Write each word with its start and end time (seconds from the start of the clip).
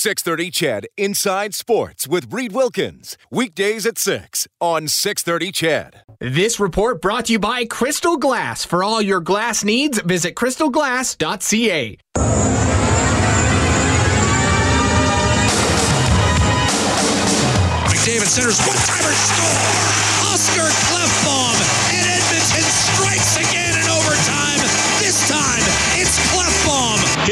630 0.00 0.50
CHED 0.50 0.86
Inside 0.96 1.54
Sports 1.54 2.08
with 2.08 2.32
Reed 2.32 2.52
Wilkins. 2.52 3.18
Weekdays 3.30 3.84
at 3.84 3.98
6 3.98 4.48
on 4.58 4.88
630 4.88 5.52
CHED. 5.52 6.02
This 6.18 6.58
report 6.58 7.02
brought 7.02 7.26
to 7.26 7.34
you 7.34 7.38
by 7.38 7.66
Crystal 7.66 8.16
Glass. 8.16 8.64
For 8.64 8.82
all 8.82 9.02
your 9.02 9.20
glass 9.20 9.62
needs, 9.62 10.00
visit 10.00 10.36
crystalglass.ca. 10.36 11.98
McDavid 17.84 18.24
centers 18.24 18.58
one 18.58 18.78
timer 18.78 19.12
score. 19.12 20.09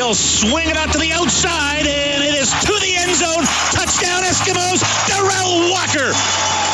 He'll 0.08 0.14
swing 0.14 0.70
it 0.70 0.76
out 0.78 0.90
to 0.92 0.98
the 0.98 1.12
outside 1.12 1.86
and 1.86 2.24
it 2.24 2.32
is 2.32 2.48
to 2.48 2.72
the 2.80 2.96
end 2.96 3.14
zone. 3.14 3.44
Touchdown 3.76 4.22
Eskimos. 4.22 4.80
Derel 5.04 5.70
Walker 5.70 6.16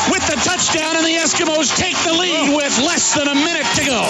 with 0.09 0.25
the 0.31 0.39
touchdown 0.39 0.95
and 0.95 1.05
the 1.05 1.19
Eskimos 1.19 1.75
take 1.75 1.97
the 2.05 2.13
lead 2.13 2.51
oh. 2.51 2.55
with 2.55 2.79
less 2.79 3.13
than 3.13 3.27
a 3.27 3.35
minute 3.35 3.67
to 3.75 3.83
go. 3.83 4.03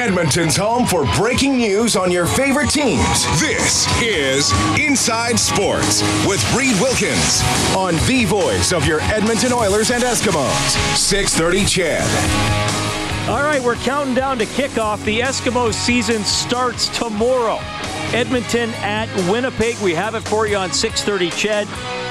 Edmonton's 0.00 0.56
home 0.56 0.86
for 0.86 1.04
breaking 1.16 1.58
news 1.58 1.96
on 1.96 2.10
your 2.10 2.24
favorite 2.24 2.70
teams. 2.70 3.26
This 3.38 3.86
is 4.00 4.50
Inside 4.80 5.38
Sports 5.38 6.00
with 6.26 6.42
Reed 6.54 6.80
Wilkins 6.80 7.42
on 7.76 7.96
the 8.06 8.24
voice 8.24 8.72
of 8.72 8.86
your 8.86 9.02
Edmonton 9.12 9.52
Oilers 9.52 9.90
and 9.90 10.02
Eskimos. 10.02 10.96
630 10.96 11.66
CHED. 11.66 13.03
All 13.26 13.42
right, 13.42 13.62
we're 13.62 13.76
counting 13.76 14.14
down 14.14 14.36
to 14.36 14.44
kickoff. 14.44 15.02
The 15.06 15.20
Eskimos 15.20 15.72
season 15.72 16.24
starts 16.24 16.88
tomorrow. 16.88 17.58
Edmonton 18.12 18.68
at 18.82 19.08
Winnipeg. 19.30 19.78
We 19.78 19.94
have 19.94 20.14
it 20.14 20.20
for 20.28 20.46
you 20.46 20.58
on 20.58 20.70
630 20.70 21.30
CHED. 21.30 22.03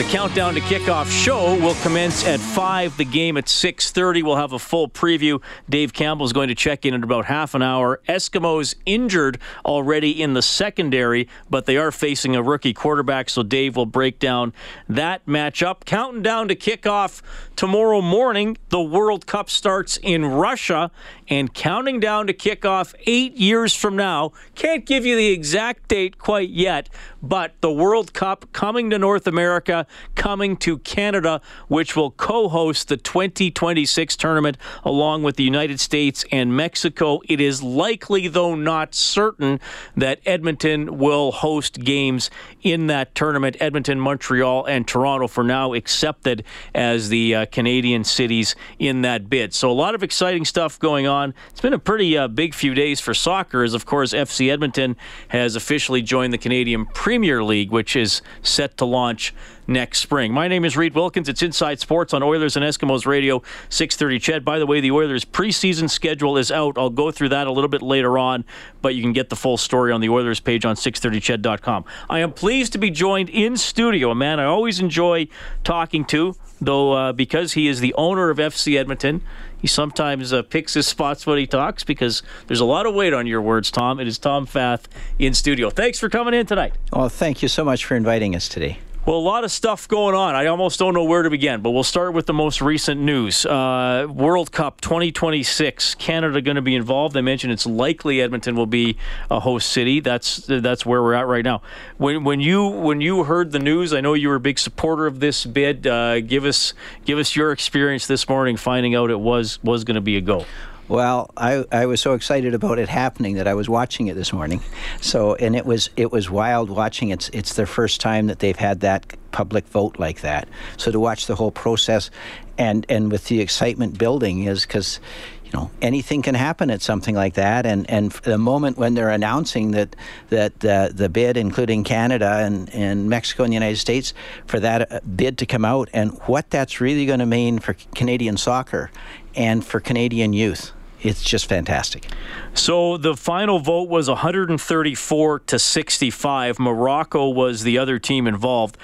The 0.00 0.06
countdown 0.06 0.54
to 0.54 0.60
kickoff 0.62 1.10
show 1.10 1.60
will 1.60 1.74
commence 1.82 2.26
at 2.26 2.40
5. 2.40 2.96
The 2.96 3.04
game 3.04 3.36
at 3.36 3.44
6.30. 3.44 4.22
We'll 4.22 4.36
have 4.36 4.54
a 4.54 4.58
full 4.58 4.88
preview. 4.88 5.42
Dave 5.68 5.92
Campbell 5.92 6.24
is 6.24 6.32
going 6.32 6.48
to 6.48 6.54
check 6.54 6.86
in 6.86 6.94
in 6.94 7.04
about 7.04 7.26
half 7.26 7.54
an 7.54 7.60
hour. 7.60 8.00
Eskimos 8.08 8.74
injured 8.86 9.38
already 9.62 10.22
in 10.22 10.32
the 10.32 10.40
secondary, 10.40 11.28
but 11.50 11.66
they 11.66 11.76
are 11.76 11.92
facing 11.92 12.34
a 12.34 12.42
rookie 12.42 12.72
quarterback, 12.72 13.28
so 13.28 13.42
Dave 13.42 13.76
will 13.76 13.84
break 13.84 14.18
down 14.18 14.54
that 14.88 15.26
matchup. 15.26 15.84
Counting 15.84 16.22
down 16.22 16.48
to 16.48 16.56
kickoff 16.56 17.20
tomorrow 17.54 18.00
morning. 18.00 18.56
The 18.70 18.80
World 18.80 19.26
Cup 19.26 19.50
starts 19.50 19.98
in 19.98 20.24
Russia, 20.24 20.90
and 21.28 21.52
counting 21.52 22.00
down 22.00 22.26
to 22.26 22.32
kickoff 22.32 22.94
eight 23.06 23.36
years 23.36 23.74
from 23.74 23.96
now. 23.96 24.32
Can't 24.54 24.86
give 24.86 25.04
you 25.04 25.14
the 25.14 25.28
exact 25.28 25.88
date 25.88 26.16
quite 26.16 26.48
yet, 26.48 26.88
but 27.22 27.52
the 27.60 27.70
World 27.70 28.12
Cup 28.12 28.50
coming 28.52 28.90
to 28.90 28.98
North 28.98 29.26
America, 29.26 29.86
coming 30.14 30.56
to 30.58 30.78
Canada, 30.78 31.40
which 31.68 31.96
will 31.96 32.12
co 32.12 32.48
host 32.48 32.88
the 32.88 32.96
2026 32.96 34.16
tournament 34.16 34.56
along 34.84 35.22
with 35.22 35.36
the 35.36 35.44
United 35.44 35.80
States 35.80 36.24
and 36.32 36.56
Mexico. 36.56 37.20
It 37.28 37.40
is 37.40 37.62
likely, 37.62 38.28
though 38.28 38.54
not 38.54 38.94
certain, 38.94 39.60
that 39.96 40.20
Edmonton 40.24 40.98
will 40.98 41.32
host 41.32 41.80
games 41.80 42.30
in 42.62 42.86
that 42.86 43.14
tournament. 43.14 43.56
Edmonton, 43.60 44.00
Montreal, 44.00 44.64
and 44.64 44.86
Toronto 44.86 45.28
for 45.28 45.44
now 45.44 45.74
accepted 45.74 46.44
as 46.74 47.08
the 47.08 47.34
uh, 47.34 47.46
Canadian 47.46 48.04
cities 48.04 48.56
in 48.78 49.02
that 49.02 49.28
bid. 49.28 49.52
So 49.52 49.70
a 49.70 49.72
lot 49.72 49.94
of 49.94 50.02
exciting 50.02 50.44
stuff 50.44 50.78
going 50.78 51.06
on. 51.06 51.34
It's 51.50 51.60
been 51.60 51.74
a 51.74 51.78
pretty 51.78 52.16
uh, 52.16 52.28
big 52.28 52.54
few 52.54 52.74
days 52.74 53.00
for 53.00 53.12
soccer, 53.12 53.62
as 53.62 53.74
of 53.74 53.84
course 53.84 54.12
FC 54.12 54.50
Edmonton 54.50 54.96
has 55.28 55.56
officially 55.56 56.02
joined 56.02 56.32
the 56.32 56.38
Canadian 56.38 56.86
Premier 56.86 57.09
League, 57.18 57.70
which 57.70 57.96
is 57.96 58.22
set 58.42 58.76
to 58.76 58.84
launch 58.84 59.34
next 59.66 60.00
spring. 60.00 60.32
My 60.32 60.48
name 60.48 60.64
is 60.64 60.76
Reed 60.76 60.94
Wilkins. 60.94 61.28
It's 61.28 61.42
Inside 61.42 61.80
Sports 61.80 62.14
on 62.14 62.22
Oilers 62.22 62.56
and 62.56 62.64
Eskimos 62.64 63.06
Radio 63.06 63.42
630 63.68 64.18
CHED. 64.18 64.44
By 64.44 64.58
the 64.58 64.66
way, 64.66 64.80
the 64.80 64.90
Oilers 64.90 65.24
preseason 65.24 65.90
schedule 65.90 66.36
is 66.36 66.52
out. 66.52 66.78
I'll 66.78 66.90
go 66.90 67.10
through 67.10 67.30
that 67.30 67.46
a 67.46 67.52
little 67.52 67.68
bit 67.68 67.82
later 67.82 68.18
on, 68.18 68.44
but 68.82 68.94
you 68.94 69.02
can 69.02 69.12
get 69.12 69.28
the 69.28 69.36
full 69.36 69.56
story 69.56 69.92
on 69.92 70.00
the 70.00 70.08
Oilers 70.08 70.40
page 70.40 70.64
on 70.64 70.76
630ched.com. 70.76 71.84
I 72.08 72.20
am 72.20 72.32
pleased 72.32 72.72
to 72.72 72.78
be 72.78 72.90
joined 72.90 73.28
in 73.30 73.56
studio, 73.56 74.10
a 74.10 74.14
man 74.14 74.38
I 74.38 74.44
always 74.44 74.80
enjoy 74.80 75.28
talking 75.64 76.04
to, 76.06 76.36
though 76.60 76.92
uh, 76.92 77.12
because 77.12 77.54
he 77.54 77.68
is 77.68 77.80
the 77.80 77.94
owner 77.94 78.30
of 78.30 78.38
FC 78.38 78.76
Edmonton, 78.76 79.22
he 79.60 79.66
sometimes 79.66 80.32
uh, 80.32 80.42
picks 80.42 80.74
his 80.74 80.86
spots 80.86 81.26
when 81.26 81.38
he 81.38 81.46
talks 81.46 81.84
because 81.84 82.22
there's 82.46 82.60
a 82.60 82.64
lot 82.64 82.86
of 82.86 82.94
weight 82.94 83.12
on 83.12 83.26
your 83.26 83.42
words, 83.42 83.70
Tom. 83.70 84.00
It 84.00 84.08
is 84.08 84.18
Tom 84.18 84.46
Fath 84.46 84.88
in 85.18 85.34
studio. 85.34 85.70
Thanks 85.70 85.98
for 85.98 86.08
coming 86.08 86.34
in 86.34 86.46
tonight. 86.46 86.74
Well, 86.92 87.08
thank 87.08 87.42
you 87.42 87.48
so 87.48 87.64
much 87.64 87.84
for 87.84 87.96
inviting 87.96 88.34
us 88.34 88.48
today. 88.48 88.78
Well, 89.06 89.16
a 89.16 89.18
lot 89.18 89.44
of 89.44 89.50
stuff 89.50 89.88
going 89.88 90.14
on. 90.14 90.34
I 90.34 90.46
almost 90.46 90.78
don't 90.78 90.92
know 90.92 91.04
where 91.04 91.22
to 91.22 91.30
begin, 91.30 91.62
but 91.62 91.70
we'll 91.70 91.84
start 91.84 92.12
with 92.12 92.26
the 92.26 92.34
most 92.34 92.60
recent 92.60 93.00
news. 93.00 93.46
Uh, 93.46 94.06
World 94.10 94.52
Cup 94.52 94.82
2026, 94.82 95.94
Canada 95.94 96.42
going 96.42 96.56
to 96.56 96.62
be 96.62 96.74
involved. 96.74 97.16
I 97.16 97.22
mentioned 97.22 97.50
it's 97.50 97.64
likely 97.64 98.20
Edmonton 98.20 98.56
will 98.56 98.66
be 98.66 98.98
a 99.30 99.40
host 99.40 99.70
city. 99.70 100.00
That's 100.00 100.44
that's 100.46 100.84
where 100.84 101.02
we're 101.02 101.14
at 101.14 101.26
right 101.26 101.42
now. 101.44 101.62
When 101.96 102.24
when 102.24 102.40
you 102.40 102.66
when 102.66 103.00
you 103.00 103.24
heard 103.24 103.52
the 103.52 103.58
news, 103.58 103.94
I 103.94 104.02
know 104.02 104.12
you 104.12 104.28
were 104.28 104.34
a 104.34 104.40
big 104.40 104.58
supporter 104.58 105.06
of 105.06 105.20
this 105.20 105.46
bid. 105.46 105.86
Uh, 105.86 106.20
give 106.20 106.44
us 106.44 106.74
give 107.06 107.18
us 107.18 107.34
your 107.34 107.52
experience 107.52 108.06
this 108.06 108.28
morning, 108.28 108.58
finding 108.58 108.94
out 108.94 109.10
it 109.10 109.20
was 109.20 109.58
was 109.64 109.82
going 109.82 109.94
to 109.94 110.02
be 110.02 110.18
a 110.18 110.20
go. 110.20 110.44
Well, 110.90 111.30
I, 111.36 111.64
I 111.70 111.86
was 111.86 112.00
so 112.00 112.14
excited 112.14 112.52
about 112.52 112.80
it 112.80 112.88
happening 112.88 113.36
that 113.36 113.46
I 113.46 113.54
was 113.54 113.68
watching 113.68 114.08
it 114.08 114.14
this 114.14 114.32
morning. 114.32 114.60
So, 115.00 115.36
and 115.36 115.54
it 115.54 115.64
was 115.64 115.88
it 115.96 116.10
was 116.10 116.28
wild 116.28 116.68
watching. 116.68 117.10
It's 117.10 117.28
it's 117.28 117.54
their 117.54 117.64
first 117.64 118.00
time 118.00 118.26
that 118.26 118.40
they've 118.40 118.56
had 118.56 118.80
that 118.80 119.06
public 119.30 119.68
vote 119.68 120.00
like 120.00 120.22
that. 120.22 120.48
So 120.78 120.90
to 120.90 120.98
watch 120.98 121.26
the 121.26 121.36
whole 121.36 121.52
process, 121.52 122.10
and 122.58 122.84
and 122.88 123.12
with 123.12 123.26
the 123.26 123.40
excitement 123.40 123.98
building 123.98 124.42
is 124.42 124.62
because 124.62 124.98
you 125.44 125.52
know 125.52 125.70
anything 125.80 126.22
can 126.22 126.34
happen 126.34 126.70
at 126.70 126.82
something 126.82 127.14
like 127.14 127.34
that 127.34 127.66
and 127.66 127.88
and 127.88 128.10
the 128.24 128.36
moment 128.36 128.76
when 128.76 128.94
they're 128.94 129.10
announcing 129.10 129.70
that 129.70 129.94
that 130.30 130.58
the 130.58 130.90
the 130.92 131.08
bid 131.08 131.36
including 131.36 131.84
Canada 131.84 132.40
and 132.44 132.68
and 132.74 133.08
Mexico 133.08 133.44
and 133.44 133.52
the 133.52 133.54
United 133.54 133.78
States 133.78 134.12
for 134.44 134.58
that 134.58 134.90
uh, 134.90 134.98
bid 135.14 135.38
to 135.38 135.46
come 135.46 135.64
out 135.64 135.88
and 135.92 136.18
what 136.26 136.50
that's 136.50 136.80
really 136.80 137.06
going 137.06 137.20
to 137.20 137.26
mean 137.26 137.60
for 137.60 137.76
Canadian 137.94 138.36
soccer 138.36 138.90
and 139.36 139.64
for 139.64 139.78
Canadian 139.78 140.32
youth 140.32 140.72
it's 141.02 141.22
just 141.22 141.46
fantastic. 141.46 142.06
So 142.54 142.96
the 142.96 143.16
final 143.16 143.58
vote 143.58 143.88
was 143.88 144.08
134 144.08 145.38
to 145.40 145.58
65. 145.58 146.58
Morocco 146.58 147.28
was 147.28 147.62
the 147.62 147.78
other 147.78 147.98
team 147.98 148.26
involved. 148.26 148.76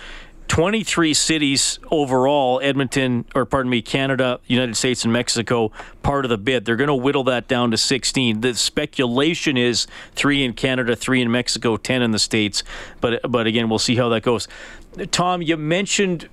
23 0.48 1.12
cities 1.12 1.78
overall, 1.90 2.60
Edmonton, 2.62 3.24
or 3.34 3.44
pardon 3.44 3.68
me, 3.68 3.82
Canada, 3.82 4.38
United 4.46 4.76
States, 4.76 5.02
and 5.02 5.12
Mexico, 5.12 5.72
part 6.02 6.24
of 6.24 6.28
the 6.28 6.38
bid. 6.38 6.64
They're 6.64 6.76
going 6.76 6.88
to 6.88 6.94
whittle 6.94 7.24
that 7.24 7.48
down 7.48 7.72
to 7.72 7.76
16. 7.76 8.42
The 8.42 8.54
speculation 8.54 9.56
is 9.56 9.86
three 10.14 10.44
in 10.44 10.52
Canada, 10.52 10.94
three 10.94 11.20
in 11.20 11.30
Mexico, 11.30 11.76
10 11.76 12.00
in 12.00 12.12
the 12.12 12.18
States. 12.18 12.62
But, 13.00 13.20
but 13.28 13.46
again, 13.46 13.68
we'll 13.68 13.80
see 13.80 13.96
how 13.96 14.08
that 14.10 14.22
goes. 14.22 14.46
Tom, 15.10 15.42
you 15.42 15.56
mentioned 15.56 16.28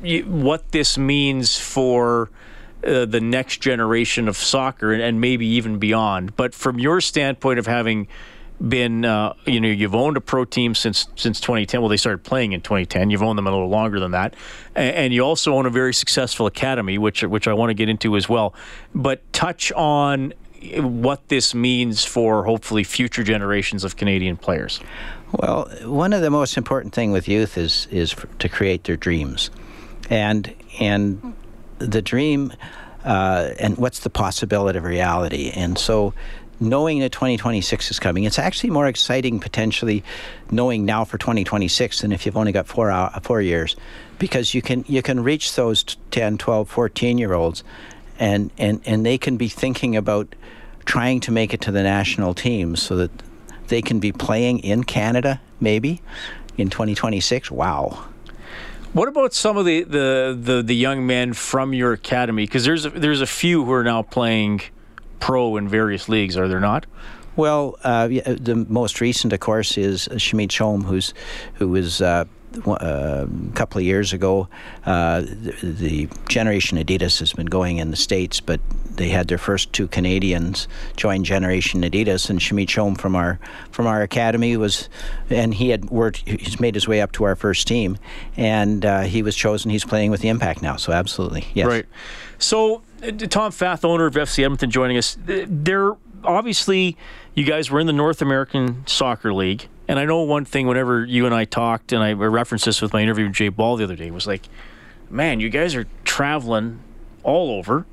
what 0.00 0.70
this 0.70 0.96
means 0.96 1.58
for 1.58 2.30
uh, 2.84 3.04
the 3.04 3.20
next 3.20 3.60
generation 3.60 4.28
of 4.28 4.36
soccer 4.36 4.92
and, 4.92 5.02
and, 5.02 5.20
maybe 5.20 5.46
even 5.46 5.78
beyond. 5.78 6.36
But 6.36 6.54
from 6.54 6.78
your 6.78 7.00
standpoint 7.00 7.58
of 7.58 7.66
having 7.66 8.06
been, 8.66 9.04
uh, 9.04 9.34
you 9.46 9.60
know, 9.60 9.68
you've 9.68 9.94
owned 9.94 10.16
a 10.16 10.20
pro 10.20 10.44
team 10.44 10.74
since 10.74 11.06
since 11.16 11.40
2010. 11.40 11.80
Well, 11.80 11.88
they 11.88 11.96
started 11.96 12.24
playing 12.24 12.52
in 12.52 12.60
2010. 12.60 13.10
You've 13.10 13.22
owned 13.22 13.38
them 13.38 13.46
a 13.46 13.50
little 13.50 13.68
longer 13.68 14.00
than 14.00 14.12
that, 14.12 14.34
and, 14.74 14.94
and 14.94 15.14
you 15.14 15.22
also 15.22 15.54
own 15.54 15.66
a 15.66 15.70
very 15.70 15.94
successful 15.94 16.46
academy, 16.46 16.98
which 16.98 17.22
which 17.22 17.48
I 17.48 17.52
want 17.52 17.70
to 17.70 17.74
get 17.74 17.88
into 17.88 18.16
as 18.16 18.28
well. 18.28 18.54
But 18.94 19.32
touch 19.32 19.72
on 19.72 20.34
what 20.76 21.28
this 21.28 21.54
means 21.54 22.04
for 22.04 22.44
hopefully 22.44 22.82
future 22.82 23.22
generations 23.22 23.84
of 23.84 23.96
Canadian 23.96 24.36
players. 24.36 24.80
Well, 25.32 25.70
one 25.84 26.12
of 26.12 26.22
the 26.22 26.30
most 26.30 26.56
important 26.56 26.94
thing 26.94 27.12
with 27.12 27.28
youth 27.28 27.56
is 27.56 27.86
is 27.90 28.14
to 28.38 28.48
create 28.48 28.84
their 28.84 28.96
dreams, 28.96 29.50
and 30.10 30.54
and 30.80 31.34
the 31.78 32.02
dream 32.02 32.52
uh, 33.04 33.50
and 33.58 33.76
what's 33.78 34.00
the 34.00 34.10
possibility 34.10 34.78
of 34.78 34.84
reality. 34.84 35.50
And 35.54 35.78
so 35.78 36.14
knowing 36.60 37.00
that 37.00 37.12
2026 37.12 37.90
is 37.90 37.98
coming, 37.98 38.24
it's 38.24 38.38
actually 38.38 38.70
more 38.70 38.86
exciting 38.86 39.40
potentially 39.40 40.02
knowing 40.50 40.84
now 40.84 41.04
for 41.04 41.18
2026 41.18 42.00
than 42.00 42.12
if 42.12 42.26
you've 42.26 42.36
only 42.36 42.52
got 42.52 42.66
four, 42.66 42.90
uh, 42.90 43.18
four 43.20 43.40
years 43.40 43.76
because 44.18 44.54
you 44.54 44.62
can, 44.62 44.84
you 44.88 45.02
can 45.02 45.22
reach 45.22 45.54
those 45.54 45.84
10, 46.10 46.38
12, 46.38 46.68
14 46.68 47.18
year 47.18 47.34
olds 47.34 47.62
and, 48.18 48.50
and, 48.58 48.80
and 48.84 49.06
they 49.06 49.16
can 49.16 49.36
be 49.36 49.48
thinking 49.48 49.96
about 49.96 50.34
trying 50.84 51.20
to 51.20 51.30
make 51.30 51.54
it 51.54 51.60
to 51.60 51.70
the 51.70 51.82
national 51.82 52.34
team 52.34 52.74
so 52.74 52.96
that 52.96 53.10
they 53.68 53.82
can 53.82 54.00
be 54.00 54.10
playing 54.10 54.58
in 54.60 54.82
Canada 54.82 55.40
maybe 55.60 56.00
in 56.56 56.70
2026. 56.70 57.50
Wow. 57.50 58.04
What 58.92 59.08
about 59.08 59.34
some 59.34 59.56
of 59.56 59.66
the, 59.66 59.82
the, 59.82 60.38
the, 60.40 60.62
the 60.62 60.74
young 60.74 61.06
men 61.06 61.34
from 61.34 61.74
your 61.74 61.92
academy? 61.92 62.44
Because 62.44 62.64
there's 62.64 62.86
a, 62.86 62.90
there's 62.90 63.20
a 63.20 63.26
few 63.26 63.64
who 63.64 63.72
are 63.72 63.84
now 63.84 64.02
playing 64.02 64.62
pro 65.20 65.56
in 65.56 65.68
various 65.68 66.08
leagues, 66.08 66.36
are 66.36 66.48
there 66.48 66.60
not? 66.60 66.86
Well, 67.36 67.78
uh, 67.84 68.08
yeah, 68.10 68.22
the 68.32 68.56
most 68.56 69.00
recent, 69.00 69.32
of 69.32 69.40
course, 69.40 69.76
is 69.78 70.08
Shamit 70.12 70.48
Shome, 70.48 70.84
who's 70.84 71.14
who 71.54 71.68
was. 71.68 72.02
Uh, 72.02 72.24
a 72.66 73.28
couple 73.54 73.78
of 73.78 73.84
years 73.84 74.14
ago, 74.14 74.48
uh, 74.86 75.20
the, 75.20 75.54
the, 75.60 76.08
Generation 76.28 76.78
Adidas 76.78 77.18
has 77.18 77.34
been 77.34 77.46
going 77.46 77.76
in 77.76 77.90
the 77.90 77.96
States, 77.96 78.40
but 78.40 78.58
they 78.98 79.08
had 79.08 79.28
their 79.28 79.38
first 79.38 79.72
two 79.72 79.88
Canadians 79.88 80.68
join 80.96 81.24
Generation 81.24 81.82
Adidas, 81.82 82.28
and 82.28 82.38
Shamit 82.38 82.66
Shome 82.66 82.98
from 82.98 83.16
our 83.16 83.38
from 83.70 83.86
our 83.86 84.02
academy 84.02 84.56
was, 84.56 84.88
and 85.30 85.54
he 85.54 85.70
had 85.70 85.88
worked, 85.90 86.28
he's 86.28 86.60
made 86.60 86.74
his 86.74 86.86
way 86.86 87.00
up 87.00 87.12
to 87.12 87.24
our 87.24 87.34
first 87.36 87.66
team, 87.66 87.96
and 88.36 88.84
uh, 88.84 89.02
he 89.02 89.22
was 89.22 89.34
chosen. 89.34 89.70
He's 89.70 89.84
playing 89.84 90.10
with 90.10 90.20
the 90.20 90.28
Impact 90.28 90.60
now, 90.62 90.76
so 90.76 90.92
absolutely, 90.92 91.46
yes. 91.54 91.66
Right. 91.66 91.86
So, 92.38 92.82
uh, 93.02 93.10
Tom 93.12 93.52
Fath, 93.52 93.84
owner 93.84 94.06
of 94.06 94.14
FC 94.14 94.44
Edmonton, 94.44 94.70
joining 94.70 94.98
us. 94.98 95.16
There, 95.24 95.96
obviously, 96.22 96.96
you 97.34 97.44
guys 97.44 97.70
were 97.70 97.80
in 97.80 97.86
the 97.86 97.92
North 97.92 98.20
American 98.20 98.86
Soccer 98.86 99.32
League. 99.32 99.68
And 99.86 99.98
I 99.98 100.04
know 100.04 100.20
one 100.20 100.44
thing 100.44 100.66
whenever 100.66 101.02
you 101.02 101.24
and 101.24 101.34
I 101.34 101.46
talked, 101.46 101.92
and 101.92 102.02
I 102.02 102.12
referenced 102.12 102.66
this 102.66 102.82
with 102.82 102.92
my 102.92 103.00
interview 103.00 103.24
with 103.24 103.34
Jay 103.34 103.48
Ball 103.48 103.76
the 103.76 103.84
other 103.84 103.96
day, 103.96 104.10
was 104.10 104.26
like, 104.26 104.46
man, 105.08 105.40
you 105.40 105.48
guys 105.48 105.74
are 105.74 105.86
traveling 106.04 106.80
all 107.22 107.50
over. 107.50 107.86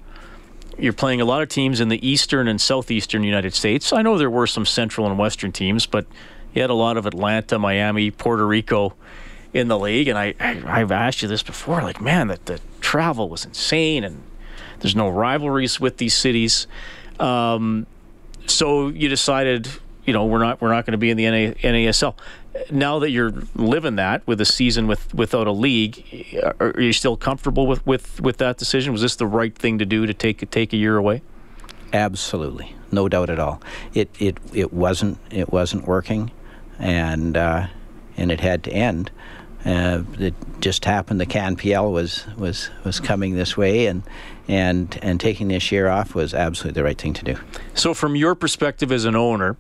You're 0.78 0.94
playing 0.94 1.22
a 1.22 1.26
lot 1.26 1.42
of 1.42 1.50
teams 1.50 1.80
in 1.80 1.90
the 1.90 2.06
eastern 2.08 2.48
and 2.48 2.60
southeastern 2.60 3.24
United 3.24 3.54
States. 3.54 3.94
I 3.94 4.02
know 4.02 4.18
there 4.18 4.30
were 4.30 4.48
some 4.48 4.66
central 4.66 5.08
and 5.08 5.18
western 5.18 5.52
teams, 5.52 5.86
but 5.86 6.06
you 6.54 6.62
had 6.62 6.70
a 6.70 6.76
lot 6.76 6.98
of 6.98 7.06
Atlanta, 7.06 7.58
Miami, 7.58 8.12
Puerto 8.12 8.46
Rico 8.46 8.94
in 9.54 9.70
the 9.70 9.80
league. 9.80 10.08
And 10.08 10.18
I, 10.18 10.34
I 10.40 10.80
have 10.80 10.92
asked 10.92 11.22
you 11.22 11.28
this 11.28 11.44
before, 11.44 11.82
like, 11.82 12.02
man, 12.02 12.28
that 12.28 12.46
the 12.46 12.60
travel 12.82 13.30
was 13.30 13.46
insane, 13.46 14.04
and 14.04 14.22
there's 14.80 14.96
no 14.96 15.10
rivalries 15.10 15.80
with 15.80 15.98
these 15.98 16.14
cities. 16.14 16.68
Um, 17.20 17.88
so 18.48 18.90
you 18.90 19.10
decided 19.10 19.68
you 20.06 20.14
know 20.14 20.26
we're 20.26 20.40
not 20.40 20.62
we're 20.62 20.72
not 20.72 20.86
going 20.86 20.94
to 20.94 20.98
be 20.98 21.10
in 21.10 21.18
the 21.18 21.26
NA, 21.26 21.54
NASL. 21.56 22.16
Now 22.72 23.00
that 23.00 23.10
you're 23.10 23.34
living 23.56 23.98
that 23.98 24.26
with 24.26 24.40
a 24.42 24.46
season 24.46 24.88
with 24.88 25.14
without 25.14 25.48
a 25.48 25.52
league, 25.52 26.34
are 26.60 26.74
you 26.80 26.94
still 26.94 27.18
comfortable 27.18 27.68
with, 27.68 27.86
with, 27.86 28.22
with 28.22 28.38
that 28.38 28.58
decision? 28.58 28.94
Was 28.94 29.02
this 29.02 29.16
the 29.16 29.28
right 29.28 29.54
thing 29.54 29.78
to 29.80 29.86
do 29.86 30.06
to 30.06 30.14
take 30.14 30.50
take 30.52 30.74
a 30.74 30.78
year 30.78 30.98
away? 30.98 31.22
Absolutely, 31.94 32.76
no 32.92 33.08
doubt 33.10 33.30
at 33.30 33.40
all. 33.40 33.62
It 33.94 34.10
it 34.20 34.38
it 34.54 34.74
wasn't 34.74 35.18
it 35.32 35.52
wasn't 35.52 35.86
working, 35.88 36.32
and 36.80 37.38
uh, 37.38 37.68
and 38.18 38.32
it 38.32 38.42
had 38.42 38.64
to 38.64 38.72
end. 38.72 39.12
Uh, 39.66 40.04
it 40.20 40.36
just 40.60 40.86
happened. 40.86 41.20
The 41.20 41.26
CanPL 41.26 41.92
was 41.92 42.26
was 42.38 42.70
was 42.84 43.00
coming 43.00 43.36
this 43.36 43.58
way, 43.58 43.88
and 43.88 44.04
and 44.48 44.98
and 45.02 45.20
taking 45.20 45.48
this 45.48 45.72
year 45.72 45.88
off 45.88 46.14
was 46.14 46.34
absolutely 46.34 46.80
the 46.80 46.84
right 46.84 46.98
thing 46.98 47.14
to 47.14 47.26
do. 47.26 47.38
So, 47.74 47.94
from 47.94 48.16
your 48.16 48.36
perspective 48.36 48.92
as 48.92 49.06
an 49.06 49.16
owner, 49.16 49.58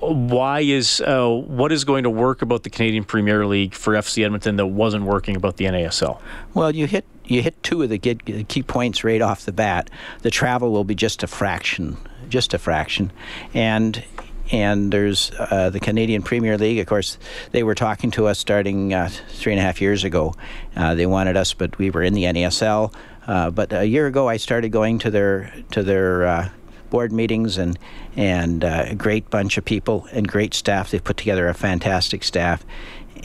why 0.00 0.60
is 0.60 1.00
uh, 1.00 1.28
what 1.28 1.72
is 1.72 1.84
going 1.84 2.04
to 2.04 2.10
work 2.10 2.42
about 2.42 2.62
the 2.62 2.70
Canadian 2.70 3.04
Premier 3.04 3.46
League 3.46 3.74
for 3.74 3.94
FC 3.94 4.24
Edmonton 4.24 4.56
that 4.56 4.66
wasn't 4.66 5.04
working 5.04 5.36
about 5.36 5.56
the 5.56 5.66
NASL? 5.66 6.20
Well, 6.54 6.74
you 6.74 6.86
hit 6.86 7.04
you 7.24 7.42
hit 7.42 7.62
two 7.62 7.82
of 7.82 7.90
the 7.90 7.98
key 7.98 8.62
points 8.62 9.04
right 9.04 9.20
off 9.20 9.44
the 9.44 9.52
bat. 9.52 9.90
The 10.22 10.30
travel 10.30 10.72
will 10.72 10.84
be 10.84 10.94
just 10.94 11.22
a 11.22 11.26
fraction, 11.26 11.96
just 12.28 12.54
a 12.54 12.58
fraction, 12.58 13.12
and 13.54 14.02
and 14.50 14.92
there's 14.92 15.30
uh, 15.38 15.70
the 15.70 15.80
Canadian 15.80 16.22
Premier 16.22 16.56
League. 16.56 16.78
Of 16.78 16.86
course, 16.86 17.18
they 17.52 17.62
were 17.62 17.74
talking 17.74 18.10
to 18.12 18.26
us 18.26 18.38
starting 18.38 18.94
uh, 18.94 19.10
three 19.30 19.52
and 19.52 19.60
a 19.60 19.62
half 19.62 19.80
years 19.80 20.04
ago. 20.04 20.34
Uh, 20.74 20.94
they 20.94 21.06
wanted 21.06 21.36
us, 21.36 21.52
but 21.54 21.76
we 21.78 21.90
were 21.90 22.02
in 22.02 22.14
the 22.14 22.24
NASL. 22.24 22.92
Uh, 23.26 23.50
but 23.50 23.72
a 23.74 23.84
year 23.84 24.06
ago, 24.06 24.26
I 24.28 24.38
started 24.38 24.70
going 24.70 24.98
to 25.00 25.10
their 25.10 25.52
to 25.72 25.82
their 25.82 26.26
uh, 26.26 26.48
board 26.90 27.12
meetings 27.12 27.58
and 27.58 27.78
and 28.16 28.64
uh, 28.64 28.84
a 28.88 28.94
great 28.94 29.30
bunch 29.30 29.58
of 29.58 29.64
people 29.64 30.06
and 30.12 30.26
great 30.26 30.54
staff. 30.54 30.90
They've 30.90 31.02
put 31.02 31.16
together 31.16 31.48
a 31.48 31.54
fantastic 31.54 32.22
staff, 32.24 32.64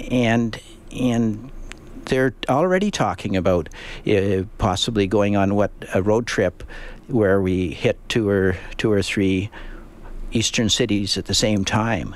and 0.10 0.60
and 0.92 1.52
they're 2.06 2.34
already 2.50 2.92
talking 2.92 3.36
about 3.36 3.70
uh, 4.08 4.44
possibly 4.58 5.08
going 5.08 5.36
on 5.36 5.56
what 5.56 5.72
a 5.94 6.02
road 6.02 6.28
trip 6.28 6.64
where 7.08 7.42
we 7.42 7.70
hit 7.70 7.98
two 8.10 8.30
or 8.30 8.56
two 8.78 8.92
or 8.92 9.02
three 9.02 9.50
eastern 10.32 10.70
cities 10.70 11.18
at 11.18 11.26
the 11.26 11.34
same 11.34 11.64
time. 11.64 12.16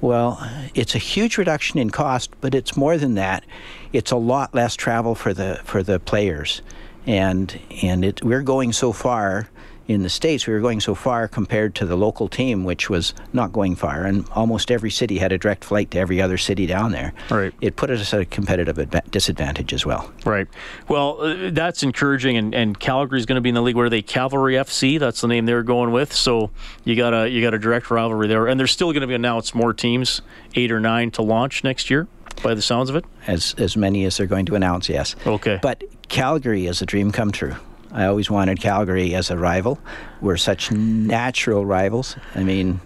Well, 0.00 0.38
it's 0.74 0.94
a 0.94 0.98
huge 0.98 1.38
reduction 1.38 1.78
in 1.78 1.90
cost, 1.90 2.30
but 2.40 2.54
it's 2.54 2.76
more 2.76 2.96
than 2.98 3.14
that. 3.16 3.44
It's 3.92 4.12
a 4.12 4.16
lot 4.16 4.54
less 4.54 4.76
travel 4.76 5.14
for 5.14 5.34
the 5.34 5.60
for 5.64 5.82
the 5.82 5.98
players, 5.98 6.62
and 7.06 7.58
and 7.82 8.04
it, 8.04 8.22
we're 8.22 8.42
going 8.42 8.72
so 8.72 8.92
far 8.92 9.48
in 9.88 10.02
the 10.02 10.10
States, 10.10 10.46
we 10.46 10.52
were 10.52 10.60
going 10.60 10.80
so 10.80 10.94
far 10.94 11.26
compared 11.26 11.74
to 11.76 11.86
the 11.86 11.96
local 11.96 12.28
team, 12.28 12.64
which 12.64 12.90
was 12.90 13.14
not 13.32 13.52
going 13.52 13.74
far. 13.74 14.04
And 14.04 14.28
almost 14.32 14.70
every 14.70 14.90
city 14.90 15.16
had 15.16 15.32
a 15.32 15.38
direct 15.38 15.64
flight 15.64 15.90
to 15.92 15.98
every 15.98 16.20
other 16.20 16.36
city 16.36 16.66
down 16.66 16.92
there. 16.92 17.14
Right. 17.30 17.54
It 17.62 17.76
put 17.76 17.90
us 17.90 18.12
at 18.12 18.20
a 18.20 18.26
competitive 18.26 18.76
adva- 18.76 19.10
disadvantage 19.10 19.72
as 19.72 19.86
well. 19.86 20.12
Right. 20.26 20.46
Well, 20.88 21.22
uh, 21.22 21.50
that's 21.50 21.82
encouraging. 21.82 22.36
And, 22.36 22.54
and 22.54 22.78
Calgary's 22.78 23.24
going 23.24 23.36
to 23.36 23.40
be 23.40 23.48
in 23.48 23.54
the 23.54 23.62
league. 23.62 23.76
Where 23.76 23.86
are 23.86 23.90
they? 23.90 24.02
Cavalry 24.02 24.54
FC. 24.54 25.00
That's 25.00 25.22
the 25.22 25.28
name 25.28 25.46
they're 25.46 25.62
going 25.62 25.90
with. 25.90 26.12
So 26.12 26.50
you 26.84 26.94
got 26.94 27.14
a 27.14 27.28
you 27.28 27.40
got 27.40 27.54
a 27.54 27.58
direct 27.58 27.90
rivalry 27.90 28.28
there. 28.28 28.46
And 28.46 28.60
there's 28.60 28.72
still 28.72 28.92
going 28.92 29.00
to 29.00 29.06
be 29.06 29.14
announced 29.14 29.54
more 29.54 29.72
teams, 29.72 30.20
eight 30.54 30.70
or 30.70 30.80
nine, 30.80 31.10
to 31.12 31.22
launch 31.22 31.64
next 31.64 31.88
year. 31.88 32.06
By 32.42 32.54
the 32.54 32.62
sounds 32.62 32.90
of 32.90 32.94
it, 32.94 33.04
as 33.26 33.54
as 33.58 33.76
many 33.76 34.04
as 34.04 34.18
they're 34.18 34.26
going 34.26 34.46
to 34.46 34.54
announce, 34.54 34.88
yes. 34.88 35.16
Okay. 35.26 35.58
But 35.60 35.82
Calgary 36.08 36.66
is 36.66 36.80
a 36.82 36.86
dream 36.86 37.10
come 37.10 37.32
true. 37.32 37.56
I 37.92 38.06
always 38.06 38.30
wanted 38.30 38.60
Calgary 38.60 39.14
as 39.14 39.30
a 39.30 39.38
rival. 39.38 39.78
We're 40.20 40.36
such 40.36 40.70
natural 40.70 41.64
rivals. 41.64 42.16
I 42.34 42.44
mean, 42.44 42.80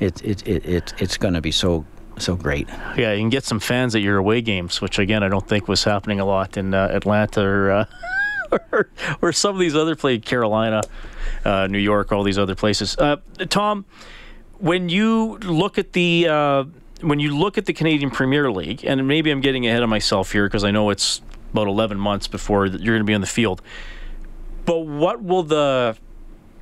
it, 0.00 0.22
it, 0.24 0.46
it, 0.46 0.66
it 0.66 0.94
it's 0.98 1.16
going 1.16 1.34
to 1.34 1.40
be 1.40 1.52
so 1.52 1.86
so 2.18 2.36
great. 2.36 2.68
Yeah, 2.96 3.12
you 3.12 3.20
can 3.20 3.30
get 3.30 3.44
some 3.44 3.60
fans 3.60 3.94
at 3.94 4.02
your 4.02 4.18
away 4.18 4.42
games, 4.42 4.80
which 4.80 4.98
again 4.98 5.22
I 5.22 5.28
don't 5.28 5.46
think 5.46 5.68
was 5.68 5.84
happening 5.84 6.20
a 6.20 6.24
lot 6.24 6.56
in 6.56 6.74
uh, 6.74 6.88
Atlanta 6.92 7.42
or, 7.42 7.70
uh, 7.70 7.84
or, 8.72 8.88
or 9.22 9.32
some 9.32 9.54
of 9.54 9.60
these 9.60 9.74
other 9.74 9.96
places, 9.96 10.24
Carolina, 10.24 10.82
uh, 11.44 11.66
New 11.68 11.78
York, 11.78 12.12
all 12.12 12.22
these 12.22 12.38
other 12.38 12.54
places. 12.54 12.96
Uh, 12.98 13.16
Tom, 13.48 13.84
when 14.58 14.88
you 14.88 15.38
look 15.38 15.78
at 15.78 15.92
the 15.94 16.28
uh, 16.28 16.64
when 17.00 17.18
you 17.18 17.36
look 17.36 17.58
at 17.58 17.66
the 17.66 17.72
Canadian 17.72 18.10
Premier 18.10 18.50
League, 18.50 18.84
and 18.84 19.06
maybe 19.08 19.30
I'm 19.30 19.40
getting 19.40 19.66
ahead 19.66 19.82
of 19.82 19.88
myself 19.88 20.32
here 20.32 20.46
because 20.46 20.64
I 20.64 20.70
know 20.70 20.90
it's 20.90 21.20
about 21.52 21.66
11 21.66 21.98
months 21.98 22.28
before 22.28 22.66
you're 22.66 22.78
going 22.78 23.00
to 23.00 23.04
be 23.04 23.14
on 23.14 23.20
the 23.20 23.26
field. 23.26 23.60
But 24.64 24.80
what 24.80 25.22
will 25.22 25.42
the 25.42 25.96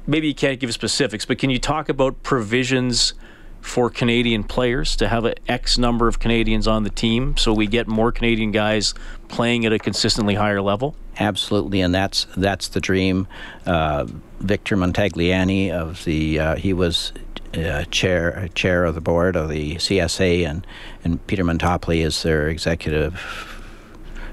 maybe 0.07 0.29
you 0.29 0.35
can't 0.35 0.59
give 0.59 0.73
specifics, 0.73 1.25
but 1.25 1.39
can 1.39 1.51
you 1.51 1.59
talk 1.59 1.89
about 1.89 2.23
provisions 2.23 3.15
for 3.61 3.91
Canadian 3.91 4.43
players 4.43 4.97
to 4.97 5.09
have 5.09 5.25
an 5.25 5.35
X 5.47 5.77
number 5.77 6.09
of 6.09 6.19
Canadians 6.19 6.67
on 6.67 6.83
the 6.83 6.91
team 6.91 7.37
so 7.37 7.53
we 7.53 7.67
get 7.67 7.87
more 7.87 8.11
Canadian 8.11 8.53
guys 8.53 8.95
playing 9.29 9.67
at 9.67 9.73
a 9.73 9.79
consistently 9.79 10.35
higher 10.35 10.63
level? 10.63 10.97
Absolutely, 11.19 11.81
and 11.83 11.95
that's 11.95 12.27
that's 12.37 12.69
the 12.69 12.81
dream. 12.81 13.29
Uh, 13.67 14.07
Victor 14.39 14.77
Montagliani 14.77 15.71
of 15.71 16.05
the 16.05 16.41
uh, 16.41 16.57
he 16.57 16.73
was 16.73 17.13
uh, 17.55 17.85
chair 17.91 18.49
chair 18.55 18.85
of 18.85 18.95
the 18.95 19.01
board 19.01 19.37
of 19.37 19.51
the 19.51 19.75
CSA, 19.77 20.49
and 20.49 20.67
and 21.05 21.25
Peter 21.27 21.45
Montopoli 21.45 22.03
is 22.05 22.23
their 22.23 22.49
executive 22.49 23.69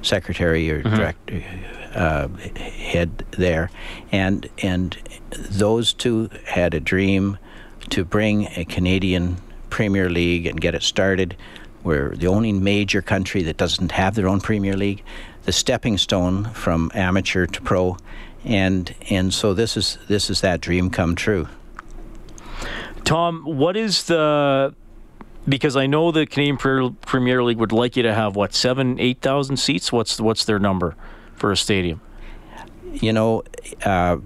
secretary 0.01 0.71
or 0.71 0.81
mm-hmm. 0.81 0.95
director 0.95 1.43
uh, 1.97 2.27
head 2.55 3.25
there, 3.31 3.69
and 4.11 4.49
and 4.61 4.97
those 5.31 5.93
two 5.93 6.29
had 6.45 6.73
a 6.73 6.79
dream 6.79 7.37
to 7.89 8.05
bring 8.05 8.47
a 8.55 8.65
Canadian 8.65 9.37
Premier 9.69 10.09
League 10.09 10.45
and 10.45 10.61
get 10.61 10.75
it 10.75 10.83
started. 10.83 11.35
We're 11.83 12.15
the 12.15 12.27
only 12.27 12.53
major 12.53 13.01
country 13.01 13.43
that 13.43 13.57
doesn't 13.57 13.91
have 13.93 14.15
their 14.15 14.27
own 14.27 14.41
Premier 14.41 14.75
League, 14.75 15.03
the 15.43 15.51
stepping 15.51 15.97
stone 15.97 16.45
from 16.51 16.91
amateur 16.93 17.45
to 17.47 17.61
pro, 17.61 17.97
and 18.45 18.93
and 19.09 19.33
so 19.33 19.53
this 19.53 19.75
is 19.75 19.97
this 20.07 20.29
is 20.29 20.41
that 20.41 20.61
dream 20.61 20.89
come 20.89 21.15
true. 21.15 21.47
Tom, 23.03 23.43
what 23.43 23.77
is 23.77 24.03
the 24.03 24.73
because 25.47 25.75
I 25.75 25.87
know 25.87 26.11
the 26.11 26.25
Canadian 26.25 26.57
Premier 26.57 27.43
League 27.43 27.57
would 27.57 27.71
like 27.71 27.95
you 27.95 28.03
to 28.03 28.13
have 28.13 28.35
what 28.35 28.53
seven, 28.53 28.99
eight 28.99 29.21
thousand 29.21 29.57
seats. 29.57 29.91
What's 29.91 30.19
what's 30.19 30.45
their 30.45 30.59
number? 30.59 30.95
For 31.37 31.51
a 31.51 31.57
stadium? 31.57 32.01
You 32.93 33.13
know, 33.13 33.43
uh, 33.85 34.17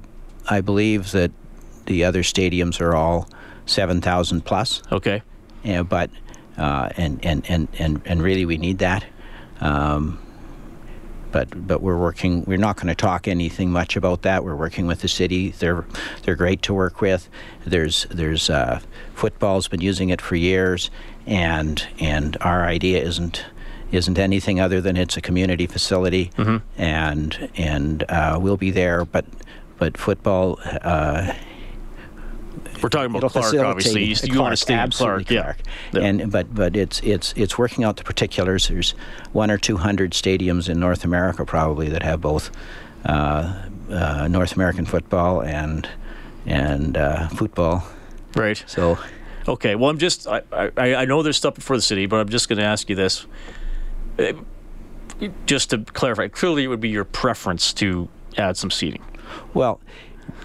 I 0.49 0.61
believe 0.61 1.11
that 1.11 1.31
the 1.85 2.03
other 2.03 2.23
stadiums 2.23 2.81
are 2.81 2.95
all 2.95 3.29
7,000 3.65 4.43
plus. 4.43 4.81
Okay. 4.91 5.21
Yeah, 5.63 5.83
but, 5.83 6.09
uh, 6.57 6.89
and, 6.97 7.23
and, 7.23 7.45
and, 7.49 7.67
and, 7.77 8.01
and 8.05 8.21
really 8.23 8.45
we 8.45 8.57
need 8.57 8.79
that. 8.79 9.05
Um, 9.59 10.19
but 11.31 11.67
but 11.67 11.81
we're 11.81 11.97
working. 11.97 12.43
We're 12.45 12.57
not 12.57 12.75
going 12.75 12.87
to 12.87 12.95
talk 12.95 13.27
anything 13.27 13.71
much 13.71 13.95
about 13.95 14.21
that. 14.23 14.43
We're 14.43 14.55
working 14.55 14.85
with 14.87 15.01
the 15.01 15.07
city. 15.07 15.51
They're 15.51 15.85
they're 16.23 16.35
great 16.35 16.61
to 16.63 16.73
work 16.73 17.01
with. 17.01 17.29
There's 17.65 18.05
there's 18.09 18.49
uh, 18.49 18.81
football's 19.13 19.67
been 19.67 19.81
using 19.81 20.09
it 20.09 20.21
for 20.21 20.35
years, 20.35 20.91
and 21.25 21.85
and 21.99 22.37
our 22.41 22.65
idea 22.65 23.01
isn't 23.01 23.45
isn't 23.91 24.17
anything 24.17 24.59
other 24.59 24.81
than 24.81 24.97
it's 24.97 25.17
a 25.17 25.21
community 25.21 25.67
facility, 25.67 26.31
mm-hmm. 26.37 26.57
and 26.81 27.49
and 27.55 28.03
uh, 28.09 28.37
we'll 28.41 28.57
be 28.57 28.71
there. 28.71 29.05
But 29.05 29.25
but 29.77 29.97
football. 29.97 30.59
Uh, 30.63 31.33
We're 32.81 32.89
talking 32.89 33.15
about 33.15 33.31
Clarke, 33.31 33.55
obviously. 33.55 34.05
You- 34.05 34.15
Clarke, 34.15 34.39
wanna 34.39 34.57
stay 34.57 34.73
in 34.73 34.79
absolutely 34.79 35.25
Clarke, 35.25 35.59
yeah. 35.93 35.99
Yeah. 35.99 36.07
And 36.07 36.31
but 36.31 36.53
but 36.53 36.75
it's 36.75 36.99
it's 37.01 37.33
it's 37.35 37.57
working 37.57 37.83
out 37.83 37.97
the 37.97 38.03
particulars. 38.03 38.67
There's 38.67 38.91
one 39.33 39.51
or 39.51 39.57
two 39.57 39.77
hundred 39.77 40.11
stadiums 40.11 40.69
in 40.69 40.79
North 40.79 41.03
America 41.03 41.45
probably 41.45 41.89
that 41.89 42.03
have 42.03 42.21
both 42.21 42.51
uh, 43.05 43.65
uh, 43.89 44.27
North 44.27 44.55
American 44.55 44.85
football 44.85 45.41
and 45.41 45.87
and 46.45 46.97
uh, 46.97 47.27
football. 47.29 47.83
Right. 48.35 48.63
So 48.67 48.97
Okay. 49.47 49.75
Well, 49.75 49.89
I'm 49.89 49.97
just. 49.97 50.27
I, 50.27 50.41
I, 50.51 50.95
I 50.95 51.05
know 51.05 51.23
there's 51.23 51.37
stuff 51.37 51.55
before 51.55 51.75
the 51.75 51.81
city, 51.81 52.05
but 52.05 52.17
I'm 52.17 52.29
just 52.29 52.49
going 52.49 52.59
to 52.59 52.65
ask 52.65 52.89
you 52.89 52.95
this. 52.95 53.25
Just 55.45 55.69
to 55.69 55.79
clarify, 55.79 56.27
clearly 56.29 56.63
it 56.63 56.67
would 56.67 56.81
be 56.81 56.89
your 56.89 57.03
preference 57.05 57.73
to 57.73 58.09
add 58.37 58.57
some 58.57 58.71
seating. 58.71 59.03
well, 59.53 59.79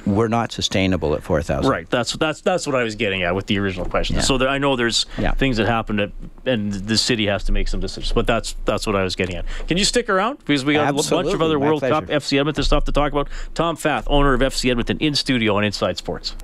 we're 0.05 0.29
not 0.29 0.53
sustainable 0.53 1.15
at 1.15 1.23
four 1.25 1.43
thousand. 1.43 1.69
Right. 1.71 1.89
That's 1.91 2.13
that's 2.13 2.41
that's 2.41 2.65
what 2.67 2.77
I 2.77 2.85
was 2.85 2.95
getting 2.95 3.23
at 3.25 3.35
with 3.35 3.47
the 3.47 3.59
original 3.59 3.87
question. 3.87 4.17
Yeah. 4.17 4.23
So 4.23 4.39
there, 4.39 4.49
I 4.49 4.59
know 4.59 4.77
there's 4.77 5.05
Yeah. 5.19 5.33
things 5.33 5.57
that 5.57 5.67
happen, 5.67 5.97
that, 5.97 6.13
and 6.45 6.73
the 6.73 6.97
city 6.97 7.27
has 7.27 7.43
to 7.45 7.53
make 7.53 7.67
some 7.67 7.81
decisions. 7.81 8.13
But 8.13 8.27
that's 8.27 8.55
that's 8.67 8.87
what 8.87 8.95
I 8.95 9.03
was 9.03 9.17
getting 9.17 9.35
at. 9.37 9.47
Can 9.67 9.79
you 9.79 9.85
stick 9.85 10.09
around 10.09 10.39
because 10.39 10.65
we 10.65 10.75
got 10.75 10.91
a 10.91 10.93
bunch 10.93 11.33
of 11.33 11.43
other 11.43 11.59
my 11.59 11.67
World 11.67 11.81
Cup. 11.83 12.07
FC 12.07 12.39
Edmonton 12.39 12.63
stuff 12.63 12.85
to 12.85 12.93
talk 12.93 13.11
about. 13.13 13.29
Tom 13.55 13.75
Fath, 13.75 14.05
owner 14.09 14.33
of 14.35 14.41
FC 14.43 14.71
Edmonton, 14.71 14.99
in 14.99 15.15
studio 15.17 15.57
on 15.57 15.65
Inside 15.65 15.97
Sports. 15.99 16.37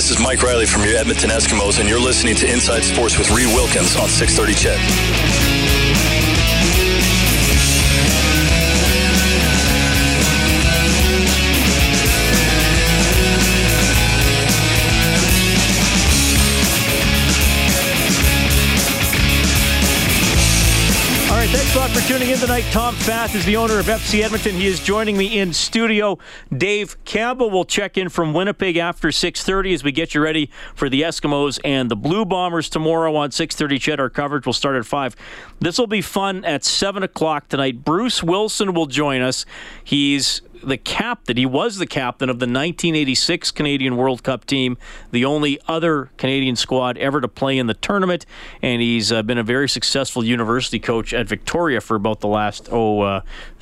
This 0.00 0.12
is 0.12 0.18
Mike 0.18 0.42
Reilly 0.42 0.64
from 0.64 0.82
your 0.82 0.96
Edmonton 0.96 1.28
Eskimos, 1.28 1.78
and 1.78 1.86
you're 1.86 2.00
listening 2.00 2.34
to 2.36 2.50
Inside 2.50 2.84
Sports 2.84 3.18
with 3.18 3.30
Reed 3.32 3.48
Wilkins 3.48 3.96
on 3.96 4.08
630 4.08 4.54
CHED. 4.54 5.79
Thanks 21.70 21.94
a 21.94 21.94
lot 21.94 22.02
for 22.02 22.08
tuning 22.08 22.30
in 22.30 22.36
tonight. 22.36 22.64
Tom 22.72 22.96
Fath 22.96 23.36
is 23.36 23.44
the 23.44 23.56
owner 23.56 23.78
of 23.78 23.86
FC 23.86 24.24
Edmonton. 24.24 24.56
He 24.56 24.66
is 24.66 24.80
joining 24.80 25.16
me 25.16 25.38
in 25.38 25.52
studio. 25.52 26.18
Dave 26.52 26.96
Campbell 27.04 27.48
will 27.48 27.64
check 27.64 27.96
in 27.96 28.08
from 28.08 28.34
Winnipeg 28.34 28.76
after 28.76 29.12
6:30 29.12 29.72
as 29.72 29.84
we 29.84 29.92
get 29.92 30.12
you 30.12 30.20
ready 30.20 30.50
for 30.74 30.88
the 30.88 31.02
Eskimos 31.02 31.60
and 31.64 31.88
the 31.88 31.94
Blue 31.94 32.24
Bombers 32.24 32.68
tomorrow 32.68 33.14
on 33.14 33.30
6:30. 33.30 33.78
CHED, 33.78 34.00
our 34.00 34.10
coverage 34.10 34.46
will 34.46 34.52
start 34.52 34.74
at 34.74 34.84
five. 34.84 35.14
This 35.60 35.78
will 35.78 35.86
be 35.86 36.00
fun 36.00 36.44
at 36.46 36.64
seven 36.64 37.02
o'clock 37.02 37.48
tonight. 37.48 37.84
Bruce 37.84 38.22
Wilson 38.22 38.72
will 38.72 38.86
join 38.86 39.20
us. 39.20 39.44
He's 39.84 40.40
the 40.62 40.78
captain. 40.78 41.36
He 41.36 41.44
was 41.44 41.76
the 41.76 41.86
captain 41.86 42.30
of 42.30 42.38
the 42.38 42.44
1986 42.44 43.50
Canadian 43.50 43.96
World 43.98 44.22
Cup 44.22 44.46
team, 44.46 44.78
the 45.10 45.24
only 45.24 45.60
other 45.68 46.10
Canadian 46.16 46.56
squad 46.56 46.96
ever 46.96 47.20
to 47.20 47.28
play 47.28 47.58
in 47.58 47.66
the 47.66 47.74
tournament, 47.74 48.24
and 48.62 48.80
he's 48.80 49.12
uh, 49.12 49.22
been 49.22 49.38
a 49.38 49.42
very 49.42 49.68
successful 49.68 50.24
university 50.24 50.78
coach 50.78 51.12
at 51.12 51.28
Victoria 51.28 51.80
for 51.80 51.94
about 51.94 52.20
the 52.20 52.28
last 52.28 52.68
oh. 52.72 53.00
Uh, 53.00 53.20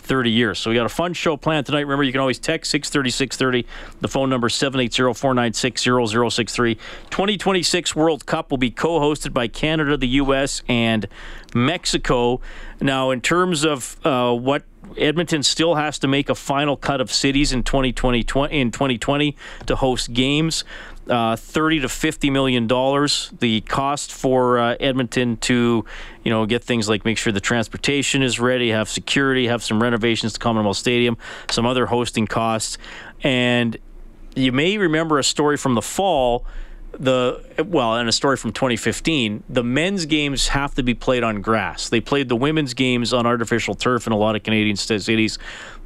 30 0.09 0.31
years. 0.31 0.59
So 0.59 0.71
we 0.71 0.77
got 0.77 0.87
a 0.87 0.89
fun 0.89 1.13
show 1.13 1.37
planned 1.37 1.67
tonight. 1.67 1.81
Remember, 1.81 2.03
you 2.03 2.13
can 2.13 2.21
always 2.21 2.39
text 2.39 2.71
630 2.71 3.11
630. 3.11 3.69
The 4.01 4.09
phone 4.09 4.31
number 4.31 4.49
780 4.49 5.15
496 5.15 5.83
0063. 5.83 6.75
2026 7.11 7.95
World 7.95 8.27
Cup 8.27 8.51
will 8.51 8.59
be 8.59 8.71
co 8.71 8.99
hosted 9.01 9.33
by 9.33 9.47
Canada, 9.47 9.97
the 9.97 10.09
U.S., 10.09 10.63
and 10.69 11.07
Mexico. 11.55 12.41
Now, 12.81 13.11
in 13.11 13.21
terms 13.21 13.65
of 13.65 13.97
uh, 14.05 14.35
what 14.35 14.65
Edmonton 14.97 15.43
still 15.43 15.75
has 15.75 15.99
to 15.99 16.09
make 16.09 16.29
a 16.29 16.35
final 16.35 16.77
cut 16.77 17.01
of 17.01 17.13
cities 17.13 17.53
in 17.53 17.63
2020 17.63 18.19
in 18.51 18.71
2020 18.71 19.37
to 19.67 19.77
host 19.77 20.13
games. 20.13 20.65
Uh, 21.09 21.37
30 21.37 21.81
to 21.81 21.89
50 21.89 22.29
million 22.29 22.67
dollars. 22.67 23.31
The 23.39 23.63
cost 23.63 24.13
for 24.13 24.59
uh, 24.59 24.77
Edmonton 24.79 25.39
to, 25.39 25.85
you 26.23 26.31
know, 26.31 26.45
get 26.45 26.63
things 26.63 26.87
like 26.87 27.07
make 27.07 27.17
sure 27.17 27.33
the 27.33 27.41
transportation 27.41 28.23
is 28.23 28.39
ready, 28.39 28.71
have 28.71 28.91
security, 28.91 29.47
have 29.47 29.63
some 29.63 29.83
renovations 29.83 30.35
to 30.35 30.39
Commonwealth 30.39 30.77
Stadium, 30.77 31.17
some 31.51 31.65
other 31.65 31.87
hosting 31.87 32.27
costs, 32.27 32.77
and 33.23 33.79
you 34.35 34.53
may 34.53 34.77
remember 34.77 35.19
a 35.19 35.25
story 35.25 35.57
from 35.57 35.75
the 35.75 35.83
fall 35.83 36.45
the 36.93 37.45
well 37.67 37.97
and 37.97 38.09
a 38.09 38.13
story 38.13 38.37
from 38.37 38.51
2015 38.51 39.45
the 39.49 39.63
men's 39.63 40.07
games 40.07 40.49
have 40.49 40.75
to 40.75 40.83
be 40.83 40.95
played 40.95 41.23
on 41.23 41.43
grass. 41.43 41.89
They 41.89 42.01
played 42.01 42.29
the 42.29 42.37
women's 42.37 42.75
games 42.75 43.13
on 43.13 43.27
artificial 43.27 43.75
turf 43.75 44.07
in 44.07 44.13
a 44.13 44.17
lot 44.17 44.37
of 44.37 44.43
canadian 44.43 44.77
cities. 44.77 45.39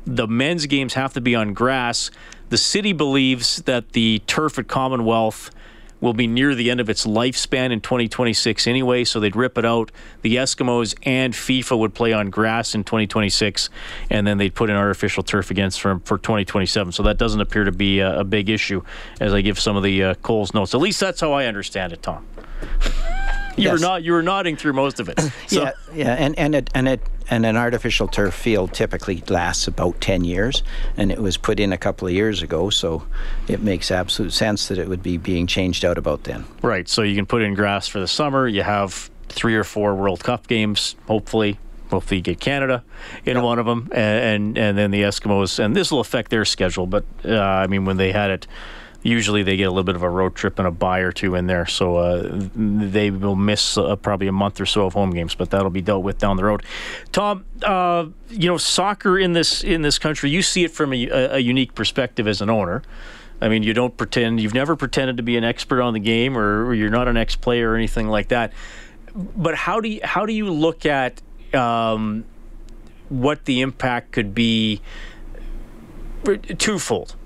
The 0.06 0.26
men's 0.26 0.66
games 0.66 0.94
have 0.94 1.12
to 1.14 1.20
be 1.20 1.34
on 1.34 1.54
grass 1.54 2.10
the 2.52 2.58
city 2.58 2.92
believes 2.92 3.62
that 3.62 3.92
the 3.92 4.20
turf 4.26 4.58
at 4.58 4.68
commonwealth 4.68 5.50
will 6.02 6.12
be 6.12 6.26
near 6.26 6.54
the 6.54 6.70
end 6.70 6.80
of 6.80 6.90
its 6.90 7.06
lifespan 7.06 7.72
in 7.72 7.80
2026 7.80 8.66
anyway, 8.66 9.04
so 9.04 9.18
they'd 9.18 9.34
rip 9.34 9.56
it 9.56 9.64
out. 9.64 9.90
The 10.20 10.36
Eskimos 10.36 10.94
and 11.04 11.32
FIFA 11.32 11.78
would 11.78 11.94
play 11.94 12.12
on 12.12 12.28
grass 12.28 12.74
in 12.74 12.84
2026, 12.84 13.70
and 14.10 14.26
then 14.26 14.36
they'd 14.36 14.54
put 14.54 14.68
in 14.68 14.76
artificial 14.76 15.22
turf 15.22 15.50
against 15.50 15.80
for, 15.80 16.00
for 16.00 16.18
2027. 16.18 16.92
So 16.92 17.02
that 17.04 17.16
doesn't 17.16 17.40
appear 17.40 17.64
to 17.64 17.72
be 17.72 18.00
a, 18.00 18.20
a 18.20 18.24
big 18.24 18.50
issue 18.50 18.82
as 19.18 19.32
I 19.32 19.40
give 19.40 19.58
some 19.58 19.74
of 19.74 19.82
the 19.82 20.04
uh, 20.04 20.14
Coles 20.16 20.52
notes. 20.52 20.74
At 20.74 20.82
least 20.82 21.00
that's 21.00 21.22
how 21.22 21.32
I 21.32 21.46
understand 21.46 21.94
it, 21.94 22.02
Tom. 22.02 22.26
You 23.56 23.64
Yes. 23.64 23.72
were 23.72 23.78
not 23.86 24.02
you 24.02 24.12
were 24.12 24.22
nodding 24.22 24.56
through 24.56 24.72
most 24.72 24.98
of 25.00 25.08
it. 25.08 25.20
So, 25.46 25.62
yeah, 25.64 25.72
yeah, 25.94 26.12
and 26.14 26.38
and 26.38 26.54
it, 26.54 26.70
and 26.74 26.88
it 26.88 27.00
and 27.28 27.44
an 27.44 27.56
artificial 27.56 28.08
turf 28.08 28.32
field 28.34 28.72
typically 28.72 29.22
lasts 29.28 29.66
about 29.68 30.00
ten 30.00 30.24
years, 30.24 30.62
and 30.96 31.12
it 31.12 31.18
was 31.20 31.36
put 31.36 31.60
in 31.60 31.72
a 31.72 31.76
couple 31.78 32.08
of 32.08 32.14
years 32.14 32.42
ago, 32.42 32.70
so 32.70 33.04
it 33.48 33.60
makes 33.60 33.90
absolute 33.90 34.32
sense 34.32 34.68
that 34.68 34.78
it 34.78 34.88
would 34.88 35.02
be 35.02 35.18
being 35.18 35.46
changed 35.46 35.84
out 35.84 35.98
about 35.98 36.24
then. 36.24 36.44
Right. 36.62 36.88
So 36.88 37.02
you 37.02 37.14
can 37.14 37.26
put 37.26 37.42
in 37.42 37.54
grass 37.54 37.86
for 37.88 38.00
the 38.00 38.08
summer. 38.08 38.48
You 38.48 38.62
have 38.62 39.10
three 39.28 39.54
or 39.56 39.64
four 39.64 39.94
World 39.94 40.24
Cup 40.24 40.46
games, 40.48 40.96
hopefully. 41.06 41.58
Hopefully, 41.90 42.16
you 42.18 42.22
get 42.22 42.40
Canada 42.40 42.82
in 43.26 43.42
one 43.42 43.58
of 43.58 43.66
them, 43.66 43.90
and, 43.92 44.56
and 44.56 44.58
and 44.58 44.78
then 44.78 44.90
the 44.90 45.02
Eskimos. 45.02 45.58
And 45.62 45.76
this 45.76 45.92
will 45.92 46.00
affect 46.00 46.30
their 46.30 46.46
schedule. 46.46 46.86
But 46.86 47.04
uh, 47.26 47.38
I 47.38 47.66
mean, 47.66 47.84
when 47.84 47.98
they 47.98 48.12
had 48.12 48.30
it, 48.30 48.46
usually 49.02 49.42
they 49.42 49.56
get 49.56 49.64
a 49.64 49.70
little 49.70 49.84
bit 49.84 49.96
of 49.96 50.02
a 50.02 50.08
road 50.08 50.34
trip 50.34 50.58
and 50.58 50.68
a 50.68 50.70
bye 50.70 51.00
or 51.00 51.12
two 51.12 51.34
in 51.34 51.46
there. 51.46 51.66
So 51.66 51.96
uh, 51.96 52.28
they 52.54 53.10
will 53.10 53.36
miss 53.36 53.76
uh, 53.76 53.96
probably 53.96 54.28
a 54.28 54.32
month 54.32 54.60
or 54.60 54.66
so 54.66 54.86
of 54.86 54.94
home 54.94 55.10
games, 55.10 55.34
but 55.34 55.50
that'll 55.50 55.70
be 55.70 55.80
dealt 55.80 56.02
with 56.02 56.18
down 56.18 56.36
the 56.36 56.44
road. 56.44 56.62
Tom, 57.10 57.44
uh, 57.62 58.06
you 58.30 58.48
know, 58.48 58.56
soccer 58.56 59.18
in 59.18 59.32
this 59.32 59.64
in 59.64 59.82
this 59.82 59.98
country, 59.98 60.30
you 60.30 60.42
see 60.42 60.64
it 60.64 60.70
from 60.70 60.92
a, 60.92 61.08
a 61.08 61.38
unique 61.38 61.74
perspective 61.74 62.28
as 62.28 62.40
an 62.40 62.50
owner. 62.50 62.82
I 63.40 63.48
mean, 63.48 63.64
you 63.64 63.74
don't 63.74 63.96
pretend, 63.96 64.40
you've 64.40 64.54
never 64.54 64.76
pretended 64.76 65.16
to 65.16 65.24
be 65.24 65.36
an 65.36 65.42
expert 65.42 65.82
on 65.82 65.94
the 65.94 66.00
game 66.00 66.38
or, 66.38 66.64
or 66.64 66.74
you're 66.74 66.90
not 66.90 67.08
an 67.08 67.16
ex 67.16 67.34
player 67.34 67.72
or 67.72 67.76
anything 67.76 68.06
like 68.06 68.28
that. 68.28 68.52
But 69.16 69.56
how 69.56 69.80
do 69.80 69.88
you, 69.88 70.00
how 70.04 70.26
do 70.26 70.32
you 70.32 70.48
look 70.48 70.86
at 70.86 71.20
um, 71.52 72.24
what 73.08 73.44
the 73.44 73.62
impact 73.62 74.12
could 74.12 74.32
be 74.32 74.80
twofold? 76.56 77.16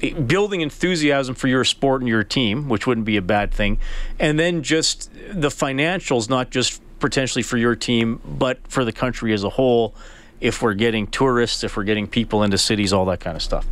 Building 0.00 0.62
enthusiasm 0.62 1.34
for 1.34 1.48
your 1.48 1.64
sport 1.64 2.00
and 2.00 2.08
your 2.08 2.24
team, 2.24 2.68
which 2.68 2.86
wouldn't 2.86 3.06
be 3.06 3.16
a 3.16 3.22
bad 3.22 3.52
thing, 3.52 3.78
and 4.18 4.38
then 4.38 4.62
just 4.62 5.10
the 5.30 5.48
financials, 5.48 6.30
not 6.30 6.50
just 6.50 6.80
potentially 7.00 7.42
for 7.42 7.56
your 7.56 7.74
team, 7.74 8.20
but 8.24 8.58
for 8.68 8.84
the 8.84 8.92
country 8.92 9.32
as 9.32 9.44
a 9.44 9.50
whole. 9.50 9.94
If 10.40 10.62
we're 10.62 10.74
getting 10.74 11.06
tourists, 11.06 11.64
if 11.64 11.76
we're 11.76 11.84
getting 11.84 12.06
people 12.06 12.42
into 12.42 12.56
cities, 12.56 12.92
all 12.92 13.04
that 13.06 13.20
kind 13.20 13.36
of 13.36 13.42
stuff. 13.42 13.66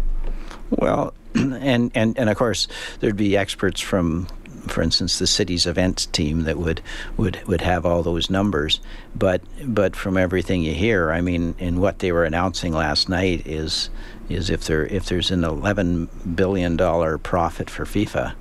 Well, 0.70 1.14
and, 1.34 1.90
and, 1.94 2.18
and 2.18 2.28
of 2.28 2.36
course, 2.36 2.68
there'd 3.00 3.16
be 3.16 3.36
experts 3.36 3.80
from, 3.80 4.26
for 4.66 4.82
instance, 4.82 5.18
the 5.18 5.26
city's 5.26 5.66
events 5.66 6.06
team 6.06 6.42
that 6.42 6.58
would, 6.58 6.82
would, 7.16 7.42
would 7.46 7.62
have 7.62 7.86
all 7.86 8.02
those 8.02 8.28
numbers. 8.28 8.80
But, 9.14 9.40
but 9.64 9.96
from 9.96 10.18
everything 10.18 10.62
you 10.62 10.74
hear, 10.74 11.10
I 11.10 11.20
mean, 11.20 11.54
in 11.58 11.80
what 11.80 12.00
they 12.00 12.12
were 12.12 12.24
announcing 12.24 12.74
last 12.74 13.08
night 13.08 13.46
is, 13.46 13.88
is 14.28 14.50
if, 14.50 14.64
there, 14.64 14.86
if 14.86 15.06
there's 15.06 15.30
an 15.30 15.42
$11 15.42 16.08
billion 16.36 16.76
profit 17.18 17.70
for 17.70 17.84
FIFA 17.84 18.34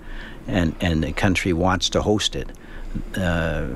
and, 0.48 0.76
and 0.82 1.04
the 1.04 1.14
country 1.14 1.54
wants 1.54 1.90
to 1.90 2.02
host 2.02 2.36
it, 2.36 2.52
uh, 3.16 3.68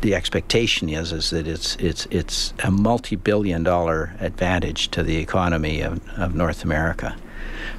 the 0.00 0.14
expectation 0.14 0.88
is 0.88 1.12
is 1.12 1.30
that 1.30 1.48
it's 1.48 1.76
it's 1.76 2.06
it's 2.06 2.54
a 2.62 2.70
multi-billion 2.70 3.62
dollar 3.62 4.14
advantage 4.20 4.88
to 4.92 5.02
the 5.02 5.16
economy 5.16 5.80
of, 5.80 6.06
of 6.16 6.34
North 6.34 6.62
America. 6.62 7.16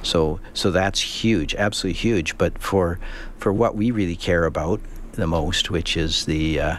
So 0.02 0.40
so 0.52 0.70
that's 0.70 1.00
huge, 1.00 1.54
absolutely 1.54 1.98
huge. 1.98 2.36
But 2.36 2.58
for 2.58 2.98
for 3.38 3.52
what 3.52 3.74
we 3.74 3.90
really 3.90 4.16
care 4.16 4.44
about 4.44 4.80
the 5.12 5.26
most, 5.26 5.70
which 5.70 5.96
is 5.96 6.26
the 6.26 6.60
uh, 6.60 6.76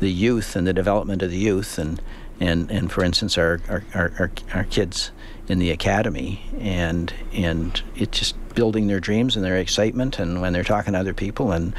the 0.00 0.10
youth 0.10 0.56
and 0.56 0.66
the 0.66 0.72
development 0.72 1.22
of 1.22 1.30
the 1.30 1.38
youth, 1.38 1.78
and 1.78 2.00
and, 2.40 2.70
and 2.70 2.90
for 2.90 3.04
instance, 3.04 3.38
our, 3.38 3.60
our, 3.68 3.84
our 3.94 4.30
our 4.52 4.64
kids 4.64 5.12
in 5.48 5.58
the 5.58 5.70
academy, 5.70 6.44
and 6.58 7.12
and 7.32 7.82
it's 7.94 8.18
just 8.18 8.54
building 8.54 8.86
their 8.86 9.00
dreams 9.00 9.36
and 9.36 9.44
their 9.44 9.56
excitement, 9.56 10.18
and 10.18 10.40
when 10.40 10.52
they're 10.52 10.64
talking 10.64 10.92
to 10.92 10.98
other 10.98 11.14
people 11.14 11.52
and 11.52 11.74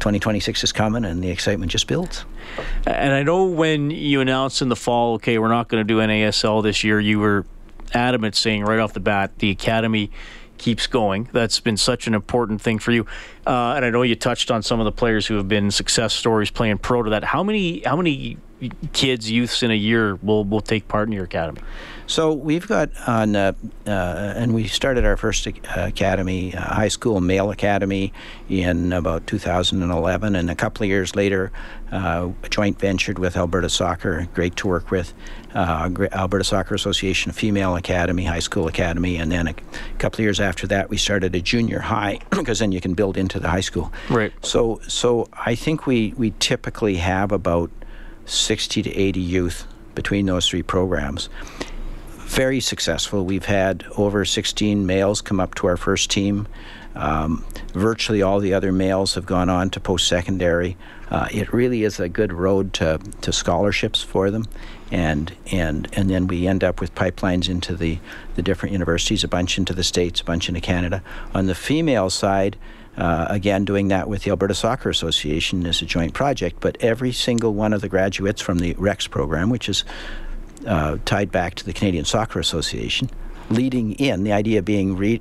2026 0.00 0.64
is 0.64 0.72
coming 0.72 1.04
and 1.04 1.22
the 1.22 1.30
excitement 1.30 1.70
just 1.70 1.86
builds. 1.86 2.24
And 2.86 3.12
I 3.12 3.22
know 3.22 3.44
when 3.46 3.90
you 3.90 4.20
announced 4.20 4.62
in 4.62 4.70
the 4.70 4.76
fall, 4.76 5.14
okay, 5.14 5.38
we're 5.38 5.48
not 5.48 5.68
going 5.68 5.86
to 5.86 5.86
do 5.86 6.00
NASL 6.00 6.62
this 6.62 6.82
year, 6.82 6.98
you 6.98 7.18
were 7.18 7.44
adamant 7.92 8.34
saying 8.34 8.64
right 8.64 8.78
off 8.78 8.92
the 8.92 9.00
bat 9.00 9.38
the 9.38 9.50
academy 9.50 10.10
keeps 10.58 10.86
going. 10.86 11.28
That's 11.32 11.58
been 11.60 11.76
such 11.76 12.06
an 12.06 12.14
important 12.14 12.60
thing 12.60 12.78
for 12.78 12.92
you. 12.92 13.06
Uh, 13.46 13.74
and 13.76 13.84
I 13.84 13.90
know 13.90 14.02
you 14.02 14.14
touched 14.14 14.50
on 14.50 14.62
some 14.62 14.78
of 14.78 14.84
the 14.84 14.92
players 14.92 15.26
who 15.26 15.36
have 15.36 15.48
been 15.48 15.70
success 15.70 16.12
stories 16.12 16.50
playing 16.50 16.78
pro 16.78 17.02
to 17.02 17.10
that. 17.10 17.24
How 17.24 17.42
many 17.42 17.80
how 17.80 17.96
many 17.96 18.36
kids, 18.92 19.30
youths 19.30 19.62
in 19.62 19.70
a 19.70 19.74
year 19.74 20.16
will 20.16 20.44
will 20.44 20.60
take 20.60 20.86
part 20.86 21.08
in 21.08 21.12
your 21.12 21.24
academy? 21.24 21.62
So 22.10 22.32
we've 22.32 22.66
got 22.66 22.90
on, 23.06 23.36
uh, 23.36 23.52
uh, 23.86 23.90
and 23.90 24.52
we 24.52 24.66
started 24.66 25.04
our 25.04 25.16
first 25.16 25.46
academy, 25.46 26.52
uh, 26.52 26.60
high 26.60 26.88
school 26.88 27.20
male 27.20 27.52
academy, 27.52 28.12
in 28.48 28.92
about 28.92 29.28
2011, 29.28 30.34
and 30.34 30.50
a 30.50 30.56
couple 30.56 30.82
of 30.82 30.88
years 30.88 31.14
later, 31.14 31.52
uh, 31.92 32.30
joint 32.48 32.80
ventured 32.80 33.20
with 33.20 33.36
Alberta 33.36 33.68
Soccer, 33.68 34.26
great 34.34 34.56
to 34.56 34.66
work 34.66 34.90
with, 34.90 35.14
uh, 35.54 35.88
Alberta 36.10 36.42
Soccer 36.42 36.74
Association 36.74 37.30
Female 37.30 37.76
Academy, 37.76 38.24
High 38.24 38.40
School 38.40 38.66
Academy, 38.66 39.16
and 39.16 39.30
then 39.30 39.46
a 39.46 39.54
couple 39.98 40.16
of 40.16 40.24
years 40.24 40.40
after 40.40 40.66
that, 40.66 40.90
we 40.90 40.96
started 40.96 41.32
a 41.36 41.40
junior 41.40 41.78
high 41.78 42.18
because 42.30 42.58
then 42.58 42.72
you 42.72 42.80
can 42.80 42.94
build 42.94 43.16
into 43.16 43.38
the 43.38 43.48
high 43.48 43.60
school. 43.60 43.92
Right. 44.08 44.32
So, 44.42 44.80
so 44.88 45.28
I 45.32 45.54
think 45.54 45.86
we 45.86 46.12
we 46.16 46.34
typically 46.40 46.96
have 46.96 47.30
about 47.30 47.70
60 48.24 48.82
to 48.82 48.96
80 48.96 49.20
youth 49.20 49.64
between 49.94 50.26
those 50.26 50.48
three 50.48 50.62
programs 50.62 51.28
very 52.30 52.60
successful. 52.60 53.24
We've 53.24 53.44
had 53.44 53.84
over 53.96 54.24
16 54.24 54.86
males 54.86 55.20
come 55.20 55.40
up 55.40 55.56
to 55.56 55.66
our 55.66 55.76
first 55.76 56.10
team. 56.10 56.46
Um, 56.94 57.44
virtually 57.72 58.22
all 58.22 58.38
the 58.38 58.54
other 58.54 58.72
males 58.72 59.14
have 59.14 59.26
gone 59.26 59.50
on 59.50 59.70
to 59.70 59.80
post 59.80 60.06
secondary. 60.06 60.76
Uh, 61.10 61.26
it 61.32 61.52
really 61.52 61.82
is 61.82 61.98
a 61.98 62.08
good 62.08 62.32
road 62.32 62.72
to, 62.74 62.98
to 63.22 63.32
scholarships 63.32 64.02
for 64.02 64.30
them. 64.30 64.46
And, 64.92 65.32
and, 65.50 65.88
and 65.92 66.08
then 66.08 66.28
we 66.28 66.46
end 66.46 66.62
up 66.62 66.80
with 66.80 66.94
pipelines 66.94 67.48
into 67.48 67.74
the, 67.74 67.98
the 68.36 68.42
different 68.42 68.72
universities, 68.72 69.24
a 69.24 69.28
bunch 69.28 69.58
into 69.58 69.72
the 69.72 69.84
States, 69.84 70.20
a 70.20 70.24
bunch 70.24 70.48
into 70.48 70.60
Canada. 70.60 71.02
On 71.34 71.46
the 71.46 71.54
female 71.54 72.10
side, 72.10 72.56
uh, 72.96 73.26
again, 73.28 73.64
doing 73.64 73.88
that 73.88 74.08
with 74.08 74.22
the 74.22 74.30
Alberta 74.30 74.54
Soccer 74.54 74.88
Association 74.88 75.66
is 75.66 75.82
a 75.82 75.86
joint 75.86 76.14
project, 76.14 76.58
but 76.60 76.76
every 76.80 77.12
single 77.12 77.54
one 77.54 77.72
of 77.72 77.80
the 77.80 77.88
graduates 77.88 78.40
from 78.40 78.58
the 78.58 78.74
REX 78.78 79.06
program, 79.06 79.50
which 79.50 79.68
is 79.68 79.84
uh, 80.66 80.98
tied 81.04 81.30
back 81.30 81.54
to 81.56 81.64
the 81.64 81.72
Canadian 81.72 82.04
Soccer 82.04 82.38
Association, 82.38 83.10
leading 83.50 83.92
in, 83.92 84.24
the 84.24 84.32
idea 84.32 84.62
being 84.62 84.96
re- 84.96 85.20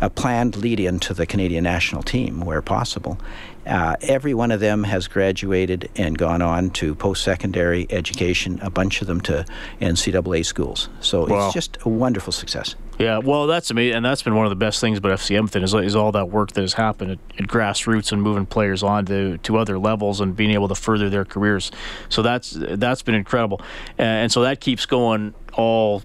a 0.00 0.10
planned 0.10 0.56
lead 0.56 0.80
in 0.80 0.98
to 1.00 1.14
the 1.14 1.26
Canadian 1.26 1.64
national 1.64 2.02
team 2.02 2.40
where 2.40 2.62
possible. 2.62 3.18
Uh, 3.66 3.96
every 4.02 4.34
one 4.34 4.50
of 4.50 4.60
them 4.60 4.84
has 4.84 5.08
graduated 5.08 5.90
and 5.96 6.18
gone 6.18 6.42
on 6.42 6.70
to 6.70 6.94
post 6.94 7.22
secondary 7.22 7.86
education, 7.90 8.58
a 8.62 8.70
bunch 8.70 9.00
of 9.00 9.06
them 9.06 9.20
to 9.20 9.44
NCAA 9.80 10.44
schools. 10.44 10.88
So 11.00 11.26
wow. 11.26 11.46
it's 11.46 11.54
just 11.54 11.78
a 11.84 11.88
wonderful 11.88 12.32
success. 12.32 12.74
Yeah, 12.98 13.18
well, 13.18 13.46
that's 13.46 13.70
amazing, 13.70 13.96
and 13.96 14.04
that's 14.04 14.22
been 14.22 14.34
one 14.34 14.46
of 14.46 14.50
the 14.50 14.56
best 14.56 14.80
things 14.80 14.98
about 14.98 15.12
FC 15.12 15.34
Edmonton 15.34 15.62
is, 15.64 15.74
is 15.74 15.96
all 15.96 16.12
that 16.12 16.26
work 16.26 16.52
that 16.52 16.60
has 16.60 16.74
happened 16.74 17.12
at, 17.12 17.18
at, 17.38 17.48
grassroots 17.48 18.12
and 18.12 18.22
moving 18.22 18.46
players 18.46 18.82
on 18.82 19.06
to, 19.06 19.38
to 19.38 19.56
other 19.56 19.78
levels 19.78 20.20
and 20.20 20.36
being 20.36 20.50
able 20.50 20.68
to 20.68 20.74
further 20.74 21.08
their 21.08 21.24
careers. 21.24 21.72
So 22.10 22.22
that's 22.22 22.50
that's 22.52 23.02
been 23.02 23.14
incredible, 23.14 23.60
and 23.98 24.30
so 24.30 24.42
that 24.42 24.60
keeps 24.60 24.86
going 24.86 25.34
all 25.54 26.02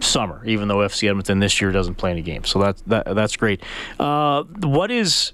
summer, 0.00 0.44
even 0.44 0.68
though 0.68 0.78
FC 0.78 1.08
Edmonton 1.08 1.38
this 1.38 1.60
year 1.60 1.70
doesn't 1.70 1.96
play 1.96 2.10
any 2.10 2.22
games. 2.22 2.48
So 2.48 2.58
that, 2.60 2.76
that 2.86 3.14
that's 3.14 3.36
great. 3.36 3.62
Uh, 3.98 4.44
what 4.44 4.90
is, 4.90 5.32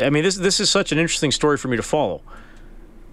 I 0.00 0.10
mean, 0.10 0.24
this 0.24 0.36
this 0.36 0.60
is 0.60 0.70
such 0.70 0.92
an 0.92 0.98
interesting 0.98 1.30
story 1.30 1.56
for 1.56 1.68
me 1.68 1.76
to 1.76 1.82
follow 1.82 2.22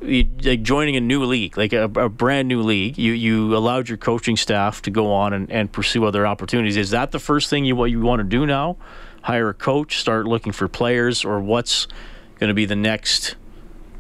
like 0.02 0.62
joining 0.62 0.96
a 0.96 1.02
new 1.02 1.24
league, 1.24 1.58
like 1.58 1.74
a, 1.74 1.86
a, 1.86 2.10
brand 2.10 2.48
new 2.48 2.62
league, 2.62 2.98
you 2.98 3.14
you 3.14 3.56
allowed 3.56 3.90
your 3.90 3.98
coaching 3.98 4.38
staff 4.38 4.82
to 4.84 4.92
go 4.92 5.12
on 5.12 5.34
and, 5.34 5.52
and 5.52 5.72
pursue 5.72 6.06
other 6.06 6.28
opportunities. 6.28 6.78
Is 6.78 6.92
that 6.92 7.12
the 7.12 7.20
first 7.20 7.50
thing 7.50 7.66
you 7.66 7.76
what 7.76 7.90
you 7.90 8.02
want 8.02 8.20
to 8.20 8.24
do 8.24 8.46
now? 8.46 8.78
Hire 9.24 9.50
a 9.50 9.54
coach, 9.54 9.98
start 9.98 10.26
looking 10.26 10.54
for 10.54 10.68
players, 10.68 11.26
or 11.26 11.40
what's 11.40 11.88
going 12.40 12.50
to 12.50 12.54
be 12.54 12.66
the 12.66 12.76
next 12.76 13.36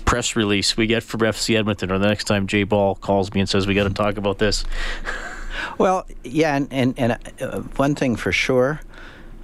press 0.05 0.35
release 0.35 0.77
we 0.77 0.85
get 0.85 1.03
from 1.03 1.21
FC 1.21 1.57
Edmonton, 1.57 1.91
or 1.91 1.97
the 1.97 2.07
next 2.07 2.25
time 2.25 2.45
Jay 2.45 2.63
Ball 2.63 2.95
calls 2.95 3.33
me 3.33 3.41
and 3.41 3.49
says 3.49 3.65
we 3.65 3.73
got 3.73 3.85
to 3.85 3.93
talk 3.93 4.17
about 4.17 4.37
this? 4.37 4.65
well, 5.79 6.05
yeah, 6.23 6.55
and 6.55 6.67
and, 6.71 6.93
and 6.99 7.17
uh, 7.41 7.61
one 7.75 7.95
thing 7.95 8.15
for 8.15 8.31
sure 8.31 8.81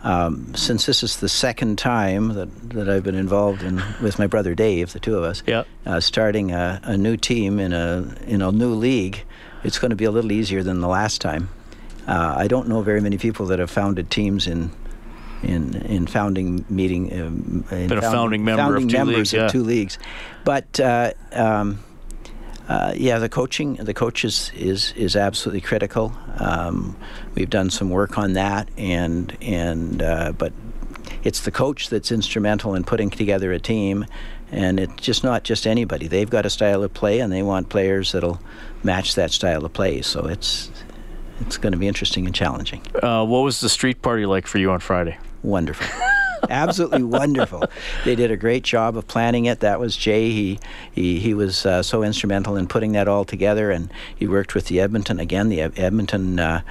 um, 0.04 0.54
since 0.54 0.86
this 0.86 1.02
is 1.02 1.18
the 1.18 1.30
second 1.30 1.78
time 1.78 2.34
that, 2.34 2.70
that 2.72 2.90
I've 2.90 3.04
been 3.04 3.16
involved 3.16 3.64
in 3.64 3.82
with 4.02 4.20
my 4.20 4.28
brother 4.28 4.54
Dave, 4.54 4.92
the 4.92 5.00
two 5.00 5.18
of 5.18 5.24
us, 5.24 5.42
yep. 5.48 5.66
uh, 5.86 6.02
starting 6.02 6.52
a, 6.52 6.82
a, 6.84 6.98
new 6.98 7.16
team 7.16 7.58
in 7.58 7.72
a 7.72 8.14
in 8.28 8.42
a 8.42 8.52
new 8.52 8.74
league, 8.74 9.24
it's 9.64 9.80
going 9.80 9.92
to 9.92 9.96
be 9.96 10.04
a 10.04 10.12
little 10.12 10.34
easier 10.34 10.62
than 10.62 10.82
the 10.82 10.90
last 10.90 11.22
time. 11.22 11.48
Uh, 12.06 12.36
I 12.38 12.48
don't 12.50 12.68
know 12.68 12.82
very 12.82 13.00
many 13.00 13.18
people 13.18 13.46
that 13.48 13.60
have 13.60 13.72
founded 13.72 14.12
teams 14.12 14.46
in 14.46 14.72
in 15.42 15.76
in 15.84 16.06
founding 16.06 16.66
meeting. 16.70 17.14
Um, 17.14 17.66
in 17.72 17.88
Been 17.88 17.98
a 17.98 18.02
founding 18.02 18.44
member 18.44 18.62
founding 18.62 18.84
of 18.84 18.90
two 18.90 18.98
members 18.98 19.16
leagues, 19.16 19.34
of 19.34 19.40
yeah. 19.40 19.48
two 19.48 19.64
leagues, 19.64 19.98
but. 20.44 20.80
Uh, 20.80 21.14
um, 21.32 21.80
uh, 22.68 22.94
yeah, 22.96 23.20
the 23.20 23.28
coaching, 23.28 23.76
the 23.76 23.94
coach 23.94 24.24
is 24.24 24.50
is, 24.56 24.94
is 24.94 25.18
absolutely 25.18 25.60
critical. 25.60 26.14
Um, 26.38 26.96
we've 27.36 27.50
done 27.50 27.70
some 27.70 27.90
work 27.90 28.18
on 28.18 28.34
that, 28.34 28.70
and 28.78 29.36
and 29.42 30.02
uh, 30.02 30.34
but 30.38 30.54
it's 31.24 31.42
the 31.42 31.52
coach 31.52 31.90
that's 31.90 32.12
instrumental 32.12 32.76
in 32.76 32.84
putting 32.84 33.10
together 33.10 33.52
a 33.52 33.60
team, 33.60 34.06
and 34.52 34.80
it's 34.80 35.02
just 35.02 35.24
not 35.24 35.44
just 35.44 35.66
anybody. 35.66 36.08
They've 36.08 36.30
got 36.30 36.46
a 36.46 36.50
style 36.50 36.84
of 36.84 36.94
play, 36.94 37.20
and 37.20 37.32
they 37.32 37.44
want 37.44 37.70
players 37.70 38.12
that'll 38.12 38.40
match 38.84 39.16
that 39.16 39.32
style 39.32 39.66
of 39.66 39.74
play. 39.74 40.02
So 40.02 40.26
it's 40.28 40.70
it's 41.42 41.58
going 41.58 41.74
to 41.74 41.80
be 41.80 41.88
interesting 41.88 42.26
and 42.26 42.36
challenging. 42.36 42.82
Uh, 43.02 43.26
what 43.26 43.40
was 43.40 43.60
the 43.60 43.70
street 43.70 44.02
party 44.02 44.26
like 44.26 44.48
for 44.48 44.60
you 44.60 44.72
on 44.72 44.80
Friday? 44.80 45.18
Wonderful. 45.42 45.88
absolutely 46.50 47.04
wonderful. 47.04 47.64
They 48.06 48.16
did 48.16 48.32
a 48.32 48.38
great 48.38 48.64
job 48.64 48.98
of 48.98 49.08
planning 49.08 49.46
it. 49.46 49.62
That 49.62 49.80
was 49.80 49.96
Jay. 49.96 50.30
He 50.32 50.60
he, 50.92 51.20
he 51.20 51.34
was 51.34 51.66
uh, 51.66 51.84
so 51.84 52.04
instrumental 52.04 52.56
in 52.56 52.68
putting 52.68 52.92
that 52.94 53.08
all 53.08 53.26
together, 53.26 53.72
and 53.72 53.92
he 54.16 54.28
worked 54.28 54.56
with 54.56 54.68
the 54.68 54.80
Edmonton 54.80 55.20
again, 55.20 55.50
the 55.50 55.62
Edmonton 55.62 56.40
uh, 56.40 56.62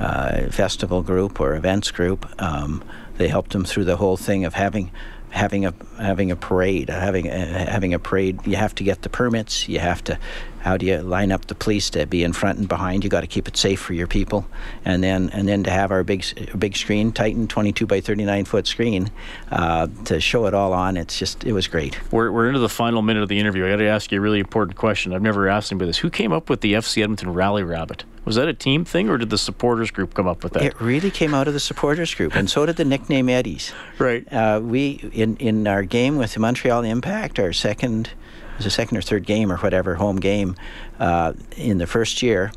uh, 0.00 0.50
Festival 0.50 1.02
Group 1.02 1.40
or 1.40 1.54
Events 1.54 1.90
Group. 1.90 2.26
Um, 2.40 2.82
they 3.16 3.28
helped 3.28 3.54
him 3.54 3.64
through 3.64 3.84
the 3.84 3.96
whole 3.96 4.16
thing 4.16 4.44
of 4.44 4.54
having 4.54 4.90
having 5.30 5.66
a 5.66 5.74
having 5.98 6.30
a 6.30 6.36
parade, 6.36 6.88
having 6.88 7.28
a, 7.28 7.38
having 7.70 7.94
a 7.94 7.98
parade. 7.98 8.46
You 8.46 8.56
have 8.56 8.74
to 8.76 8.84
get 8.84 9.02
the 9.02 9.08
permits. 9.08 9.68
You 9.68 9.78
have 9.78 10.02
to. 10.04 10.18
How 10.60 10.76
do 10.76 10.86
you 10.86 10.98
line 10.98 11.32
up 11.32 11.46
the 11.46 11.54
police 11.54 11.90
to 11.90 12.06
be 12.06 12.24
in 12.24 12.32
front 12.32 12.58
and 12.58 12.68
behind? 12.68 13.04
You 13.04 13.10
got 13.10 13.20
to 13.20 13.26
keep 13.26 13.48
it 13.48 13.56
safe 13.56 13.80
for 13.80 13.92
your 13.92 14.06
people, 14.06 14.46
and 14.84 15.02
then 15.02 15.30
and 15.30 15.48
then 15.48 15.62
to 15.64 15.70
have 15.70 15.90
our 15.90 16.04
big 16.04 16.24
big 16.58 16.76
screen, 16.76 17.12
Titan 17.12 17.46
22 17.46 17.86
by 17.86 18.00
39 18.00 18.44
foot 18.44 18.66
screen, 18.66 19.10
uh, 19.50 19.86
to 20.04 20.20
show 20.20 20.46
it 20.46 20.54
all 20.54 20.72
on. 20.72 20.96
It's 20.96 21.18
just 21.18 21.44
it 21.44 21.52
was 21.52 21.68
great. 21.68 21.98
We're 22.12 22.30
we're 22.32 22.48
into 22.48 22.58
the 22.58 22.68
final 22.68 23.02
minute 23.02 23.22
of 23.22 23.28
the 23.28 23.38
interview. 23.38 23.66
I 23.66 23.70
got 23.70 23.76
to 23.76 23.86
ask 23.86 24.10
you 24.12 24.18
a 24.18 24.20
really 24.20 24.40
important 24.40 24.76
question. 24.76 25.12
I've 25.12 25.22
never 25.22 25.48
asked 25.48 25.72
anybody 25.72 25.90
this. 25.90 25.98
Who 25.98 26.10
came 26.10 26.32
up 26.32 26.50
with 26.50 26.60
the 26.60 26.74
FC 26.74 27.02
Edmonton 27.02 27.32
Rally 27.32 27.62
Rabbit? 27.62 28.04
Was 28.24 28.36
that 28.36 28.48
a 28.48 28.52
team 28.52 28.84
thing, 28.84 29.08
or 29.08 29.16
did 29.16 29.30
the 29.30 29.38
supporters 29.38 29.90
group 29.90 30.12
come 30.12 30.26
up 30.26 30.44
with 30.44 30.52
that? 30.52 30.62
It 30.62 30.80
really 30.80 31.10
came 31.10 31.32
out 31.32 31.48
of 31.48 31.54
the 31.54 31.60
supporters 31.60 32.14
group, 32.14 32.34
and 32.34 32.50
so 32.50 32.66
did 32.66 32.76
the 32.76 32.84
nickname 32.84 33.28
Eddies. 33.28 33.72
Right. 33.98 34.30
Uh, 34.30 34.60
we 34.62 35.10
in 35.14 35.36
in 35.38 35.66
our 35.66 35.82
game 35.82 36.18
with 36.18 36.34
the 36.34 36.40
Montreal 36.40 36.84
Impact, 36.84 37.38
our 37.38 37.54
second 37.54 38.10
was 38.58 38.66
a 38.66 38.70
second 38.70 38.96
or 38.98 39.02
third 39.02 39.24
game 39.24 39.50
or 39.50 39.56
whatever 39.56 39.94
home 39.94 40.16
game 40.16 40.54
uh, 40.98 41.32
in 41.56 41.78
the 41.78 41.86
first 41.86 42.22
year, 42.22 42.52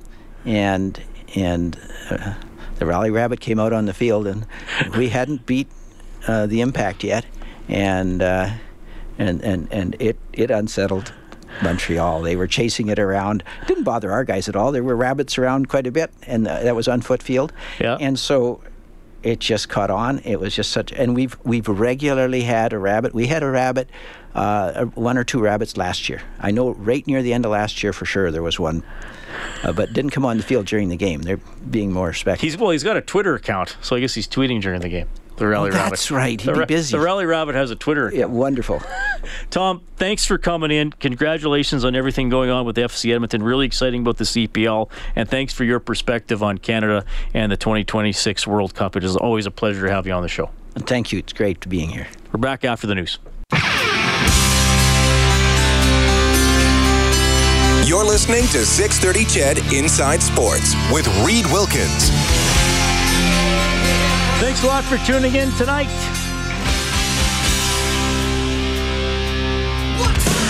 and 0.45 1.01
and 1.35 1.79
uh, 2.09 2.33
the 2.77 2.85
Rally 2.85 3.11
Rabbit 3.11 3.39
came 3.39 3.59
out 3.59 3.71
on 3.71 3.85
the 3.85 3.93
field, 3.93 4.27
and 4.27 4.45
we 4.97 5.09
hadn't 5.09 5.45
beat 5.45 5.67
uh, 6.27 6.47
the 6.47 6.61
Impact 6.61 7.03
yet, 7.03 7.25
and 7.69 8.21
uh, 8.21 8.49
and 9.17 9.41
and 9.41 9.67
and 9.71 9.95
it 9.99 10.17
it 10.33 10.51
unsettled 10.51 11.13
Montreal. 11.61 12.21
They 12.21 12.35
were 12.35 12.47
chasing 12.47 12.87
it 12.87 12.99
around. 12.99 13.43
It 13.61 13.67
didn't 13.67 13.83
bother 13.83 14.11
our 14.11 14.23
guys 14.23 14.49
at 14.49 14.55
all. 14.55 14.71
There 14.71 14.83
were 14.83 14.95
rabbits 14.95 15.37
around 15.37 15.69
quite 15.69 15.87
a 15.87 15.91
bit, 15.91 16.11
and 16.23 16.47
uh, 16.47 16.63
that 16.63 16.75
was 16.75 16.87
on 16.87 17.01
foot 17.01 17.21
field. 17.21 17.53
Yeah. 17.79 17.97
And 17.99 18.17
so 18.17 18.61
it 19.23 19.39
just 19.39 19.69
caught 19.69 19.91
on. 19.91 20.19
It 20.19 20.39
was 20.39 20.55
just 20.55 20.71
such, 20.71 20.91
and 20.91 21.15
we've 21.15 21.37
we've 21.43 21.67
regularly 21.67 22.41
had 22.41 22.73
a 22.73 22.79
rabbit. 22.79 23.13
We 23.13 23.27
had 23.27 23.43
a 23.43 23.49
rabbit, 23.49 23.89
uh, 24.35 24.85
one 24.85 25.17
or 25.17 25.23
two 25.23 25.39
rabbits 25.39 25.77
last 25.77 26.09
year. 26.09 26.21
I 26.39 26.51
know 26.51 26.71
right 26.71 27.05
near 27.07 27.21
the 27.21 27.33
end 27.33 27.45
of 27.45 27.51
last 27.51 27.83
year 27.83 27.93
for 27.93 28.05
sure 28.05 28.31
there 28.31 28.43
was 28.43 28.59
one, 28.59 28.83
uh, 29.63 29.73
but 29.73 29.93
didn't 29.93 30.11
come 30.11 30.25
on 30.25 30.37
the 30.37 30.43
field 30.43 30.65
during 30.65 30.89
the 30.89 30.97
game. 30.97 31.21
They're 31.21 31.39
being 31.69 31.91
more 31.91 32.07
respectful. 32.07 32.45
He's 32.45 32.57
well, 32.57 32.71
he's 32.71 32.83
got 32.83 32.97
a 32.97 33.01
Twitter 33.01 33.35
account, 33.35 33.77
so 33.81 33.95
I 33.95 33.99
guess 33.99 34.13
he's 34.13 34.27
tweeting 34.27 34.61
during 34.61 34.81
the 34.81 34.89
game. 34.89 35.07
The 35.37 35.47
Rally 35.47 35.71
oh, 35.71 35.73
Rabbit. 35.73 35.89
That's 35.89 36.11
right. 36.11 36.39
He'd 36.39 36.53
the, 36.53 36.59
be 36.59 36.65
busy. 36.65 36.95
The 36.95 37.03
Rally 37.03 37.25
Rabbit 37.25 37.55
has 37.55 37.71
a 37.71 37.75
Twitter. 37.75 38.09
Account. 38.09 38.19
Yeah, 38.19 38.25
wonderful. 38.25 38.79
Tom, 39.49 39.81
thanks 39.95 40.23
for 40.23 40.37
coming 40.37 40.69
in. 40.69 40.91
Congratulations 40.91 41.83
on 41.83 41.95
everything 41.95 42.29
going 42.29 42.51
on 42.51 42.63
with 42.63 42.75
FC 42.75 43.11
Edmonton. 43.11 43.41
Really 43.41 43.65
exciting 43.65 44.01
about 44.01 44.17
the 44.17 44.23
CPL, 44.23 44.91
and 45.15 45.27
thanks 45.27 45.51
for 45.51 45.63
your 45.63 45.79
perspective 45.79 46.43
on 46.43 46.59
Canada 46.59 47.05
and 47.33 47.51
the 47.51 47.57
2026 47.57 48.45
World 48.45 48.75
Cup. 48.75 48.95
It 48.95 49.03
is 49.03 49.15
always 49.15 49.47
a 49.47 49.51
pleasure 49.51 49.87
to 49.87 49.91
have 49.91 50.05
you 50.05 50.13
on 50.13 50.21
the 50.21 50.29
show. 50.29 50.51
Thank 50.75 51.11
you. 51.11 51.19
It's 51.19 51.33
great 51.33 51.59
to 51.61 51.67
being 51.67 51.89
here. 51.89 52.07
We're 52.31 52.39
back 52.39 52.63
after 52.63 52.85
the 52.85 52.95
news. 52.95 53.17
You're 57.91 58.05
listening 58.05 58.43
to 58.43 58.65
630 58.65 59.25
CHED 59.25 59.73
Inside 59.73 60.23
Sports 60.23 60.75
with 60.93 61.05
Reed 61.25 61.45
Wilkins. 61.47 62.09
Thanks 64.39 64.63
a 64.63 64.67
lot 64.67 64.85
for 64.85 64.95
tuning 64.99 65.35
in 65.35 65.51
tonight. 65.57 65.89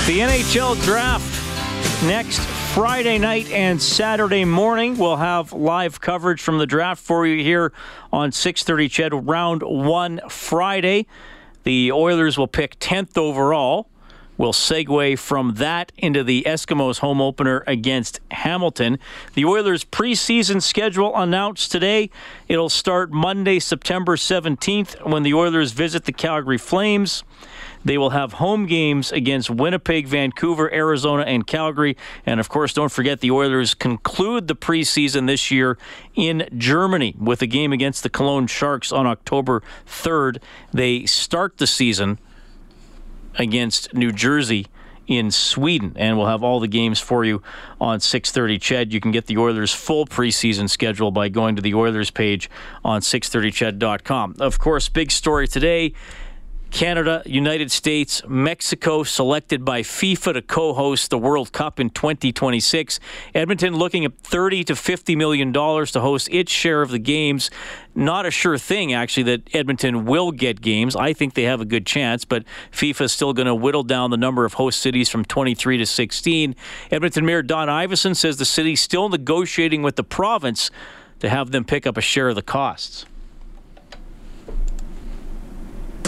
The 0.05 0.19
NHL 0.19 0.79
draft 0.83 2.03
next 2.03 2.41
Friday 2.75 3.17
night 3.17 3.49
and 3.49 3.81
Saturday 3.81 4.45
morning. 4.45 4.99
We'll 4.99 5.15
have 5.15 5.51
live 5.51 5.99
coverage 5.99 6.43
from 6.43 6.59
the 6.59 6.67
draft 6.67 7.01
for 7.01 7.25
you 7.25 7.43
here 7.43 7.73
on 8.13 8.29
6:30 8.29 8.87
CHED 8.87 9.27
round 9.27 9.63
1 9.63 10.21
Friday. 10.29 11.07
The 11.63 11.91
Oilers 11.91 12.37
will 12.37 12.47
pick 12.47 12.77
10th 12.77 13.17
overall. 13.17 13.87
We'll 14.41 14.53
segue 14.53 15.19
from 15.19 15.53
that 15.57 15.91
into 15.99 16.23
the 16.23 16.41
Eskimos 16.47 16.97
home 16.97 17.21
opener 17.21 17.63
against 17.67 18.19
Hamilton. 18.31 18.97
The 19.35 19.45
Oilers 19.45 19.83
preseason 19.83 20.63
schedule 20.63 21.15
announced 21.15 21.71
today. 21.71 22.09
It'll 22.47 22.67
start 22.67 23.11
Monday, 23.11 23.59
September 23.59 24.15
17th 24.15 25.07
when 25.07 25.21
the 25.21 25.35
Oilers 25.35 25.73
visit 25.73 26.05
the 26.05 26.11
Calgary 26.11 26.57
Flames. 26.57 27.23
They 27.85 27.99
will 27.99 28.09
have 28.09 28.33
home 28.33 28.65
games 28.65 29.11
against 29.11 29.51
Winnipeg, 29.51 30.07
Vancouver, 30.07 30.73
Arizona, 30.73 31.21
and 31.21 31.45
Calgary. 31.45 31.95
And 32.25 32.39
of 32.39 32.49
course, 32.49 32.73
don't 32.73 32.91
forget 32.91 33.19
the 33.19 33.29
Oilers 33.29 33.75
conclude 33.75 34.47
the 34.47 34.55
preseason 34.55 35.27
this 35.27 35.51
year 35.51 35.77
in 36.15 36.49
Germany 36.57 37.15
with 37.19 37.43
a 37.43 37.47
game 37.47 37.71
against 37.71 38.01
the 38.01 38.09
Cologne 38.09 38.47
Sharks 38.47 38.91
on 38.91 39.05
October 39.05 39.61
3rd. 39.85 40.41
They 40.73 41.05
start 41.05 41.59
the 41.59 41.67
season 41.67 42.17
against 43.37 43.93
New 43.93 44.11
Jersey 44.11 44.67
in 45.07 45.31
Sweden, 45.31 45.93
and 45.97 46.17
we'll 46.17 46.27
have 46.27 46.43
all 46.43 46.59
the 46.59 46.67
games 46.67 46.99
for 46.99 47.25
you 47.25 47.41
on 47.79 47.99
6:30. 47.99 48.57
Ched, 48.59 48.91
you 48.91 48.99
can 49.01 49.11
get 49.11 49.25
the 49.25 49.37
Oilers' 49.37 49.73
full 49.73 50.05
preseason 50.05 50.69
schedule 50.69 51.11
by 51.11 51.27
going 51.27 51.55
to 51.55 51.61
the 51.61 51.73
Oilers 51.73 52.11
page 52.11 52.49
on 52.85 53.01
630ched.com. 53.01 54.35
Of 54.39 54.59
course, 54.59 54.87
big 54.89 55.11
story 55.11 55.47
today. 55.47 55.93
Canada, 56.71 57.21
United 57.25 57.69
States, 57.69 58.21
Mexico 58.27 59.03
selected 59.03 59.65
by 59.65 59.81
FIFA 59.81 60.33
to 60.33 60.41
co-host 60.41 61.09
the 61.09 61.17
World 61.17 61.51
Cup 61.51 61.81
in 61.81 61.89
2026. 61.89 62.99
Edmonton 63.35 63.75
looking 63.75 64.05
at 64.05 64.17
30 64.19 64.63
to 64.63 64.75
50 64.75 65.15
million 65.17 65.51
dollars 65.51 65.91
to 65.91 65.99
host 65.99 66.29
its 66.31 66.51
share 66.51 66.81
of 66.81 66.89
the 66.89 66.97
games. 66.97 67.51
Not 67.93 68.25
a 68.25 68.31
sure 68.31 68.57
thing 68.57 68.93
actually 68.93 69.23
that 69.23 69.53
Edmonton 69.53 70.05
will 70.05 70.31
get 70.31 70.61
games. 70.61 70.95
I 70.95 71.11
think 71.11 71.33
they 71.33 71.43
have 71.43 71.59
a 71.59 71.65
good 71.65 71.85
chance, 71.85 72.23
but 72.23 72.45
FIFA 72.71 73.01
is 73.01 73.11
still 73.11 73.33
going 73.33 73.47
to 73.47 73.55
whittle 73.55 73.83
down 73.83 74.09
the 74.09 74.17
number 74.17 74.45
of 74.45 74.53
host 74.53 74.79
cities 74.79 75.09
from 75.09 75.25
23 75.25 75.77
to 75.77 75.85
16. 75.85 76.55
Edmonton 76.89 77.25
Mayor 77.25 77.43
Don 77.43 77.67
Iveson 77.67 78.15
says 78.15 78.37
the 78.37 78.45
city's 78.45 78.79
still 78.79 79.09
negotiating 79.09 79.81
with 79.81 79.97
the 79.97 80.05
province 80.05 80.71
to 81.19 81.29
have 81.29 81.51
them 81.51 81.65
pick 81.65 81.85
up 81.85 81.97
a 81.97 82.01
share 82.01 82.29
of 82.29 82.35
the 82.35 82.41
costs 82.41 83.05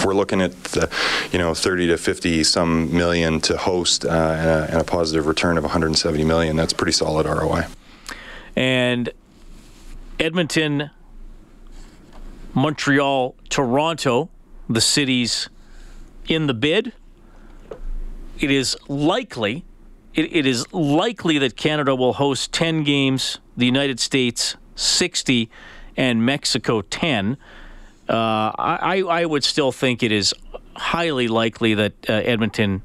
we're 0.03 0.13
looking 0.13 0.41
at 0.41 0.51
the, 0.65 0.89
you 1.31 1.39
know 1.39 1.53
30 1.53 1.87
to 1.87 1.97
50 1.97 2.43
some 2.43 2.95
million 2.95 3.39
to 3.41 3.57
host 3.57 4.05
uh, 4.05 4.09
and, 4.09 4.49
a, 4.49 4.67
and, 4.71 4.81
a, 4.81 4.83
positive 4.83 5.27
return 5.27 5.57
of 5.57 5.63
170 5.63 6.23
million. 6.23 6.55
That's 6.55 6.73
pretty 6.73 6.91
solid 6.91 7.25
ROI. 7.25 7.65
And 8.55 9.11
Edmonton, 10.19 10.91
Montreal, 12.53 13.35
Toronto, 13.49 14.29
the 14.69 14.81
cities 14.81 15.49
in 16.27 16.47
the 16.47 16.53
bid. 16.53 16.93
It 18.39 18.51
is 18.51 18.77
likely, 18.87 19.65
it, 20.13 20.35
it 20.35 20.45
is 20.45 20.71
likely 20.73 21.37
that 21.39 21.55
Canada 21.55 21.95
will 21.95 22.13
host 22.13 22.51
10 22.51 22.83
games, 22.83 23.39
the 23.55 23.65
United 23.65 23.99
States 23.99 24.55
60, 24.75 25.49
and 25.95 26.25
Mexico 26.25 26.81
10. 26.81 27.37
Uh, 28.09 28.51
I, 28.57 29.03
I 29.07 29.25
would 29.25 29.43
still 29.43 29.71
think 29.71 30.03
it 30.03 30.11
is 30.11 30.33
highly 30.75 31.27
likely 31.27 31.73
that 31.75 31.93
uh, 32.09 32.13
Edmonton 32.13 32.81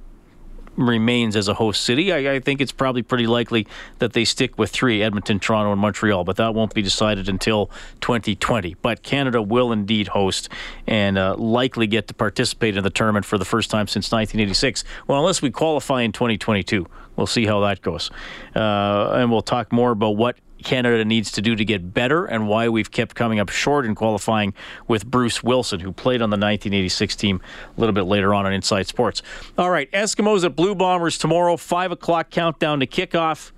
remains 0.78 1.34
as 1.34 1.48
a 1.48 1.54
host 1.54 1.82
city. 1.82 2.12
I, 2.12 2.34
I, 2.34 2.40
think 2.40 2.60
it's 2.60 2.72
probably 2.72 3.02
pretty 3.02 3.26
likely 3.26 3.66
that 3.98 4.12
they 4.12 4.24
stick 4.24 4.56
with 4.58 4.70
three 4.70 5.02
Edmonton, 5.02 5.40
Toronto, 5.40 5.72
and 5.72 5.80
Montreal, 5.80 6.22
but 6.22 6.36
that 6.36 6.54
won't 6.54 6.72
be 6.72 6.82
decided 6.82 7.28
until 7.28 7.66
2020. 8.00 8.76
But 8.80 9.02
Canada 9.02 9.42
will 9.42 9.72
indeed 9.72 10.08
host 10.08 10.48
and 10.86 11.18
uh, 11.18 11.34
likely 11.36 11.88
get 11.88 12.06
to 12.08 12.14
participate 12.14 12.76
in 12.76 12.84
the 12.84 12.90
tournament 12.90 13.26
for 13.26 13.38
the 13.38 13.44
first 13.44 13.70
time 13.70 13.88
since 13.88 14.12
1986. 14.12 14.84
Well, 15.08 15.18
unless 15.18 15.42
we 15.42 15.50
qualify 15.50 16.02
in 16.02 16.12
2022. 16.12 16.86
We'll 17.16 17.26
see 17.26 17.46
how 17.46 17.60
that 17.60 17.82
goes. 17.82 18.12
Uh, 18.54 19.10
and 19.14 19.32
we'll 19.32 19.42
talk 19.42 19.72
more 19.72 19.90
about 19.90 20.10
what 20.10 20.36
Canada 20.62 21.04
needs 21.04 21.32
to 21.32 21.42
do 21.42 21.56
to 21.56 21.64
get 21.64 21.92
better 21.94 22.24
and 22.24 22.48
why 22.48 22.68
we've 22.68 22.90
kept 22.90 23.14
coming 23.14 23.38
up 23.38 23.48
short 23.48 23.86
in 23.86 23.94
qualifying 23.94 24.54
with 24.86 25.06
Bruce 25.06 25.42
Wilson, 25.42 25.80
who 25.80 25.92
played 25.92 26.22
on 26.22 26.30
the 26.30 26.34
1986 26.34 27.16
team 27.16 27.40
a 27.76 27.80
little 27.80 27.92
bit 27.92 28.04
later 28.04 28.34
on 28.34 28.46
on 28.46 28.52
Inside 28.52 28.86
Sports. 28.86 29.22
All 29.56 29.70
right, 29.70 29.90
Eskimos 29.92 30.44
at 30.44 30.56
Blue 30.56 30.74
Bombers 30.74 31.18
tomorrow, 31.18 31.56
5 31.56 31.92
o'clock 31.92 32.30
countdown 32.30 32.80
to 32.80 32.86
kickoff. 32.86 33.52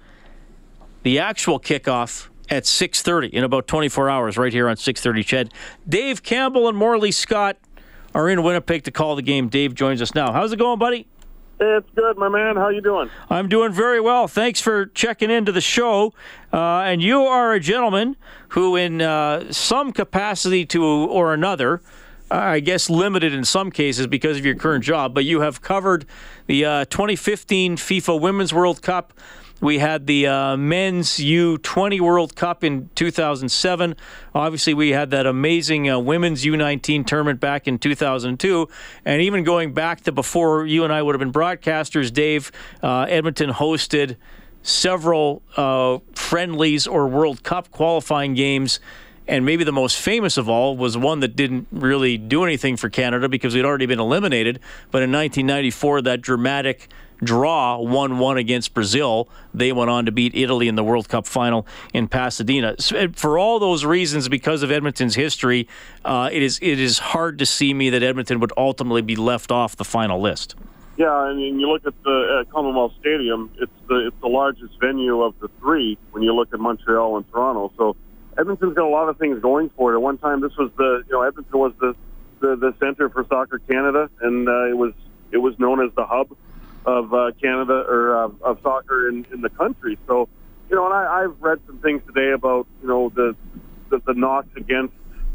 The 1.02 1.18
actual 1.18 1.58
kickoff 1.58 2.28
at 2.50 2.64
6.30 2.64 3.30
in 3.30 3.44
about 3.44 3.66
24 3.66 4.10
hours 4.10 4.36
right 4.36 4.52
here 4.52 4.68
on 4.68 4.76
6.30 4.76 5.24
CHED. 5.24 5.54
Dave 5.88 6.22
Campbell 6.22 6.68
and 6.68 6.76
Morley 6.76 7.12
Scott 7.12 7.56
are 8.14 8.28
in 8.28 8.42
Winnipeg 8.42 8.84
to 8.84 8.90
call 8.90 9.16
the 9.16 9.22
game. 9.22 9.48
Dave 9.48 9.74
joins 9.74 10.02
us 10.02 10.14
now. 10.14 10.32
How's 10.32 10.52
it 10.52 10.58
going, 10.58 10.78
buddy? 10.78 11.06
It's 11.62 11.88
good, 11.94 12.16
my 12.16 12.30
man. 12.30 12.56
How 12.56 12.70
you 12.70 12.80
doing? 12.80 13.10
I'm 13.28 13.48
doing 13.48 13.72
very 13.72 14.00
well. 14.00 14.26
Thanks 14.26 14.62
for 14.62 14.86
checking 14.86 15.30
into 15.30 15.52
the 15.52 15.60
show. 15.60 16.14
Uh, 16.52 16.80
and 16.80 17.02
you 17.02 17.20
are 17.20 17.52
a 17.52 17.60
gentleman 17.60 18.16
who, 18.48 18.76
in 18.76 19.02
uh, 19.02 19.52
some 19.52 19.92
capacity 19.92 20.64
to 20.66 20.82
or 20.82 21.34
another, 21.34 21.82
I 22.30 22.60
guess 22.60 22.88
limited 22.88 23.34
in 23.34 23.44
some 23.44 23.70
cases 23.70 24.06
because 24.06 24.38
of 24.38 24.46
your 24.46 24.54
current 24.54 24.84
job, 24.84 25.12
but 25.12 25.24
you 25.26 25.42
have 25.42 25.60
covered 25.60 26.06
the 26.46 26.64
uh, 26.64 26.84
2015 26.86 27.76
FIFA 27.76 28.20
Women's 28.20 28.54
World 28.54 28.80
Cup 28.80 29.12
we 29.60 29.78
had 29.78 30.06
the 30.06 30.26
uh, 30.26 30.56
men's 30.56 31.18
U20 31.18 32.00
World 32.00 32.34
Cup 32.34 32.64
in 32.64 32.88
2007. 32.94 33.96
Obviously, 34.34 34.74
we 34.74 34.90
had 34.90 35.10
that 35.10 35.26
amazing 35.26 35.90
uh, 35.90 35.98
women's 35.98 36.44
U19 36.44 37.06
tournament 37.06 37.40
back 37.40 37.68
in 37.68 37.78
2002. 37.78 38.68
And 39.04 39.22
even 39.22 39.44
going 39.44 39.74
back 39.74 40.00
to 40.02 40.12
before 40.12 40.66
you 40.66 40.84
and 40.84 40.92
I 40.92 41.02
would 41.02 41.14
have 41.14 41.20
been 41.20 41.32
broadcasters, 41.32 42.12
Dave, 42.12 42.50
uh, 42.82 43.06
Edmonton 43.08 43.50
hosted 43.50 44.16
several 44.62 45.42
uh, 45.56 45.98
friendlies 46.14 46.86
or 46.86 47.06
World 47.06 47.42
Cup 47.42 47.70
qualifying 47.70 48.34
games. 48.34 48.80
And 49.28 49.46
maybe 49.46 49.62
the 49.62 49.72
most 49.72 49.96
famous 49.96 50.36
of 50.36 50.48
all 50.48 50.76
was 50.76 50.98
one 50.98 51.20
that 51.20 51.36
didn't 51.36 51.68
really 51.70 52.18
do 52.18 52.42
anything 52.44 52.76
for 52.76 52.88
Canada 52.88 53.28
because 53.28 53.54
we'd 53.54 53.64
already 53.64 53.86
been 53.86 54.00
eliminated. 54.00 54.58
But 54.90 55.02
in 55.02 55.12
1994, 55.12 56.02
that 56.02 56.20
dramatic 56.20 56.88
draw 57.22 57.78
1 57.78 58.18
1 58.18 58.36
against 58.36 58.74
Brazil. 58.74 59.28
They 59.54 59.72
went 59.72 59.90
on 59.90 60.06
to 60.06 60.12
beat 60.12 60.34
Italy 60.34 60.68
in 60.68 60.74
the 60.74 60.84
World 60.84 61.08
Cup 61.08 61.26
final 61.26 61.66
in 61.92 62.08
Pasadena. 62.08 62.76
So 62.78 63.08
for 63.12 63.38
all 63.38 63.58
those 63.58 63.84
reasons, 63.84 64.28
because 64.28 64.62
of 64.62 64.70
Edmonton's 64.70 65.14
history, 65.14 65.68
uh, 66.04 66.30
it 66.32 66.42
is 66.42 66.58
it 66.62 66.80
is 66.80 66.98
hard 66.98 67.38
to 67.38 67.46
see 67.46 67.74
me 67.74 67.90
that 67.90 68.02
Edmonton 68.02 68.40
would 68.40 68.52
ultimately 68.56 69.02
be 69.02 69.16
left 69.16 69.50
off 69.50 69.76
the 69.76 69.84
final 69.84 70.20
list. 70.20 70.54
Yeah, 70.96 71.12
I 71.12 71.32
mean, 71.32 71.58
you 71.58 71.70
look 71.70 71.86
at 71.86 71.94
the 72.02 72.44
Commonwealth 72.50 72.92
Stadium; 73.00 73.50
it's 73.58 73.72
the 73.88 74.08
it's 74.08 74.20
the 74.20 74.28
largest 74.28 74.78
venue 74.80 75.22
of 75.22 75.38
the 75.40 75.48
three 75.60 75.96
when 76.10 76.22
you 76.22 76.34
look 76.34 76.52
at 76.52 76.60
Montreal 76.60 77.16
and 77.16 77.30
Toronto. 77.30 77.72
So 77.78 77.96
Edmonton's 78.36 78.74
got 78.74 78.84
a 78.84 78.88
lot 78.88 79.08
of 79.08 79.16
things 79.18 79.40
going 79.40 79.70
for 79.70 79.92
it. 79.92 79.96
At 79.96 80.02
one 80.02 80.18
time, 80.18 80.40
this 80.40 80.56
was 80.56 80.70
the 80.76 81.04
you 81.08 81.12
know 81.12 81.22
Edmonton 81.22 81.58
was 81.58 81.72
the 81.80 81.94
the, 82.40 82.56
the 82.56 82.74
center 82.80 83.08
for 83.08 83.24
Soccer 83.28 83.58
Canada, 83.60 84.10
and 84.20 84.48
uh, 84.48 84.64
it 84.64 84.76
was 84.76 84.92
it 85.32 85.38
was 85.38 85.58
known 85.58 85.84
as 85.84 85.90
the 85.94 86.04
hub 86.04 86.36
of 86.90 87.14
uh, 87.14 87.30
Canada 87.40 87.84
or 87.88 88.24
uh, 88.24 88.28
of 88.42 88.58
soccer 88.62 89.08
in, 89.08 89.26
in 89.32 89.40
the 89.40 89.50
country. 89.50 89.98
So, 90.06 90.28
you 90.68 90.76
know, 90.76 90.86
and 90.86 90.94
I, 90.94 91.24
I've 91.24 91.40
read 91.40 91.60
some 91.66 91.78
things 91.78 92.02
today 92.06 92.32
about 92.32 92.66
you 92.82 92.88
know 92.88 93.10
the 93.14 93.36
the, 93.90 94.00
the 94.06 94.14
knocks 94.14 94.48
against 94.56 94.94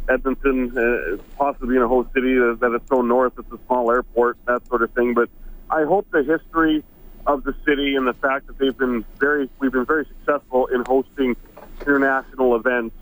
Edmonton, 0.10 0.78
uh, 0.78 1.18
possibly 1.38 1.70
being 1.70 1.82
a 1.82 1.88
host 1.88 2.14
city 2.14 2.36
that, 2.36 2.58
that 2.62 2.72
it's 2.74 2.88
so 2.90 3.02
north, 3.02 3.34
it's 3.38 3.52
a 3.52 3.60
small 3.66 3.92
airport, 3.92 4.38
that 4.46 4.66
sort 4.68 4.82
of 4.82 4.92
thing. 4.92 5.14
But 5.14 5.30
I 5.70 5.84
hope 5.84 6.08
the 6.12 6.24
history 6.24 6.84
of 7.26 7.44
the 7.44 7.56
city 7.66 7.96
and 7.96 8.08
the 8.08 8.14
fact 8.14 8.48
that 8.48 8.58
they've 8.58 8.78
been 8.78 9.04
very, 9.20 9.50
we've 9.60 9.72
been 9.72 9.86
very 9.86 10.06
successful 10.06 10.68
in 10.68 10.84
hosting 10.86 11.36
international 11.82 12.56
events, 12.56 12.96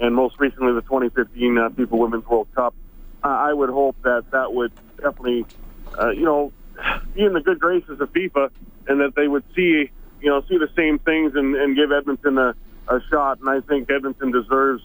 and 0.00 0.14
most 0.14 0.38
recently 0.38 0.72
the 0.72 0.82
2015 0.82 1.58
uh, 1.58 1.68
FIFA 1.70 1.90
Women's 1.90 2.26
World 2.26 2.48
Cup. 2.54 2.74
Uh, 3.22 3.28
I 3.28 3.52
would 3.52 3.70
hope 3.70 3.96
that 4.02 4.30
that 4.30 4.52
would 4.52 4.72
definitely, 4.96 5.46
uh, 5.98 6.10
you 6.10 6.24
know, 6.24 6.52
be 7.14 7.24
in 7.24 7.32
the 7.32 7.40
good 7.40 7.60
graces 7.60 8.00
of 8.00 8.12
FIFA, 8.12 8.50
and 8.88 9.00
that 9.00 9.14
they 9.16 9.28
would 9.28 9.44
see, 9.54 9.90
you 10.20 10.30
know, 10.30 10.42
see 10.48 10.58
the 10.58 10.70
same 10.76 10.98
things 10.98 11.32
and, 11.34 11.54
and 11.56 11.76
give 11.76 11.90
Edmonton 11.92 12.38
a, 12.38 12.54
a 12.88 13.00
shot. 13.10 13.38
And 13.40 13.48
I 13.48 13.60
think 13.60 13.90
Edmonton 13.90 14.32
deserves 14.32 14.82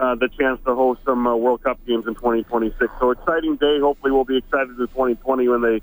uh, 0.00 0.14
the 0.14 0.28
chance 0.38 0.60
to 0.66 0.74
host 0.74 1.00
some 1.04 1.26
uh, 1.26 1.36
World 1.36 1.62
Cup 1.62 1.78
games 1.86 2.04
in 2.06 2.14
2026. 2.14 2.92
So 2.98 3.10
exciting 3.10 3.56
day. 3.56 3.78
Hopefully, 3.80 4.12
we'll 4.12 4.24
be 4.24 4.38
excited 4.38 4.70
in 4.70 4.88
2020 4.88 5.48
when 5.48 5.62
they 5.62 5.82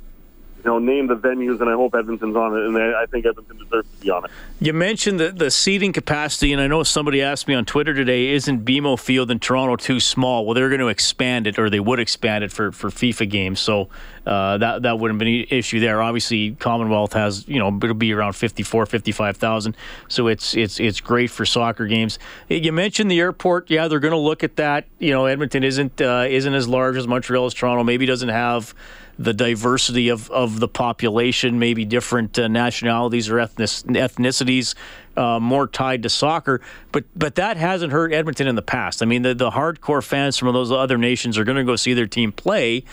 you 0.63 0.69
know, 0.71 0.79
name 0.79 1.07
the 1.07 1.15
venues, 1.15 1.59
and 1.59 1.69
I 1.69 1.73
hope 1.73 1.95
Edmonton's 1.95 2.35
on 2.35 2.55
it, 2.55 2.65
and 2.65 2.95
I 2.95 3.05
think 3.05 3.25
Edmonton 3.25 3.57
deserves 3.57 3.89
to 3.89 3.97
be 3.97 4.09
on 4.09 4.25
it. 4.25 4.31
You 4.59 4.73
mentioned 4.73 5.19
the, 5.19 5.31
the 5.31 5.49
seating 5.49 5.91
capacity, 5.91 6.53
and 6.53 6.61
I 6.61 6.67
know 6.67 6.83
somebody 6.83 7.21
asked 7.21 7.47
me 7.47 7.55
on 7.55 7.65
Twitter 7.65 7.93
today, 7.93 8.29
isn't 8.29 8.63
BMO 8.63 8.99
Field 8.99 9.31
in 9.31 9.39
Toronto 9.39 9.75
too 9.75 9.99
small? 9.99 10.45
Well, 10.45 10.53
they're 10.53 10.69
going 10.69 10.81
to 10.81 10.87
expand 10.87 11.47
it, 11.47 11.57
or 11.57 11.69
they 11.69 11.79
would 11.79 11.99
expand 11.99 12.43
it 12.43 12.51
for, 12.51 12.71
for 12.71 12.89
FIFA 12.89 13.29
games, 13.29 13.59
so 13.59 13.89
uh, 14.25 14.57
that 14.59 14.83
that 14.83 14.99
wouldn't 14.99 15.19
be 15.19 15.41
an 15.41 15.47
issue 15.49 15.79
there. 15.79 16.01
Obviously, 16.01 16.51
Commonwealth 16.51 17.13
has, 17.13 17.47
you 17.47 17.57
know, 17.57 17.75
it'll 17.75 17.95
be 17.95 18.13
around 18.13 18.33
54, 18.33 18.85
55,000, 18.85 19.75
so 20.07 20.27
it's 20.27 20.55
it's 20.55 20.79
it's 20.79 21.01
great 21.01 21.31
for 21.31 21.43
soccer 21.43 21.87
games. 21.87 22.19
You 22.47 22.71
mentioned 22.71 23.09
the 23.09 23.19
airport. 23.19 23.71
Yeah, 23.71 23.87
they're 23.87 23.99
going 23.99 24.11
to 24.11 24.17
look 24.17 24.43
at 24.43 24.57
that. 24.57 24.85
You 24.99 25.11
know, 25.11 25.25
Edmonton 25.25 25.63
isn't 25.63 25.99
uh, 26.01 26.27
isn't 26.29 26.53
as 26.53 26.67
large 26.67 26.97
as 26.97 27.07
Montreal 27.07 27.47
as 27.47 27.55
Toronto. 27.55 27.83
Maybe 27.83 28.05
doesn't 28.05 28.29
have 28.29 28.75
the 29.23 29.33
diversity 29.33 30.09
of, 30.09 30.29
of 30.31 30.59
the 30.59 30.67
population, 30.67 31.59
maybe 31.59 31.85
different 31.85 32.37
uh, 32.39 32.47
nationalities 32.47 33.29
or 33.29 33.39
ethnic, 33.39 33.69
ethnicities, 33.69 34.73
uh, 35.15 35.39
more 35.39 35.67
tied 35.67 36.03
to 36.03 36.09
soccer. 36.09 36.61
But 36.91 37.05
but 37.15 37.35
that 37.35 37.57
hasn't 37.57 37.91
hurt 37.91 38.13
Edmonton 38.13 38.47
in 38.47 38.55
the 38.55 38.61
past. 38.61 39.03
I 39.03 39.05
mean, 39.05 39.21
the, 39.21 39.35
the 39.35 39.51
hardcore 39.51 40.03
fans 40.03 40.37
from 40.37 40.51
those 40.53 40.71
other 40.71 40.97
nations 40.97 41.37
are 41.37 41.43
going 41.43 41.57
to 41.57 41.63
go 41.63 41.75
see 41.75 41.93
their 41.93 42.07
team 42.07 42.31
play, 42.31 42.83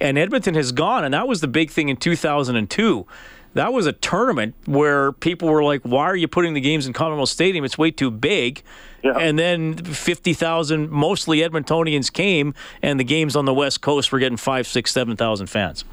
and 0.00 0.18
Edmonton 0.18 0.54
has 0.54 0.72
gone, 0.72 1.04
and 1.04 1.14
that 1.14 1.26
was 1.26 1.40
the 1.40 1.48
big 1.48 1.70
thing 1.70 1.88
in 1.88 1.96
2002 1.96 3.06
that 3.54 3.72
was 3.72 3.86
a 3.86 3.92
tournament 3.92 4.54
where 4.66 5.12
people 5.12 5.48
were 5.48 5.64
like, 5.64 5.82
"Why 5.82 6.04
are 6.04 6.16
you 6.16 6.28
putting 6.28 6.54
the 6.54 6.60
games 6.60 6.86
in 6.86 6.92
Commonwealth 6.92 7.30
Stadium? 7.30 7.64
It's 7.64 7.78
way 7.78 7.90
too 7.90 8.10
big." 8.10 8.62
Yeah. 9.02 9.16
And 9.18 9.38
then 9.38 9.76
fifty 9.76 10.34
thousand, 10.34 10.90
mostly 10.90 11.38
Edmontonians, 11.38 12.12
came, 12.12 12.54
and 12.82 12.98
the 12.98 13.04
games 13.04 13.36
on 13.36 13.44
the 13.44 13.54
West 13.54 13.80
Coast 13.80 14.12
were 14.12 14.18
getting 14.18 14.36
five, 14.36 14.66
six, 14.66 14.92
seven 14.92 15.16
thousand 15.16 15.46
fans. 15.48 15.84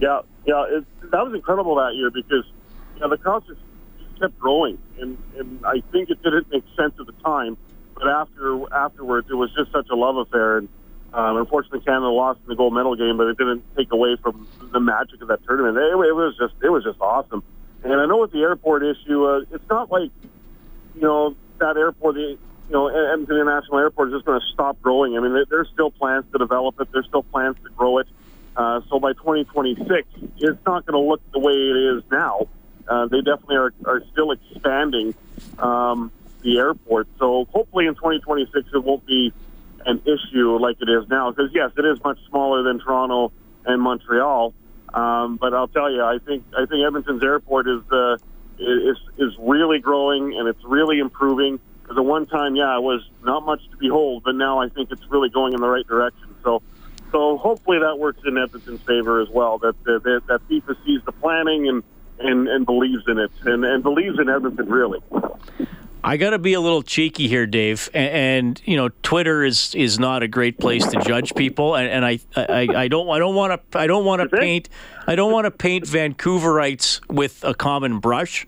Yeah, 0.00 0.20
yeah, 0.46 0.64
it, 0.68 1.10
that 1.10 1.24
was 1.24 1.34
incredible 1.34 1.74
that 1.76 1.94
year 1.94 2.10
because 2.10 2.44
you 2.94 3.00
know, 3.00 3.08
the 3.08 3.18
crowds 3.18 3.46
just 3.46 3.60
kept 4.20 4.38
growing, 4.38 4.78
and 4.98 5.18
and 5.36 5.64
I 5.64 5.82
think 5.92 6.10
it 6.10 6.22
didn't 6.22 6.50
make 6.50 6.64
sense 6.76 6.94
at 7.00 7.06
the 7.06 7.14
time, 7.24 7.56
but 7.94 8.08
after 8.08 8.72
afterwards, 8.72 9.28
it 9.30 9.34
was 9.34 9.50
just 9.54 9.72
such 9.72 9.88
a 9.90 9.96
love 9.96 10.16
affair 10.16 10.58
and 10.58 10.68
um, 11.12 11.36
unfortunately, 11.36 11.80
Canada 11.80 12.08
lost 12.08 12.40
in 12.42 12.48
the 12.48 12.56
gold 12.56 12.72
medal 12.72 12.94
game, 12.96 13.16
but 13.16 13.26
it 13.26 13.38
didn't 13.38 13.64
take 13.76 13.92
away 13.92 14.16
from 14.22 14.46
the 14.72 14.80
magic 14.80 15.20
of 15.22 15.28
that 15.28 15.44
tournament. 15.44 15.76
It, 15.76 15.90
it 15.90 16.14
was 16.14 16.36
just 16.38 16.54
it 16.62 16.68
was 16.68 16.84
just 16.84 17.00
awesome. 17.00 17.42
And 17.82 17.94
I 17.94 18.06
know 18.06 18.18
with 18.18 18.32
the 18.32 18.40
airport 18.40 18.84
issue, 18.84 19.24
uh, 19.24 19.40
it's 19.50 19.68
not 19.68 19.90
like 19.90 20.10
you 20.94 21.00
know 21.00 21.34
that 21.58 21.76
airport, 21.76 22.14
the, 22.14 22.20
you 22.20 22.38
know, 22.70 22.88
Edmonton 22.88 23.36
International 23.36 23.78
Airport 23.78 24.08
is 24.08 24.14
just 24.14 24.24
going 24.26 24.40
to 24.40 24.46
stop 24.52 24.80
growing. 24.80 25.16
I 25.16 25.20
mean, 25.20 25.44
there's 25.48 25.68
still 25.72 25.90
plans 25.90 26.24
to 26.32 26.38
develop 26.38 26.80
it. 26.80 26.88
There's 26.92 27.06
still 27.06 27.22
plans 27.22 27.56
to 27.64 27.70
grow 27.70 27.98
it. 27.98 28.06
Uh, 28.56 28.80
so 28.88 29.00
by 29.00 29.12
2026, 29.12 30.08
it's 30.38 30.58
not 30.66 30.86
going 30.86 31.02
to 31.02 31.08
look 31.08 31.20
the 31.32 31.38
way 31.38 31.52
it 31.52 31.96
is 31.96 32.02
now. 32.10 32.48
Uh, 32.88 33.06
they 33.06 33.18
definitely 33.18 33.56
are, 33.56 33.72
are 33.86 34.02
still 34.12 34.32
expanding 34.32 35.14
um, 35.58 36.10
the 36.42 36.58
airport. 36.58 37.08
So 37.18 37.46
hopefully 37.52 37.86
in 37.86 37.94
2026 37.94 38.68
it 38.74 38.84
won't 38.84 39.06
be 39.06 39.32
an 39.86 40.02
issue 40.04 40.56
like 40.58 40.76
it 40.80 40.88
is 40.88 41.08
now. 41.08 41.30
Because 41.30 41.50
yes, 41.54 41.70
it 41.76 41.84
is 41.84 42.02
much 42.04 42.18
smaller 42.28 42.62
than 42.62 42.80
Toronto 42.80 43.32
and 43.64 43.80
Montreal. 43.80 44.54
Um, 44.92 45.36
but 45.36 45.54
I'll 45.54 45.68
tell 45.68 45.90
you, 45.90 46.02
I 46.02 46.18
think 46.18 46.44
I 46.56 46.66
think 46.66 46.84
Edmonton's 46.84 47.22
airport 47.22 47.68
is 47.68 47.82
uh, 47.92 48.16
is 48.58 48.96
is 49.18 49.32
really 49.38 49.78
growing 49.78 50.34
and 50.36 50.48
it's 50.48 50.64
really 50.64 50.98
improving. 50.98 51.60
Because 51.82 51.98
at 51.98 52.04
one 52.04 52.26
time, 52.26 52.54
yeah, 52.54 52.76
it 52.76 52.82
was 52.82 53.02
not 53.24 53.44
much 53.44 53.60
to 53.70 53.76
behold, 53.76 54.22
but 54.24 54.34
now 54.34 54.60
I 54.60 54.68
think 54.68 54.90
it's 54.92 55.04
really 55.08 55.28
going 55.28 55.54
in 55.54 55.60
the 55.60 55.68
right 55.68 55.86
direction. 55.86 56.34
So, 56.44 56.62
so 57.10 57.36
hopefully 57.36 57.78
that 57.80 57.98
works 57.98 58.20
in 58.24 58.38
Edmonton's 58.38 58.82
favor 58.82 59.20
as 59.20 59.28
well. 59.28 59.58
That 59.58 59.74
that, 59.84 60.22
that 60.28 60.40
FIFA 60.48 60.76
sees 60.84 61.02
the 61.04 61.12
planning 61.12 61.68
and 61.68 61.82
and, 62.20 62.48
and 62.48 62.66
believes 62.66 63.04
in 63.08 63.18
it 63.18 63.30
and, 63.44 63.64
and 63.64 63.82
believes 63.82 64.18
in 64.18 64.28
Edmonton 64.28 64.68
really. 64.68 65.00
I 66.02 66.16
got 66.16 66.30
to 66.30 66.38
be 66.38 66.54
a 66.54 66.60
little 66.60 66.82
cheeky 66.82 67.28
here, 67.28 67.46
Dave, 67.46 67.90
and, 67.92 68.10
and, 68.10 68.62
you 68.64 68.76
know, 68.76 68.88
Twitter 69.02 69.44
is 69.44 69.74
is 69.74 69.98
not 69.98 70.22
a 70.22 70.28
great 70.28 70.58
place 70.58 70.86
to 70.86 71.00
judge 71.00 71.34
people, 71.34 71.76
and, 71.76 71.88
and 71.88 72.04
I, 72.04 72.20
I, 72.34 72.68
I 72.74 72.88
don't 72.88 73.08
I 73.08 73.18
don't 73.18 73.34
want 73.34 73.70
to 73.70 73.78
I 73.78 73.86
don't 73.86 74.04
want 74.04 74.22
to 74.22 74.36
paint 74.36 74.68
I 75.06 75.14
don't 75.14 75.32
want 75.32 75.44
to 75.44 75.50
paint 75.50 75.84
Vancouverites 75.84 77.06
with 77.08 77.44
a 77.44 77.54
common 77.54 77.98
brush, 77.98 78.46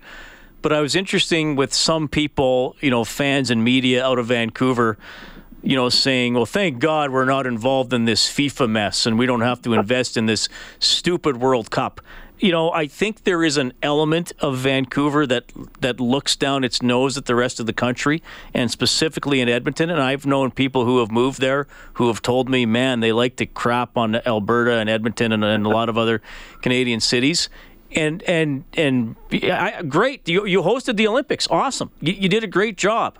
but 0.63 0.73
I 0.73 0.81
was 0.81 0.95
interesting 0.95 1.55
with 1.55 1.73
some 1.73 2.07
people, 2.07 2.75
you 2.81 2.89
know, 2.89 3.03
fans 3.03 3.51
and 3.51 3.63
media 3.63 4.03
out 4.03 4.17
of 4.17 4.27
Vancouver, 4.27 4.97
you 5.61 5.75
know, 5.75 5.89
saying, 5.89 6.33
"Well, 6.33 6.47
thank 6.47 6.79
God 6.79 7.11
we're 7.11 7.25
not 7.25 7.45
involved 7.45 7.93
in 7.93 8.05
this 8.05 8.27
FIFA 8.27 8.69
mess, 8.69 9.05
and 9.05 9.19
we 9.19 9.27
don't 9.27 9.41
have 9.41 9.61
to 9.61 9.73
invest 9.73 10.17
in 10.17 10.25
this 10.25 10.49
stupid 10.79 11.37
World 11.37 11.69
Cup." 11.69 12.01
You 12.39 12.51
know, 12.51 12.71
I 12.71 12.87
think 12.87 13.23
there 13.23 13.43
is 13.43 13.57
an 13.57 13.73
element 13.81 14.33
of 14.39 14.57
Vancouver 14.57 15.25
that 15.27 15.51
that 15.79 15.99
looks 15.99 16.35
down 16.35 16.63
its 16.63 16.81
nose 16.81 17.17
at 17.17 17.25
the 17.25 17.35
rest 17.35 17.59
of 17.59 17.65
the 17.65 17.73
country, 17.73 18.21
and 18.53 18.69
specifically 18.69 19.39
in 19.39 19.47
Edmonton. 19.47 19.89
And 19.89 20.01
I've 20.01 20.25
known 20.25 20.51
people 20.51 20.85
who 20.85 20.99
have 20.99 21.11
moved 21.11 21.39
there 21.39 21.67
who 21.93 22.07
have 22.07 22.21
told 22.21 22.49
me, 22.49 22.65
man, 22.65 22.99
they 22.99 23.11
like 23.11 23.35
to 23.37 23.45
crap 23.45 23.97
on 23.97 24.15
Alberta 24.15 24.77
and 24.77 24.89
Edmonton 24.89 25.31
and, 25.31 25.43
and 25.43 25.65
a 25.65 25.69
lot 25.69 25.89
of 25.89 25.97
other 25.97 26.21
Canadian 26.61 26.99
cities. 26.99 27.49
And 27.95 28.23
and 28.23 28.63
and 28.73 29.15
I, 29.31 29.83
great, 29.83 30.27
you 30.27 30.45
you 30.45 30.63
hosted 30.63 30.97
the 30.97 31.07
Olympics, 31.07 31.47
awesome. 31.49 31.91
You, 32.01 32.13
you 32.13 32.29
did 32.29 32.43
a 32.43 32.47
great 32.47 32.77
job. 32.77 33.17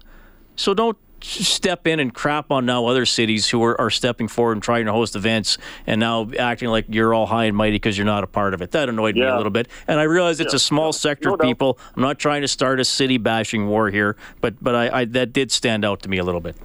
So 0.56 0.74
don't 0.74 0.98
step 1.24 1.88
in 1.88 2.00
and 2.00 2.14
crap 2.14 2.52
on 2.52 2.66
now 2.66 2.86
other 2.86 3.06
cities 3.06 3.50
who 3.50 3.64
are, 3.64 3.80
are 3.80 3.90
stepping 3.90 4.28
forward 4.28 4.54
and 4.54 4.64
trying 4.64 4.86
to 4.86 4.92
host 4.92 5.16
events 5.16 5.58
and 5.88 6.00
now 6.00 6.30
acting 6.38 6.70
like 6.70 6.86
you're 6.90 7.14
all 7.14 7.26
high 7.26 7.46
and 7.46 7.56
mighty 7.56 7.76
because 7.76 7.98
you're 7.98 8.06
not 8.06 8.24
a 8.24 8.28
part 8.28 8.54
of 8.54 8.62
it. 8.62 8.72
That 8.72 8.90
annoyed 8.90 9.16
yeah. 9.16 9.26
me 9.26 9.30
a 9.32 9.38
little 9.38 9.52
bit. 9.52 9.68
And 9.88 10.00
I 10.00 10.04
realize 10.04 10.40
it's 10.40 10.54
yeah. 10.54 10.58
a 10.58 10.60
small 10.60 10.94
sector 10.94 11.30
no 11.30 11.36
of 11.36 11.40
people. 11.42 11.80
I'm 11.96 12.02
not 12.02 12.20
trying 12.20 12.42
to 12.42 12.48
start 12.48 12.80
a 12.80 12.86
city 12.86 13.18
bashing 13.18 13.68
war 13.68 13.90
here, 13.90 14.16
but 14.42 14.62
but 14.62 14.76
I, 14.76 15.02
I, 15.02 15.06
that 15.06 15.34
did 15.34 15.52
stand 15.52 15.86
out 15.86 16.02
to 16.04 16.10
me 16.10 16.18
a 16.18 16.24
little 16.24 16.42
bit. 16.42 16.56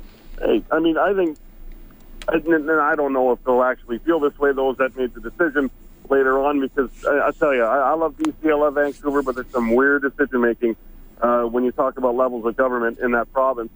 Hey, 0.40 0.62
I 0.70 0.78
mean, 0.78 0.96
I 0.98 1.14
think, 1.14 1.38
and 2.28 2.70
I 2.70 2.94
don't 2.94 3.12
know 3.12 3.32
if 3.32 3.42
they'll 3.44 3.62
actually 3.62 3.98
feel 3.98 4.20
this 4.20 4.38
way, 4.38 4.52
those 4.52 4.76
that 4.76 4.96
made 4.96 5.14
the 5.14 5.20
decision 5.20 5.70
later 6.08 6.38
on, 6.38 6.60
because 6.60 6.90
I, 7.04 7.28
I 7.28 7.30
tell 7.32 7.54
you, 7.54 7.64
I, 7.64 7.90
I 7.90 7.94
love 7.94 8.16
BC, 8.16 8.50
I 8.50 8.54
love 8.54 8.74
Vancouver, 8.74 9.22
but 9.22 9.34
there's 9.34 9.50
some 9.50 9.74
weird 9.74 10.02
decision 10.02 10.40
making 10.40 10.76
uh, 11.20 11.42
when 11.42 11.64
you 11.64 11.72
talk 11.72 11.98
about 11.98 12.14
levels 12.14 12.46
of 12.46 12.56
government 12.56 12.98
in 13.00 13.12
that 13.12 13.32
province. 13.32 13.70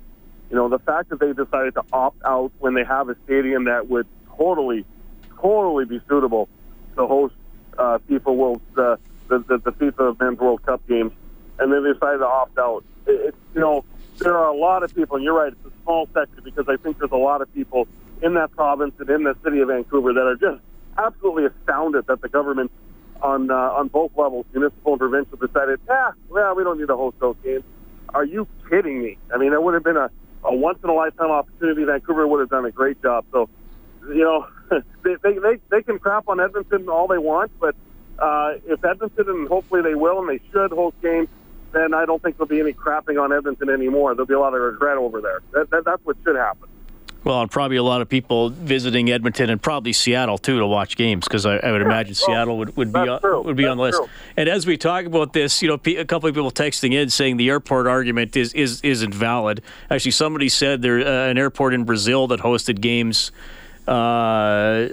You 0.52 0.58
know, 0.58 0.68
the 0.68 0.80
fact 0.80 1.08
that 1.08 1.18
they 1.18 1.32
decided 1.32 1.72
to 1.74 1.82
opt 1.94 2.22
out 2.26 2.52
when 2.58 2.74
they 2.74 2.84
have 2.84 3.08
a 3.08 3.16
stadium 3.24 3.64
that 3.64 3.88
would 3.88 4.06
totally, 4.36 4.84
totally 5.40 5.86
be 5.86 5.98
suitable 6.06 6.46
to 6.94 7.06
host 7.06 7.34
uh, 7.78 7.98
FIFA 8.06 8.36
World, 8.36 8.60
uh, 8.76 8.96
the, 9.28 9.38
the, 9.38 9.56
the 9.64 9.72
FIFA 9.72 10.20
Men's 10.20 10.38
World 10.38 10.62
Cup 10.62 10.86
games, 10.86 11.12
and 11.58 11.72
then 11.72 11.82
they 11.82 11.94
decided 11.94 12.18
to 12.18 12.26
opt 12.26 12.58
out. 12.58 12.84
It, 13.06 13.28
it, 13.28 13.34
you 13.54 13.62
know, 13.62 13.82
there 14.18 14.36
are 14.36 14.48
a 14.48 14.54
lot 14.54 14.82
of 14.82 14.94
people, 14.94 15.16
and 15.16 15.24
you're 15.24 15.32
right, 15.32 15.54
it's 15.54 15.64
a 15.64 15.82
small 15.84 16.06
sector 16.12 16.42
because 16.42 16.66
I 16.68 16.76
think 16.76 16.98
there's 16.98 17.12
a 17.12 17.16
lot 17.16 17.40
of 17.40 17.50
people 17.54 17.88
in 18.20 18.34
that 18.34 18.52
province 18.52 18.92
and 18.98 19.08
in 19.08 19.22
the 19.22 19.34
city 19.42 19.60
of 19.60 19.68
Vancouver 19.68 20.12
that 20.12 20.20
are 20.20 20.36
just 20.36 20.62
absolutely 20.98 21.46
astounded 21.46 22.06
that 22.08 22.20
the 22.20 22.28
government 22.28 22.70
on 23.22 23.50
uh, 23.50 23.54
on 23.54 23.88
both 23.88 24.10
levels, 24.18 24.44
municipal 24.52 24.92
and 24.92 25.00
provincial, 25.00 25.38
decided, 25.38 25.80
yeah, 25.88 26.10
well, 26.28 26.54
we 26.54 26.62
don't 26.62 26.78
need 26.78 26.88
to 26.88 26.96
host 26.96 27.18
those 27.20 27.36
games. 27.42 27.64
Are 28.10 28.26
you 28.26 28.46
kidding 28.68 29.00
me? 29.00 29.16
I 29.32 29.38
mean, 29.38 29.52
that 29.52 29.62
would 29.62 29.72
have 29.72 29.84
been 29.84 29.96
a 29.96 30.10
a 30.44 30.54
once 30.54 30.78
in 30.82 30.90
a 30.90 30.94
lifetime 30.94 31.30
opportunity. 31.30 31.84
Vancouver 31.84 32.26
would 32.26 32.40
have 32.40 32.50
done 32.50 32.64
a 32.64 32.70
great 32.70 33.00
job. 33.02 33.24
So, 33.32 33.48
you 34.08 34.24
know, 34.24 34.46
they, 35.04 35.14
they, 35.22 35.38
they, 35.38 35.58
they 35.70 35.82
can 35.82 35.98
crap 35.98 36.28
on 36.28 36.40
Edmonton 36.40 36.88
all 36.88 37.06
they 37.06 37.18
want, 37.18 37.52
but 37.60 37.74
uh, 38.18 38.54
if 38.66 38.84
Edmonton, 38.84 39.28
and 39.28 39.48
hopefully 39.48 39.82
they 39.82 39.94
will, 39.94 40.20
and 40.20 40.28
they 40.28 40.40
should 40.52 40.70
host 40.72 40.96
games, 41.02 41.28
then 41.72 41.94
I 41.94 42.04
don't 42.04 42.22
think 42.22 42.36
there'll 42.36 42.48
be 42.48 42.60
any 42.60 42.72
crapping 42.72 43.22
on 43.22 43.32
Edmonton 43.32 43.70
anymore. 43.70 44.14
There'll 44.14 44.26
be 44.26 44.34
a 44.34 44.40
lot 44.40 44.54
of 44.54 44.60
regret 44.60 44.98
over 44.98 45.20
there. 45.20 45.40
That, 45.52 45.70
that, 45.70 45.84
that's 45.84 46.04
what 46.04 46.16
should 46.22 46.36
happen. 46.36 46.68
Well, 47.24 47.40
and 47.40 47.50
probably 47.50 47.76
a 47.76 47.82
lot 47.82 48.00
of 48.00 48.08
people 48.08 48.50
visiting 48.50 49.10
Edmonton 49.10 49.48
and 49.48 49.62
probably 49.62 49.92
Seattle 49.92 50.38
too 50.38 50.58
to 50.58 50.66
watch 50.66 50.96
games 50.96 51.26
because 51.26 51.46
I, 51.46 51.56
I, 51.56 51.70
would 51.70 51.82
imagine 51.82 52.16
well, 52.20 52.26
Seattle 52.26 52.58
would, 52.58 52.76
would 52.76 52.92
be 52.92 52.98
on, 52.98 53.20
would 53.44 53.56
be 53.56 53.62
that's 53.62 53.70
on 53.70 53.76
the 53.76 53.82
list. 53.82 53.98
True. 53.98 54.08
And 54.36 54.48
as 54.48 54.66
we 54.66 54.76
talk 54.76 55.04
about 55.04 55.32
this, 55.32 55.62
you 55.62 55.68
know, 55.68 55.80
a 55.84 56.04
couple 56.04 56.28
of 56.28 56.34
people 56.34 56.50
texting 56.50 56.92
in 56.92 57.10
saying 57.10 57.36
the 57.36 57.48
airport 57.48 57.86
argument 57.86 58.36
is 58.36 58.52
is 58.54 58.80
isn't 58.82 59.14
valid. 59.14 59.62
Actually, 59.90 60.10
somebody 60.10 60.48
said 60.48 60.82
there 60.82 60.98
uh, 60.98 61.30
an 61.30 61.38
airport 61.38 61.74
in 61.74 61.84
Brazil 61.84 62.26
that 62.28 62.40
hosted 62.40 62.80
games. 62.80 63.30
Uh, 63.86 64.88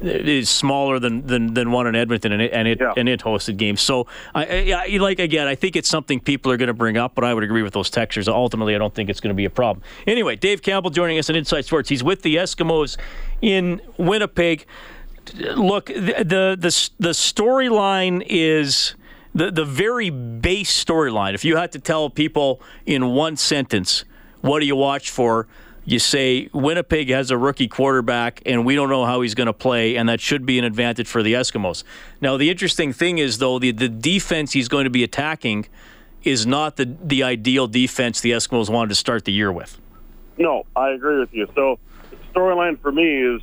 is 0.00 0.48
smaller 0.48 0.98
than, 0.98 1.26
than, 1.26 1.54
than 1.54 1.70
one 1.70 1.86
in 1.86 1.96
Edmonton, 1.96 2.32
and 2.32 2.42
it 2.42 2.52
and 2.52 2.68
it, 2.68 2.78
yeah. 2.80 2.92
and 2.96 3.08
it 3.08 3.20
hosted 3.20 3.56
games. 3.56 3.80
So, 3.80 4.06
I, 4.34 4.72
I, 4.72 4.96
like 4.98 5.18
again, 5.18 5.46
I 5.46 5.54
think 5.54 5.76
it's 5.76 5.88
something 5.88 6.20
people 6.20 6.52
are 6.52 6.56
going 6.56 6.68
to 6.68 6.74
bring 6.74 6.96
up, 6.96 7.14
but 7.14 7.24
I 7.24 7.34
would 7.34 7.44
agree 7.44 7.62
with 7.62 7.72
those 7.72 7.90
textures. 7.90 8.28
Ultimately, 8.28 8.74
I 8.74 8.78
don't 8.78 8.94
think 8.94 9.10
it's 9.10 9.20
going 9.20 9.34
to 9.34 9.36
be 9.36 9.44
a 9.44 9.50
problem. 9.50 9.82
Anyway, 10.06 10.36
Dave 10.36 10.62
Campbell 10.62 10.90
joining 10.90 11.18
us 11.18 11.28
on 11.30 11.36
Inside 11.36 11.64
Sports. 11.64 11.88
He's 11.88 12.04
with 12.04 12.22
the 12.22 12.36
Eskimos 12.36 12.96
in 13.42 13.80
Winnipeg. 13.96 14.66
Look, 15.34 15.86
the 15.86 16.14
the 16.18 16.56
the, 16.58 16.90
the 16.98 17.10
storyline 17.10 18.24
is 18.26 18.94
the 19.34 19.50
the 19.50 19.64
very 19.64 20.10
base 20.10 20.84
storyline. 20.84 21.34
If 21.34 21.44
you 21.44 21.56
had 21.56 21.72
to 21.72 21.78
tell 21.78 22.08
people 22.08 22.62
in 22.86 23.10
one 23.10 23.36
sentence, 23.36 24.04
what 24.40 24.60
do 24.60 24.66
you 24.66 24.76
watch 24.76 25.10
for? 25.10 25.48
You 25.88 25.98
say 25.98 26.50
Winnipeg 26.52 27.08
has 27.08 27.30
a 27.30 27.38
rookie 27.38 27.66
quarterback 27.66 28.42
and 28.44 28.66
we 28.66 28.74
don't 28.74 28.90
know 28.90 29.06
how 29.06 29.22
he's 29.22 29.34
going 29.34 29.46
to 29.46 29.54
play, 29.54 29.96
and 29.96 30.06
that 30.10 30.20
should 30.20 30.44
be 30.44 30.58
an 30.58 30.64
advantage 30.66 31.08
for 31.08 31.22
the 31.22 31.32
Eskimos. 31.32 31.82
Now, 32.20 32.36
the 32.36 32.50
interesting 32.50 32.92
thing 32.92 33.16
is, 33.16 33.38
though, 33.38 33.58
the, 33.58 33.70
the 33.70 33.88
defense 33.88 34.52
he's 34.52 34.68
going 34.68 34.84
to 34.84 34.90
be 34.90 35.02
attacking 35.02 35.66
is 36.24 36.46
not 36.46 36.76
the, 36.76 36.94
the 37.02 37.22
ideal 37.22 37.66
defense 37.66 38.20
the 38.20 38.32
Eskimos 38.32 38.68
wanted 38.68 38.90
to 38.90 38.96
start 38.96 39.24
the 39.24 39.32
year 39.32 39.50
with. 39.50 39.80
No, 40.36 40.66
I 40.76 40.90
agree 40.90 41.20
with 41.20 41.32
you. 41.32 41.48
So 41.54 41.78
the 42.10 42.16
storyline 42.38 42.78
for 42.82 42.92
me 42.92 43.36
is 43.36 43.40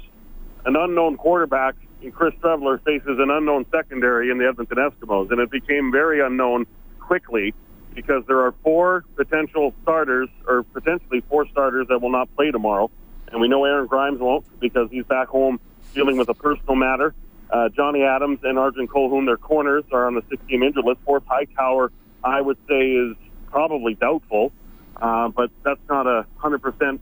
an 0.65 0.75
unknown 0.75 1.17
quarterback 1.17 1.73
and 2.03 2.13
Chris 2.13 2.35
Streveler 2.35 2.79
faces 2.83 3.17
an 3.17 3.31
unknown 3.31 3.65
secondary 3.71 4.29
in 4.29 4.37
the 4.37 4.47
Edmonton 4.47 4.77
Eskimos, 4.77 5.31
and 5.31 5.39
it 5.39 5.49
became 5.49 5.91
very 5.91 6.21
unknown 6.21 6.67
quickly 6.99 7.55
because 7.95 8.23
there 8.27 8.41
are 8.41 8.53
four 8.63 9.05
potential 9.15 9.73
starters, 9.81 10.29
or 10.45 10.63
potentially 10.63 11.21
four 11.29 11.47
starters 11.47 11.87
that 11.87 12.01
will 12.01 12.11
not 12.11 12.33
play 12.35 12.51
tomorrow. 12.51 12.91
And 13.31 13.41
we 13.41 13.47
know 13.47 13.65
Aaron 13.65 13.87
Grimes 13.87 14.19
won't 14.19 14.45
because 14.59 14.89
he's 14.91 15.05
back 15.05 15.29
home 15.29 15.59
dealing 15.93 16.17
with 16.17 16.29
a 16.29 16.33
personal 16.33 16.75
matter. 16.75 17.15
Uh, 17.49 17.69
Johnny 17.69 18.03
Adams 18.03 18.39
and 18.43 18.59
Arjen 18.59 18.87
Colquhoun, 18.87 19.25
their 19.25 19.37
corners, 19.37 19.83
are 19.91 20.07
on 20.07 20.15
the 20.15 20.23
16 20.29 20.61
injured 20.61 20.83
list. 20.83 20.99
Forrest 21.05 21.25
Hightower, 21.27 21.91
I 22.23 22.41
would 22.41 22.57
say, 22.67 22.91
is 22.91 23.15
probably 23.49 23.93
doubtful, 23.93 24.51
uh, 24.97 25.29
but 25.29 25.51
that's 25.63 25.79
not 25.89 26.05
a 26.05 26.25
100% 26.41 26.99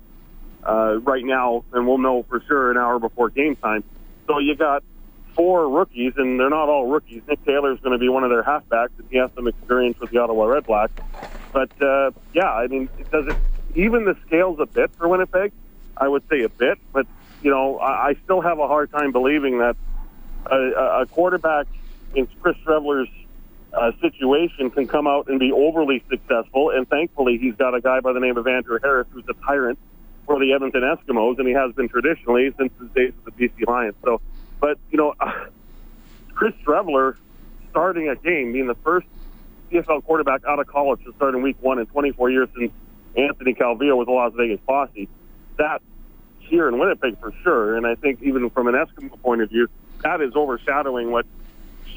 uh, 0.66 1.00
right 1.00 1.26
now, 1.26 1.66
and 1.74 1.88
we'll 1.88 1.98
know 1.98 2.24
for 2.24 2.42
sure 2.48 2.72
an 2.72 2.78
hour 2.78 3.00
before 3.00 3.30
game 3.30 3.56
time. 3.56 3.84
So 4.28 4.40
you 4.40 4.56
got 4.56 4.84
four 5.36 5.70
rookies, 5.70 6.14
and 6.18 6.40
they're 6.40 6.50
not 6.50 6.70
all 6.70 6.88
rookies. 6.88 7.22
Nick 7.28 7.44
Taylor 7.46 7.74
is 7.74 7.80
going 7.80 7.94
to 7.94 7.98
be 7.98 8.10
one 8.10 8.24
of 8.24 8.30
their 8.30 8.44
halfbacks, 8.44 8.98
and 8.98 9.08
he 9.10 9.18
has 9.18 9.32
some 9.36 9.48
experience 9.48 10.00
with 10.00 10.12
the 10.12 10.20
Ottawa 10.20 10.46
Red 10.46 10.66
Blacks. 10.66 10.94
But 11.52 11.70
uh, 11.82 12.12
yeah, 12.34 12.52
I 12.52 12.68
mean, 12.68 12.90
it 13.00 13.10
does 13.12 13.28
it 13.28 13.38
even 13.76 14.06
the 14.06 14.16
scales 14.26 14.60
a 14.60 14.66
bit 14.66 14.92
for 14.96 15.08
Winnipeg? 15.08 15.52
I 15.96 16.08
would 16.08 16.24
say 16.30 16.42
a 16.42 16.50
bit, 16.50 16.80
but 16.92 17.06
you 17.42 17.52
know, 17.52 17.78
I, 17.78 18.10
I 18.10 18.16
still 18.24 18.42
have 18.42 18.60
a 18.60 18.68
hard 18.68 18.92
time 18.92 19.12
believing 19.12 19.60
that 19.60 19.76
a, 20.46 21.02
a 21.02 21.06
quarterback 21.06 21.68
in 22.16 22.28
Chris 22.42 22.56
Streveler's 22.66 23.10
uh, 23.74 23.92
situation 24.02 24.70
can 24.70 24.88
come 24.88 25.08
out 25.08 25.28
and 25.28 25.40
be 25.40 25.52
overly 25.52 26.04
successful. 26.10 26.70
And 26.70 26.88
thankfully, 26.88 27.38
he's 27.38 27.56
got 27.56 27.74
a 27.74 27.82
guy 27.82 28.00
by 28.00 28.14
the 28.14 28.20
name 28.20 28.38
of 28.38 28.48
Andrew 28.48 28.80
Harris 28.82 29.08
who's 29.12 29.26
a 29.30 29.34
tyrant 29.46 29.80
for 30.26 30.40
the 30.40 30.54
Edmonton 30.54 30.82
Eskimos, 30.82 31.38
and 31.38 31.48
he 31.48 31.54
has 31.54 31.74
been 31.74 31.90
traditionally 31.90 32.54
since 32.58 32.72
his 32.80 32.90
days 32.92 33.14
with 33.24 33.36
the 33.36 33.50
BC 33.50 33.68
Lions. 33.68 33.96
So 34.04 34.22
but, 34.64 34.80
you 34.92 34.98
know, 34.98 35.14
uh, 35.20 35.30
Chris 36.34 36.54
Streveler 36.66 37.18
starting 37.70 38.08
a 38.08 38.16
game, 38.16 38.54
being 38.54 38.68
the 38.68 38.76
first 38.76 39.06
CFL 39.70 40.06
quarterback 40.06 40.46
out 40.48 40.58
of 40.58 40.68
college 40.68 41.04
to 41.04 41.12
start 41.18 41.36
in 41.36 41.42
week 41.42 41.58
one 41.60 41.80
in 41.80 41.86
24 41.88 42.30
years 42.30 42.48
since 42.58 42.72
Anthony 43.18 43.56
Calvillo 43.56 43.98
was 43.98 44.06
the 44.06 44.14
Las 44.14 44.32
Vegas 44.38 44.62
Posse, 44.66 45.10
that 45.58 45.82
here 46.40 46.70
in 46.70 46.80
Winnipeg 46.80 47.20
for 47.20 47.34
sure. 47.44 47.76
And 47.76 47.86
I 47.86 47.96
think 47.96 48.22
even 48.24 48.50
from 48.52 48.70
an 48.70 48.76
Eskimo 48.76 49.22
point 49.22 49.42
of 49.42 49.50
view, 49.50 49.68
that 50.02 50.22
is 50.22 50.32
overshadowing 50.34 51.12
what 51.12 51.26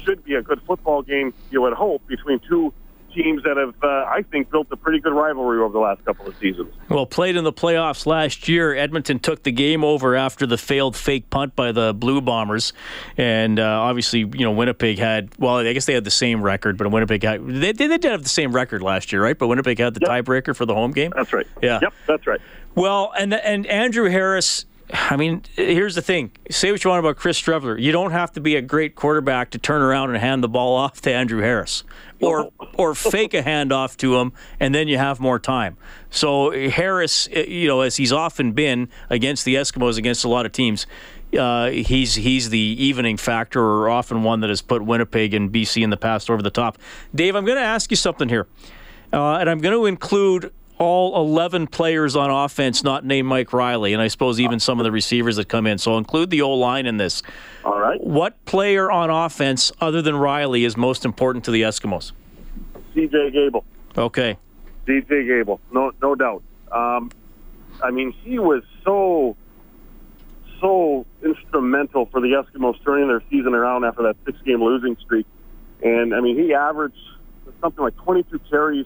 should 0.03 0.25
be 0.25 0.35
a 0.35 0.41
good 0.41 0.61
football 0.63 1.03
game, 1.03 1.33
you 1.49 1.61
would 1.61 1.71
hope, 1.71 2.05
between 2.05 2.41
two 2.49 2.73
teams 3.17 3.43
that 3.43 3.57
have, 3.57 3.73
uh, 3.83 3.87
I 3.87 4.23
think, 4.31 4.51
built 4.51 4.67
a 4.71 4.77
pretty 4.77 4.99
good 4.99 5.13
rivalry 5.13 5.59
over 5.59 5.73
the 5.73 5.79
last 5.79 6.05
couple 6.05 6.27
of 6.27 6.37
seasons. 6.37 6.73
Well, 6.89 7.05
played 7.05 7.35
in 7.35 7.43
the 7.43 7.53
playoffs 7.53 8.05
last 8.05 8.47
year, 8.47 8.75
Edmonton 8.75 9.19
took 9.19 9.43
the 9.43 9.51
game 9.51 9.83
over 9.83 10.15
after 10.15 10.45
the 10.45 10.57
failed 10.57 10.95
fake 10.95 11.29
punt 11.29 11.55
by 11.55 11.71
the 11.71 11.93
Blue 11.93 12.21
Bombers, 12.21 12.73
and 13.17 13.59
uh, 13.59 13.63
obviously, 13.63 14.19
you 14.19 14.45
know, 14.45 14.51
Winnipeg 14.51 14.99
had. 14.99 15.29
Well, 15.39 15.57
I 15.57 15.73
guess 15.73 15.85
they 15.85 15.93
had 15.93 16.03
the 16.03 16.11
same 16.11 16.41
record, 16.41 16.77
but 16.77 16.89
Winnipeg 16.91 17.23
had. 17.23 17.45
They, 17.47 17.71
they 17.71 17.87
did 17.87 18.05
have 18.05 18.23
the 18.23 18.29
same 18.29 18.53
record 18.53 18.81
last 18.81 19.11
year, 19.11 19.23
right? 19.23 19.37
But 19.37 19.47
Winnipeg 19.47 19.79
had 19.79 19.93
the 19.93 20.01
yep. 20.01 20.25
tiebreaker 20.25 20.55
for 20.55 20.65
the 20.65 20.73
home 20.73 20.91
game. 20.91 21.11
That's 21.15 21.33
right. 21.33 21.47
Yeah. 21.61 21.79
Yep, 21.81 21.93
that's 22.05 22.27
right. 22.27 22.41
Well, 22.75 23.11
and 23.17 23.33
and 23.33 23.65
Andrew 23.65 24.09
Harris 24.09 24.65
I 24.93 25.17
mean, 25.17 25.41
here's 25.55 25.95
the 25.95 26.01
thing. 26.01 26.31
Say 26.49 26.71
what 26.71 26.81
you 26.83 26.89
want 26.89 26.99
about 26.99 27.17
Chris 27.17 27.41
Streveler. 27.41 27.79
You 27.79 27.91
don't 27.91 28.11
have 28.11 28.31
to 28.33 28.41
be 28.41 28.55
a 28.55 28.61
great 28.61 28.95
quarterback 28.95 29.49
to 29.51 29.57
turn 29.57 29.81
around 29.81 30.11
and 30.11 30.17
hand 30.17 30.41
the 30.41 30.47
ball 30.47 30.75
off 30.75 31.01
to 31.01 31.13
Andrew 31.13 31.41
Harris, 31.41 31.83
or 32.21 32.51
or 32.75 32.95
fake 32.95 33.33
a 33.33 33.43
handoff 33.43 33.97
to 33.97 34.15
him, 34.17 34.31
and 34.61 34.73
then 34.73 34.87
you 34.87 34.97
have 34.97 35.19
more 35.19 35.39
time. 35.39 35.75
So 36.09 36.51
Harris, 36.69 37.27
eh, 37.33 37.43
you 37.47 37.67
know, 37.67 37.81
as 37.81 37.97
he's 37.97 38.13
often 38.13 38.53
been 38.53 38.87
against 39.09 39.43
the 39.43 39.55
Eskimos, 39.55 39.97
against 39.97 40.23
a 40.23 40.29
lot 40.29 40.45
of 40.45 40.53
teams, 40.53 40.87
uh, 41.37 41.69
he's 41.69 42.15
he's 42.15 42.49
the 42.49 42.57
evening 42.57 43.17
factor, 43.17 43.61
or 43.61 43.89
often 43.89 44.23
one 44.23 44.39
that 44.39 44.49
has 44.49 44.61
put 44.61 44.85
Winnipeg 44.85 45.33
and 45.33 45.51
BC 45.51 45.83
in 45.83 45.89
the 45.89 45.97
past 45.97 46.29
over 46.29 46.41
the 46.41 46.49
top. 46.49 46.77
Dave, 47.13 47.35
I'm 47.35 47.43
going 47.43 47.57
to 47.57 47.63
ask 47.63 47.91
you 47.91 47.97
something 47.97 48.29
here, 48.29 48.47
uh, 49.11 49.33
and 49.35 49.49
I'm 49.49 49.59
going 49.59 49.75
to 49.75 49.85
include 49.85 50.53
all 50.79 51.19
11 51.21 51.67
players 51.67 52.15
on 52.15 52.29
offense 52.29 52.83
not 52.83 53.05
named 53.05 53.27
Mike 53.27 53.53
Reilly, 53.53 53.93
and 53.93 54.01
I 54.01 54.07
suppose 54.07 54.39
even 54.39 54.59
some 54.59 54.79
of 54.79 54.83
the 54.83 54.91
receivers 54.91 55.37
that 55.37 55.47
come 55.47 55.65
in. 55.65 55.77
So 55.77 55.97
include 55.97 56.29
the 56.29 56.41
O 56.41 56.51
line 56.51 56.85
in 56.85 56.97
this. 56.97 57.23
All 57.65 57.79
right. 57.79 57.99
What 58.01 58.43
player 58.45 58.91
on 58.91 59.09
offense, 59.09 59.71
other 59.81 60.01
than 60.01 60.15
Reilly, 60.15 60.63
is 60.63 60.77
most 60.77 61.05
important 61.05 61.45
to 61.45 61.51
the 61.51 61.63
Eskimos? 61.63 62.11
CJ 62.95 63.33
Gable. 63.33 63.65
Okay. 63.97 64.37
CJ 64.87 65.27
Gable, 65.27 65.59
no, 65.71 65.91
no 66.01 66.15
doubt. 66.15 66.43
Um, 66.71 67.11
I 67.83 67.91
mean, 67.91 68.11
he 68.23 68.39
was 68.39 68.63
so, 68.83 69.35
so 70.61 71.05
instrumental 71.23 72.05
for 72.07 72.21
the 72.21 72.27
Eskimos 72.29 72.83
turning 72.83 73.07
their 73.07 73.21
season 73.29 73.53
around 73.53 73.83
after 73.83 74.03
that 74.03 74.15
six-game 74.25 74.63
losing 74.63 74.95
streak. 74.97 75.25
And 75.83 76.15
I 76.15 76.21
mean, 76.21 76.37
he 76.37 76.53
averaged 76.53 76.97
something 77.61 77.83
like 77.83 77.95
22 77.97 78.39
carries 78.49 78.85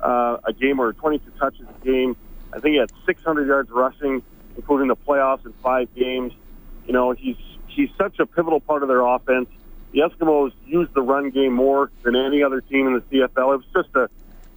uh, 0.00 0.38
a 0.44 0.52
game 0.52 0.80
or 0.80 0.92
22 0.92 1.30
touches 1.38 1.66
a 1.68 1.84
game. 1.84 2.16
I 2.52 2.60
think 2.60 2.74
he 2.74 2.78
had 2.78 2.90
600 3.04 3.46
yards 3.46 3.70
rushing, 3.70 4.22
including 4.56 4.88
the 4.88 4.96
playoffs 4.96 5.44
in 5.44 5.52
five 5.62 5.94
games. 5.94 6.32
You 6.86 6.92
know, 6.92 7.12
he's 7.12 7.36
he's 7.68 7.90
such 7.98 8.18
a 8.18 8.26
pivotal 8.26 8.60
part 8.60 8.82
of 8.82 8.88
their 8.88 9.02
offense. 9.02 9.48
The 9.92 10.00
Eskimos 10.00 10.52
used 10.66 10.94
the 10.94 11.02
run 11.02 11.30
game 11.30 11.52
more 11.52 11.90
than 12.02 12.16
any 12.16 12.42
other 12.42 12.60
team 12.60 12.86
in 12.86 12.94
the 12.94 13.00
CFL. 13.00 13.54
It 13.54 13.56
was 13.58 13.64
just 13.72 13.94
a, 13.94 14.08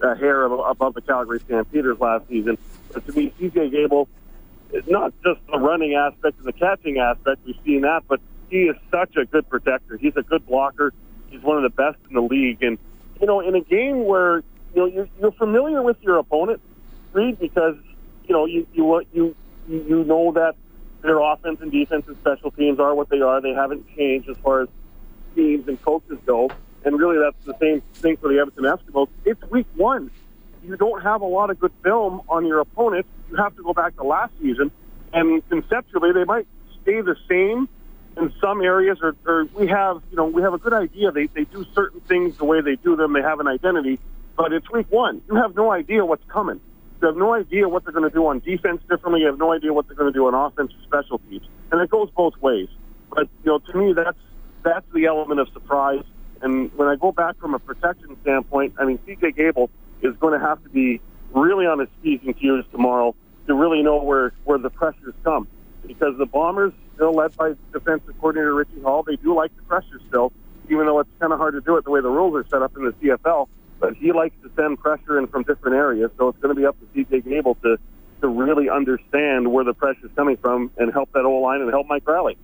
a 0.05 0.15
hair 0.15 0.43
above 0.43 0.93
the 0.93 1.01
Calgary 1.01 1.39
Stampeders 1.39 1.99
last 1.99 2.27
season. 2.27 2.57
But 2.93 3.05
to 3.05 3.13
me, 3.13 3.33
CJ 3.39 3.71
Gable 3.71 4.07
not 4.87 5.13
just 5.23 5.39
the 5.51 5.57
running 5.57 5.95
aspect 5.95 6.37
and 6.37 6.45
the 6.45 6.53
catching 6.53 6.99
aspect. 6.99 7.41
We've 7.45 7.55
seen 7.65 7.81
that, 7.81 8.03
but 8.07 8.19
he 8.49 8.63
is 8.63 8.75
such 8.91 9.15
a 9.15 9.25
good 9.25 9.49
protector. 9.49 9.97
He's 9.97 10.15
a 10.15 10.21
good 10.21 10.45
blocker. 10.45 10.93
He's 11.29 11.41
one 11.41 11.57
of 11.57 11.63
the 11.63 11.69
best 11.69 11.97
in 12.09 12.15
the 12.15 12.21
league. 12.21 12.61
And, 12.63 12.77
you 13.19 13.27
know, 13.27 13.39
in 13.41 13.55
a 13.55 13.61
game 13.61 14.05
where 14.05 14.43
you 14.73 14.81
know 14.81 14.85
you're, 14.85 15.09
you're 15.19 15.31
familiar 15.31 15.81
with 15.81 15.97
your 16.01 16.17
opponent, 16.17 16.61
Reed, 17.13 17.39
because 17.39 17.75
you 18.25 18.33
know 18.33 18.45
you 18.45 18.67
you 18.73 19.05
you 19.13 19.35
you 19.67 20.03
know 20.03 20.31
that 20.33 20.55
their 21.01 21.19
offense 21.19 21.59
and 21.61 21.71
defense 21.71 22.05
and 22.07 22.17
special 22.17 22.51
teams 22.51 22.79
are 22.79 22.93
what 22.93 23.09
they 23.09 23.21
are. 23.21 23.41
They 23.41 23.53
haven't 23.53 23.85
changed 23.95 24.29
as 24.29 24.37
far 24.37 24.61
as 24.61 24.69
teams 25.35 25.67
and 25.67 25.81
coaches 25.81 26.17
go. 26.25 26.49
And 26.83 26.97
really, 26.97 27.17
that's 27.19 27.45
the 27.45 27.57
same 27.59 27.81
thing 27.95 28.17
for 28.17 28.29
the 28.29 28.39
Edmonton 28.39 28.63
Eskimos. 28.63 29.07
It's 29.25 29.41
week 29.49 29.67
one. 29.75 30.11
You 30.63 30.75
don't 30.75 31.01
have 31.01 31.21
a 31.21 31.25
lot 31.25 31.49
of 31.49 31.59
good 31.59 31.71
film 31.83 32.21
on 32.29 32.45
your 32.45 32.59
opponent. 32.59 33.05
You 33.29 33.37
have 33.37 33.55
to 33.55 33.63
go 33.63 33.73
back 33.73 33.95
to 33.97 34.03
last 34.03 34.33
season. 34.41 34.71
And 35.13 35.47
conceptually, 35.49 36.11
they 36.13 36.25
might 36.25 36.47
stay 36.81 37.01
the 37.01 37.15
same 37.27 37.67
in 38.17 38.33
some 38.41 38.61
areas, 38.61 38.99
or, 39.01 39.15
or 39.25 39.45
we 39.53 39.67
have, 39.67 40.01
you 40.11 40.17
know, 40.17 40.25
we 40.25 40.41
have 40.41 40.53
a 40.53 40.57
good 40.57 40.73
idea. 40.73 41.11
They, 41.11 41.27
they 41.27 41.45
do 41.45 41.65
certain 41.73 42.01
things 42.01 42.37
the 42.37 42.45
way 42.45 42.61
they 42.61 42.75
do 42.75 42.95
them. 42.95 43.13
They 43.13 43.21
have 43.21 43.39
an 43.39 43.47
identity. 43.47 43.99
But 44.39 44.53
it's 44.53 44.71
week 44.71 44.89
one. 44.89 45.21
You 45.27 45.35
have 45.35 45.53
no 45.53 45.69
idea 45.69 46.05
what's 46.05 46.23
coming. 46.29 46.61
You 47.01 47.07
have 47.09 47.17
no 47.17 47.33
idea 47.33 47.67
what 47.67 47.83
they're 47.83 47.91
going 47.91 48.09
to 48.09 48.15
do 48.15 48.25
on 48.27 48.39
defense 48.39 48.81
differently. 48.89 49.19
You 49.19 49.27
have 49.27 49.37
no 49.37 49.51
idea 49.51 49.73
what 49.73 49.87
they're 49.87 49.97
going 49.97 50.13
to 50.13 50.17
do 50.17 50.27
on 50.27 50.33
offense 50.33 50.71
or 50.71 50.81
special 50.85 51.19
teams. 51.29 51.45
And 51.73 51.81
it 51.81 51.89
goes 51.89 52.09
both 52.15 52.37
ways. 52.37 52.69
But, 53.09 53.27
you 53.43 53.51
know, 53.51 53.59
to 53.59 53.77
me, 53.77 53.91
that's, 53.91 54.17
that's 54.63 54.85
the 54.93 55.07
element 55.07 55.41
of 55.41 55.49
surprise. 55.51 56.05
And 56.41 56.71
when 56.77 56.87
I 56.87 56.95
go 56.95 57.11
back 57.11 57.37
from 57.37 57.53
a 57.53 57.59
protection 57.59 58.15
standpoint, 58.21 58.75
I 58.79 58.85
mean, 58.85 58.97
CJ 58.99 59.35
Gable 59.35 59.69
is 60.01 60.15
going 60.21 60.39
to 60.39 60.45
have 60.45 60.63
to 60.63 60.69
be 60.69 61.01
really 61.35 61.65
on 61.65 61.79
his 61.79 61.89
P's 62.01 62.21
and 62.25 62.33
Q's 62.39 62.63
tomorrow 62.71 63.13
to 63.47 63.53
really 63.53 63.83
know 63.83 64.01
where, 64.01 64.31
where 64.45 64.57
the 64.57 64.69
pressures 64.69 65.15
come. 65.25 65.49
Because 65.85 66.17
the 66.17 66.25
Bombers, 66.25 66.71
still 66.95 67.13
led 67.13 67.35
by 67.35 67.55
defensive 67.73 68.17
coordinator 68.19 68.55
Richie 68.55 68.81
Hall, 68.83 69.03
they 69.03 69.17
do 69.17 69.35
like 69.35 69.53
the 69.57 69.63
pressure 69.63 69.99
still, 70.07 70.31
even 70.69 70.85
though 70.85 70.99
it's 71.01 71.09
kind 71.19 71.33
of 71.33 71.39
hard 71.39 71.55
to 71.55 71.61
do 71.61 71.75
it 71.75 71.83
the 71.83 71.91
way 71.91 71.99
the 71.99 72.09
rules 72.09 72.37
are 72.37 72.47
set 72.49 72.61
up 72.61 72.77
in 72.77 72.85
the 72.85 72.91
CFL 72.93 73.49
but 73.79 73.95
he 73.95 74.11
likes 74.11 74.35
to 74.43 74.51
send 74.55 74.79
pressure 74.79 75.17
in 75.17 75.27
from 75.27 75.43
different 75.43 75.75
areas. 75.75 76.11
So 76.17 76.29
it's 76.29 76.39
going 76.39 76.53
to 76.53 76.59
be 76.59 76.65
up 76.65 76.77
to 76.79 76.85
CJ 77.05 77.25
Gable 77.25 77.55
to 77.55 77.77
to 78.21 78.27
really 78.27 78.69
understand 78.69 79.49
where 79.49 79.63
the 79.63 79.73
pressure 79.73 80.05
is 80.05 80.11
coming 80.13 80.35
from 80.35 80.71
and 80.77 80.91
help 80.91 81.09
that 81.13 81.23
O 81.23 81.39
line 81.39 81.61
and 81.61 81.69
help 81.69 81.87
Mike 81.87 82.05
Reilly. 82.05 82.37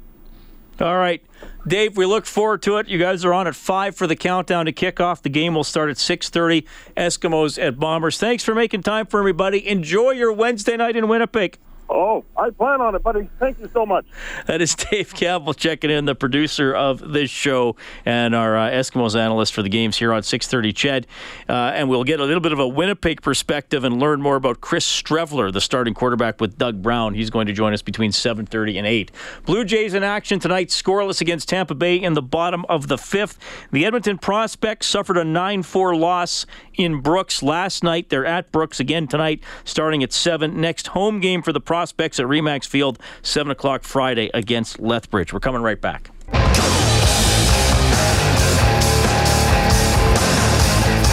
All 0.79 0.97
right, 0.97 1.21
Dave. 1.65 1.95
We 1.95 2.05
look 2.05 2.25
forward 2.25 2.61
to 2.63 2.77
it. 2.77 2.89
You 2.89 2.97
guys 2.97 3.23
are 3.23 3.33
on 3.33 3.47
at 3.47 3.55
five 3.55 3.95
for 3.95 4.07
the 4.07 4.15
countdown 4.15 4.65
to 4.65 4.73
kickoff. 4.73 5.21
The 5.21 5.29
game 5.29 5.55
will 5.55 5.63
start 5.63 5.89
at 5.89 5.97
six 5.97 6.29
thirty. 6.29 6.65
Eskimos 6.97 7.61
at 7.61 7.79
Bombers. 7.79 8.17
Thanks 8.17 8.43
for 8.43 8.53
making 8.53 8.83
time 8.83 9.05
for 9.05 9.19
everybody. 9.19 9.65
Enjoy 9.65 10.11
your 10.11 10.33
Wednesday 10.33 10.75
night 10.75 10.97
in 10.97 11.07
Winnipeg. 11.07 11.59
Oh, 11.87 12.23
I 12.35 12.49
plan 12.49 12.81
on 12.81 12.95
it, 12.95 13.03
buddy. 13.03 13.29
Thank 13.39 13.59
you 13.59 13.69
so 13.71 13.85
much. 13.85 14.05
That 14.47 14.61
is 14.61 14.75
Dave 14.91 15.13
Campbell 15.13 15.53
checking 15.53 15.89
in, 15.91 16.05
the 16.05 16.15
producer 16.15 16.73
of 16.73 17.13
this 17.13 17.29
show 17.29 17.75
and 18.05 18.33
our 18.35 18.57
uh, 18.57 18.69
Eskimos 18.69 19.15
analyst 19.15 19.53
for 19.53 19.61
the 19.61 19.69
games 19.69 19.97
here 19.97 20.11
on 20.11 20.21
6:30. 20.21 20.75
CHED, 20.75 21.07
uh, 21.47 21.71
and 21.75 21.89
we'll 21.89 22.03
get 22.03 22.19
a 22.19 22.23
little 22.23 22.41
bit 22.41 22.51
of 22.51 22.59
a 22.59 22.67
Winnipeg 22.67 23.21
perspective 23.21 23.83
and 23.83 23.99
learn 23.99 24.21
more 24.21 24.35
about 24.35 24.61
Chris 24.61 24.85
Streveler, 24.85 25.53
the 25.53 25.61
starting 25.61 25.93
quarterback 25.93 26.41
with 26.41 26.57
Doug 26.57 26.81
Brown. 26.81 27.13
He's 27.13 27.29
going 27.29 27.47
to 27.47 27.53
join 27.53 27.73
us 27.73 27.81
between 27.81 28.11
7:30 28.11 28.77
and 28.77 28.87
8. 28.87 29.11
Blue 29.45 29.63
Jays 29.63 29.93
in 29.93 30.03
action 30.03 30.39
tonight, 30.39 30.69
scoreless 30.69 31.21
against 31.21 31.49
Tampa 31.49 31.75
Bay 31.75 31.95
in 31.95 32.13
the 32.13 32.21
bottom 32.21 32.65
of 32.67 32.87
the 32.87 32.97
fifth. 32.97 33.37
The 33.71 33.85
Edmonton 33.85 34.17
Prospects 34.17 34.87
suffered 34.87 35.17
a 35.17 35.23
9-4 35.23 35.97
loss 35.97 36.45
in 36.73 37.01
Brooks 37.01 37.43
last 37.43 37.83
night. 37.83 38.09
They're 38.09 38.25
at 38.25 38.51
Brooks 38.51 38.79
again 38.79 39.07
tonight, 39.07 39.41
starting 39.63 40.03
at 40.03 40.11
seven. 40.13 40.59
Next 40.59 40.87
home 40.87 41.19
game 41.19 41.41
for 41.41 41.53
the 41.53 41.61
Prospects 41.75 42.21
at 42.21 42.25
Remax 42.27 42.65
Field, 42.65 42.97
7 43.21 43.51
o'clock 43.51 43.83
Friday 43.83 44.31
against 44.33 44.79
Lethbridge. 44.79 45.33
We're 45.33 45.41
coming 45.41 45.61
right 45.61 45.81
back. 45.81 46.09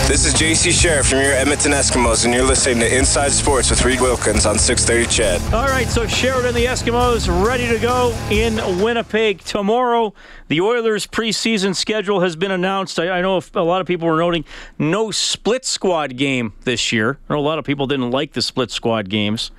This 0.07 0.25
is 0.25 0.35
JC 0.35 0.71
Sherritt 0.71 1.09
from 1.09 1.19
your 1.19 1.33
Edmonton 1.33 1.73
Eskimos, 1.73 2.25
and 2.25 2.33
you're 2.33 2.45
listening 2.45 2.79
to 2.79 2.97
Inside 2.97 3.33
Sports 3.33 3.71
with 3.71 3.85
Reed 3.85 4.01
Wilkins 4.01 4.47
on 4.47 4.55
6:30 4.55 5.07
CHED. 5.07 5.53
All 5.53 5.67
right, 5.67 5.89
so 5.89 6.07
Sheridan, 6.07 6.55
the 6.55 6.67
Eskimos, 6.67 7.27
ready 7.45 7.67
to 7.67 7.81
go 7.81 8.17
in 8.31 8.61
Winnipeg 8.81 9.41
tomorrow. 9.41 10.15
The 10.47 10.61
Oilers' 10.61 11.09
preseason 11.09 11.75
schedule 11.75 12.21
has 12.21 12.37
been 12.37 12.53
announced. 12.53 13.01
I, 13.01 13.09
I 13.09 13.21
know 13.21 13.43
a 13.55 13.65
lot 13.65 13.81
of 13.81 13.89
people 13.89 14.07
were 14.07 14.19
noting 14.19 14.45
no 14.79 15.11
split 15.11 15.65
squad 15.65 16.17
game 16.17 16.53
this 16.63 16.93
year. 16.93 17.19
I 17.29 17.35
know 17.35 17.41
a 17.41 17.43
lot 17.43 17.59
of 17.59 17.65
people 17.65 17.89
didn't 17.89 18.13
like 18.13 18.35
the 18.35 18.43
split 18.43 18.71
squad 18.71 19.09
games. 19.09 19.51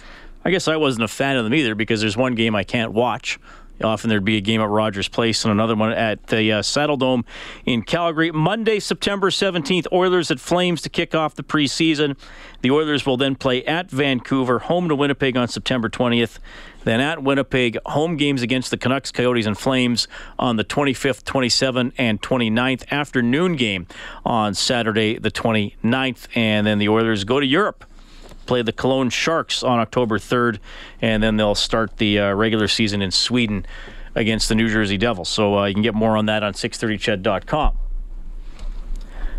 I 0.45 0.51
guess 0.51 0.67
I 0.67 0.75
wasn't 0.75 1.03
a 1.03 1.07
fan 1.07 1.37
of 1.37 1.43
them 1.43 1.53
either 1.53 1.75
because 1.75 2.01
there's 2.01 2.17
one 2.17 2.35
game 2.35 2.55
I 2.55 2.63
can't 2.63 2.91
watch. 2.91 3.39
Often 3.81 4.09
there'd 4.09 4.23
be 4.23 4.37
a 4.37 4.41
game 4.41 4.61
at 4.61 4.69
Rogers 4.69 5.07
Place 5.07 5.43
and 5.43 5.51
another 5.51 5.75
one 5.75 5.91
at 5.91 6.27
the 6.27 6.51
uh, 6.51 6.61
Saddledome 6.61 7.23
in 7.65 7.81
Calgary. 7.81 8.31
Monday, 8.31 8.79
September 8.79 9.29
17th, 9.29 9.87
Oilers 9.91 10.29
at 10.31 10.39
Flames 10.39 10.81
to 10.83 10.89
kick 10.89 11.15
off 11.15 11.35
the 11.35 11.43
preseason. 11.43 12.15
The 12.61 12.71
Oilers 12.71 13.05
will 13.05 13.17
then 13.17 13.35
play 13.35 13.65
at 13.65 13.89
Vancouver, 13.89 14.59
home 14.59 14.89
to 14.89 14.95
Winnipeg 14.95 15.35
on 15.35 15.47
September 15.47 15.89
20th. 15.89 16.37
Then 16.83 16.99
at 16.99 17.23
Winnipeg, 17.23 17.77
home 17.85 18.15
games 18.15 18.41
against 18.41 18.69
the 18.69 18.77
Canucks, 18.77 19.11
Coyotes, 19.11 19.45
and 19.45 19.57
Flames 19.57 20.07
on 20.37 20.57
the 20.57 20.65
25th, 20.65 21.23
27th, 21.23 21.93
and 21.97 22.21
29th. 22.21 22.89
Afternoon 22.89 23.55
game 23.55 23.87
on 24.25 24.53
Saturday, 24.53 25.17
the 25.17 25.31
29th. 25.31 26.27
And 26.35 26.67
then 26.67 26.77
the 26.79 26.89
Oilers 26.89 27.23
go 27.23 27.39
to 27.39 27.45
Europe 27.45 27.85
play 28.45 28.61
the 28.61 28.71
Cologne 28.71 29.09
Sharks 29.09 29.63
on 29.63 29.79
October 29.79 30.19
3rd, 30.19 30.59
and 31.01 31.23
then 31.23 31.37
they'll 31.37 31.55
start 31.55 31.97
the 31.97 32.19
uh, 32.19 32.33
regular 32.33 32.67
season 32.67 33.01
in 33.01 33.11
Sweden 33.11 33.65
against 34.15 34.49
the 34.49 34.55
New 34.55 34.69
Jersey 34.69 34.97
Devils. 34.97 35.29
So 35.29 35.59
uh, 35.59 35.65
you 35.65 35.73
can 35.73 35.83
get 35.83 35.95
more 35.95 36.17
on 36.17 36.27
that 36.27 36.43
on 36.43 36.53
630ched.com. 36.53 37.77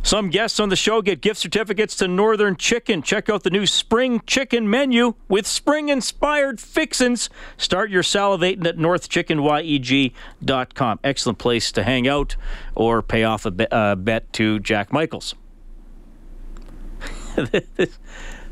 Some 0.05 0.28
guests 0.28 0.61
on 0.61 0.68
the 0.68 0.76
show 0.76 1.00
get 1.00 1.22
gift 1.22 1.40
certificates 1.40 1.96
to 1.96 2.07
Northern 2.07 2.57
Chicken. 2.57 3.00
Check 3.00 3.30
out 3.30 3.42
the 3.42 3.48
new 3.48 3.64
spring 3.64 4.20
chicken 4.26 4.68
menu 4.68 5.14
with 5.28 5.46
spring 5.46 5.88
inspired 5.88 6.61
fixins. 6.61 7.30
Start 7.57 7.88
your 7.88 8.02
salivating 8.02 8.66
at 8.66 8.76
northchickenyeg.com. 8.76 11.00
Excellent 11.02 11.38
place 11.38 11.72
to 11.72 11.84
hang 11.84 12.07
out 12.07 12.36
or 12.74 13.00
pay 13.00 13.24
off 13.24 13.46
a 13.46 13.50
bet, 13.50 13.72
uh, 13.72 13.96
bet 13.96 14.30
to 14.34 14.61
Jack 14.61 14.92
Michaels. 14.92 15.34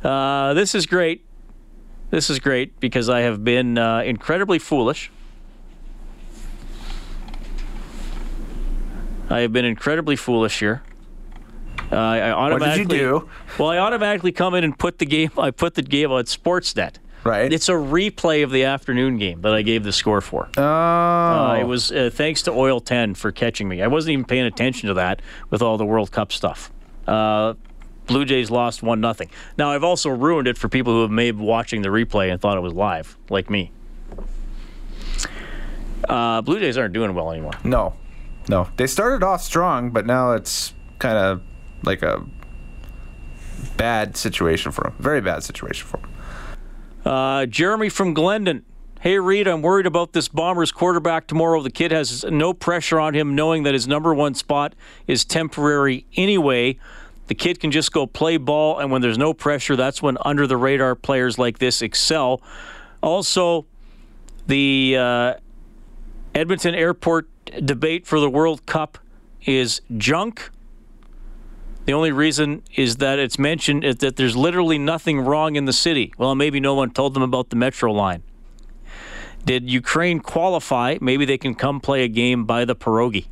Uh, 0.04 0.54
this 0.54 0.74
is 0.74 0.86
great. 0.86 1.24
This 2.10 2.28
is 2.28 2.38
great 2.38 2.78
because 2.80 3.08
I 3.08 3.20
have 3.20 3.42
been 3.42 3.78
uh, 3.78 4.00
incredibly 4.00 4.58
foolish. 4.58 5.10
I 9.30 9.40
have 9.40 9.52
been 9.52 9.64
incredibly 9.64 10.16
foolish 10.16 10.58
here. 10.58 10.82
Uh, 11.90 11.96
I 11.96 12.30
automatically, 12.30 12.84
what 12.84 12.88
did 12.88 13.00
you 13.00 13.20
do? 13.20 13.28
Well, 13.58 13.68
I 13.70 13.78
automatically 13.78 14.32
come 14.32 14.54
in 14.54 14.64
and 14.64 14.78
put 14.78 14.98
the 14.98 15.06
game. 15.06 15.30
I 15.38 15.50
put 15.50 15.74
the 15.74 15.82
game 15.82 16.10
on 16.10 16.24
Sportsnet. 16.24 16.96
Right. 17.24 17.52
It's 17.52 17.68
a 17.68 17.72
replay 17.72 18.42
of 18.42 18.50
the 18.50 18.64
afternoon 18.64 19.16
game 19.16 19.42
that 19.42 19.54
I 19.54 19.62
gave 19.62 19.84
the 19.84 19.92
score 19.92 20.20
for. 20.20 20.48
Oh. 20.56 20.62
Uh, 20.62 21.56
it 21.60 21.64
was 21.64 21.92
uh, 21.92 22.10
thanks 22.12 22.42
to 22.42 22.50
Oil 22.50 22.80
10 22.80 23.14
for 23.14 23.30
catching 23.30 23.68
me. 23.68 23.80
I 23.80 23.86
wasn't 23.86 24.14
even 24.14 24.24
paying 24.24 24.44
attention 24.44 24.88
to 24.88 24.94
that 24.94 25.22
with 25.50 25.62
all 25.62 25.78
the 25.78 25.86
World 25.86 26.10
Cup 26.10 26.32
stuff. 26.32 26.72
Uh, 27.06 27.54
Blue 28.06 28.24
Jays 28.24 28.50
lost 28.50 28.82
one 28.82 29.00
nothing. 29.00 29.30
Now 29.56 29.70
I've 29.70 29.84
also 29.84 30.10
ruined 30.10 30.48
it 30.48 30.58
for 30.58 30.68
people 30.68 30.92
who 30.92 31.02
have 31.02 31.10
made 31.10 31.36
watching 31.36 31.82
the 31.82 31.88
replay 31.88 32.30
and 32.30 32.40
thought 32.40 32.56
it 32.56 32.60
was 32.60 32.72
live, 32.72 33.16
like 33.30 33.48
me. 33.48 33.70
Uh, 36.08 36.42
Blue 36.42 36.58
Jays 36.58 36.76
aren't 36.76 36.94
doing 36.94 37.14
well 37.14 37.30
anymore. 37.30 37.52
No, 37.64 37.94
no. 38.48 38.68
They 38.76 38.86
started 38.86 39.24
off 39.24 39.42
strong, 39.42 39.90
but 39.90 40.04
now 40.04 40.32
it's 40.32 40.74
kind 40.98 41.16
of 41.16 41.42
like 41.84 42.02
a 42.02 42.24
bad 43.76 44.16
situation 44.16 44.72
for 44.72 44.82
them. 44.82 44.94
Very 44.98 45.20
bad 45.20 45.42
situation 45.42 45.86
for 45.86 45.98
them. 45.98 46.12
Uh, 47.04 47.46
Jeremy 47.46 47.88
from 47.88 48.14
Glendon. 48.14 48.64
Hey, 49.00 49.18
Reed, 49.18 49.48
I'm 49.48 49.62
worried 49.62 49.86
about 49.86 50.12
this 50.12 50.28
Bombers 50.28 50.70
quarterback 50.70 51.26
tomorrow. 51.26 51.60
The 51.60 51.72
kid 51.72 51.90
has 51.90 52.22
no 52.24 52.52
pressure 52.52 53.00
on 53.00 53.14
him, 53.14 53.34
knowing 53.34 53.64
that 53.64 53.74
his 53.74 53.88
number 53.88 54.14
one 54.14 54.34
spot 54.34 54.76
is 55.08 55.24
temporary 55.24 56.06
anyway. 56.14 56.78
The 57.32 57.36
kid 57.36 57.60
can 57.60 57.70
just 57.70 57.92
go 57.92 58.06
play 58.06 58.36
ball, 58.36 58.78
and 58.78 58.90
when 58.90 59.00
there's 59.00 59.16
no 59.16 59.32
pressure, 59.32 59.74
that's 59.74 60.02
when 60.02 60.18
under 60.20 60.46
the 60.46 60.58
radar 60.58 60.94
players 60.94 61.38
like 61.38 61.60
this 61.60 61.80
excel. 61.80 62.42
Also, 63.02 63.64
the 64.48 64.96
uh, 64.98 65.34
Edmonton 66.34 66.74
Airport 66.74 67.30
debate 67.64 68.06
for 68.06 68.20
the 68.20 68.28
World 68.28 68.66
Cup 68.66 68.98
is 69.46 69.80
junk. 69.96 70.50
The 71.86 71.94
only 71.94 72.12
reason 72.12 72.64
is 72.76 72.96
that 72.96 73.18
it's 73.18 73.38
mentioned 73.38 73.82
is 73.82 73.96
that 73.96 74.16
there's 74.16 74.36
literally 74.36 74.76
nothing 74.76 75.18
wrong 75.18 75.56
in 75.56 75.64
the 75.64 75.72
city. 75.72 76.12
Well, 76.18 76.34
maybe 76.34 76.60
no 76.60 76.74
one 76.74 76.90
told 76.90 77.14
them 77.14 77.22
about 77.22 77.48
the 77.48 77.56
metro 77.56 77.92
line. 77.92 78.22
Did 79.46 79.70
Ukraine 79.70 80.20
qualify? 80.20 80.98
Maybe 81.00 81.24
they 81.24 81.38
can 81.38 81.54
come 81.54 81.80
play 81.80 82.04
a 82.04 82.08
game 82.08 82.44
by 82.44 82.66
the 82.66 82.76
pierogi. 82.76 83.24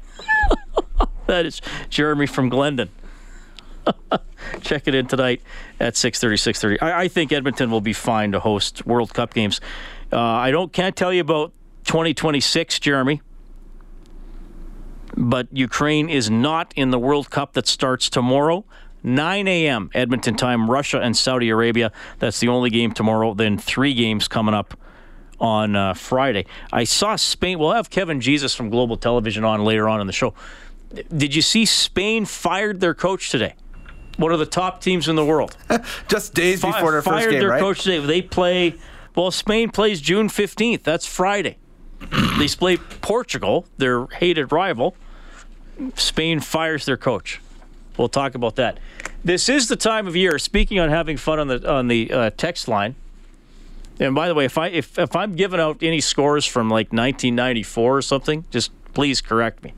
that 1.26 1.44
is 1.44 1.60
Jeremy 1.90 2.26
from 2.26 2.48
Glendon. 2.48 2.88
Check 4.60 4.88
it 4.88 4.94
in 4.94 5.06
tonight 5.06 5.42
at 5.78 5.94
6.30, 5.94 6.32
6.30. 6.32 6.82
I, 6.82 7.02
I, 7.02 7.08
think 7.08 7.32
Edmonton 7.32 7.70
will 7.70 7.80
be 7.80 7.92
fine 7.92 8.32
to 8.32 8.40
host 8.40 8.86
World 8.86 9.14
Cup 9.14 9.34
games. 9.34 9.60
Uh, 10.12 10.18
I 10.18 10.50
don't 10.50 10.72
can't 10.72 10.96
tell 10.96 11.12
you 11.12 11.20
about 11.20 11.52
2026, 11.84 12.78
Jeremy, 12.80 13.20
but 15.16 15.48
Ukraine 15.52 16.08
is 16.08 16.30
not 16.30 16.72
in 16.76 16.90
the 16.90 16.98
World 16.98 17.30
Cup 17.30 17.52
that 17.54 17.66
starts 17.66 18.10
tomorrow. 18.10 18.64
9 19.02 19.48
a.m. 19.48 19.90
Edmonton 19.94 20.36
time, 20.36 20.70
Russia 20.70 21.00
and 21.00 21.16
Saudi 21.16 21.48
Arabia. 21.48 21.90
That's 22.18 22.38
the 22.40 22.48
only 22.48 22.68
game 22.68 22.92
tomorrow. 22.92 23.32
Then 23.32 23.56
three 23.56 23.94
games 23.94 24.28
coming 24.28 24.54
up 24.54 24.78
on 25.40 25.74
uh, 25.74 25.94
Friday. 25.94 26.44
I 26.70 26.84
saw 26.84 27.16
Spain. 27.16 27.58
We'll 27.58 27.72
have 27.72 27.88
Kevin 27.88 28.20
Karius 28.20 28.54
from 28.54 28.68
Global 28.68 28.98
Television 28.98 29.42
on 29.44 29.64
later 29.64 29.88
on 29.88 30.00
in 30.00 30.06
the 30.06 30.12
show. 30.12 30.34
Did 31.16 31.34
you 31.34 31.42
see 31.42 31.64
Spain 31.64 32.26
fired 32.26 32.80
their 32.80 32.94
coach 32.94 33.30
today? 33.30 33.54
One 34.20 34.32
of 34.32 34.38
the 34.38 34.46
top 34.46 34.80
teams 34.80 35.08
in 35.08 35.16
the 35.16 35.24
world. 35.24 35.56
Just 36.08 36.34
days 36.34 36.60
Fi- 36.60 36.72
before 36.72 36.92
their 36.92 37.02
first 37.02 37.30
game, 37.30 37.40
their 37.40 37.48
right? 37.50 37.60
coach 37.60 37.82
today. 37.82 38.04
They 38.04 38.22
play. 38.22 38.74
Well, 39.16 39.30
Spain 39.30 39.70
plays 39.70 40.00
June 40.00 40.28
fifteenth. 40.28 40.84
That's 40.84 41.06
Friday. 41.06 41.56
they 42.38 42.48
play 42.48 42.76
Portugal, 42.76 43.66
their 43.78 44.06
hated 44.06 44.52
rival. 44.52 44.94
Spain 45.94 46.40
fires 46.40 46.84
their 46.84 46.96
coach. 46.96 47.40
We'll 47.96 48.08
talk 48.08 48.34
about 48.34 48.56
that. 48.56 48.78
This 49.24 49.48
is 49.48 49.68
the 49.68 49.76
time 49.76 50.06
of 50.06 50.14
year. 50.14 50.38
Speaking 50.38 50.78
on 50.78 50.90
having 50.90 51.16
fun 51.16 51.38
on 51.38 51.48
the 51.48 51.70
on 51.70 51.88
the 51.88 52.12
uh, 52.12 52.30
text 52.36 52.68
line. 52.68 52.94
And 53.98 54.14
by 54.14 54.28
the 54.28 54.34
way, 54.34 54.46
if 54.46 54.56
I 54.56 54.68
if, 54.68 54.98
if 54.98 55.14
I'm 55.14 55.34
giving 55.34 55.60
out 55.60 55.82
any 55.82 56.00
scores 56.00 56.46
from 56.46 56.70
like 56.70 56.86
1994 56.92 57.96
or 57.98 58.02
something, 58.02 58.44
just 58.50 58.70
please 58.94 59.20
correct 59.20 59.62
me. 59.62 59.74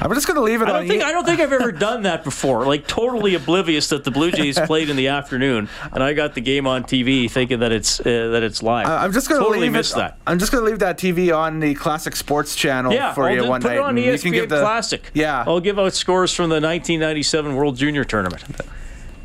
I'm 0.00 0.12
just 0.12 0.26
going 0.26 0.36
to 0.36 0.42
leave 0.42 0.60
it 0.60 0.68
I 0.68 0.72
don't 0.72 0.88
think 0.88 1.02
you. 1.02 1.08
I 1.08 1.12
don't 1.12 1.24
think 1.24 1.40
I've 1.40 1.52
ever 1.52 1.72
done 1.72 2.02
that 2.02 2.24
before. 2.24 2.66
Like 2.66 2.86
totally 2.86 3.34
oblivious 3.34 3.88
that 3.88 4.04
the 4.04 4.10
Blue 4.10 4.30
Jays 4.30 4.58
played 4.66 4.90
in 4.90 4.96
the 4.96 5.08
afternoon, 5.08 5.68
and 5.92 6.02
I 6.02 6.12
got 6.12 6.34
the 6.34 6.40
game 6.40 6.66
on 6.66 6.84
TV 6.84 7.30
thinking 7.30 7.60
that 7.60 7.72
it's 7.72 8.00
uh, 8.00 8.04
that 8.32 8.42
it's 8.42 8.62
live. 8.62 8.86
I'm 8.86 9.12
just 9.12 9.28
going 9.28 9.40
to 9.40 9.44
totally 9.44 9.68
leave 9.70 9.76
it, 9.76 9.94
that. 9.94 10.18
I'm 10.26 10.38
just 10.38 10.52
going 10.52 10.64
to 10.64 10.70
leave 10.70 10.80
that 10.80 10.98
TV 10.98 11.34
on 11.36 11.60
the 11.60 11.74
Classic 11.74 12.14
Sports 12.16 12.54
Channel 12.54 12.92
Yeah, 12.92 13.14
for 13.14 13.24
I'll 13.24 13.30
you 13.30 13.36
just 13.38 13.48
one 13.48 13.62
put 13.62 13.68
night. 13.68 13.76
it 13.76 13.80
on 13.80 13.96
ESPN 13.96 14.12
you 14.12 14.18
can 14.18 14.32
give 14.32 14.48
the, 14.48 14.60
Classic. 14.60 15.10
Yeah, 15.14 15.44
I'll 15.46 15.60
give 15.60 15.78
out 15.78 15.94
scores 15.94 16.32
from 16.32 16.50
the 16.50 16.56
1997 16.56 17.54
World 17.54 17.76
Junior 17.76 18.04
Tournament. 18.04 18.44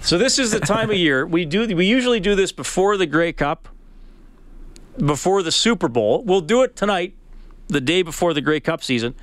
So 0.02 0.18
this 0.18 0.40
is 0.40 0.52
the 0.52 0.60
time 0.60 0.90
of 0.90 0.96
year 0.96 1.26
we 1.28 1.46
do. 1.46 1.76
We 1.76 1.86
usually 1.86 2.20
do 2.20 2.36
this 2.36 2.52
before 2.52 2.96
the 2.98 3.06
Grey 3.06 3.34
Cup, 3.34 3.68
before 4.98 5.44
the 5.44 5.52
Super 5.52 5.88
Bowl. 5.88 6.24
We'll 6.24 6.42
do 6.42 6.64
it 6.64 6.76
tonight, 6.76 7.16
the 7.68 7.82
day 7.82 8.02
before 8.02 8.34
the 8.34 8.42
Grey 8.42 8.60
Cup 8.60 8.84
season. 8.84 9.16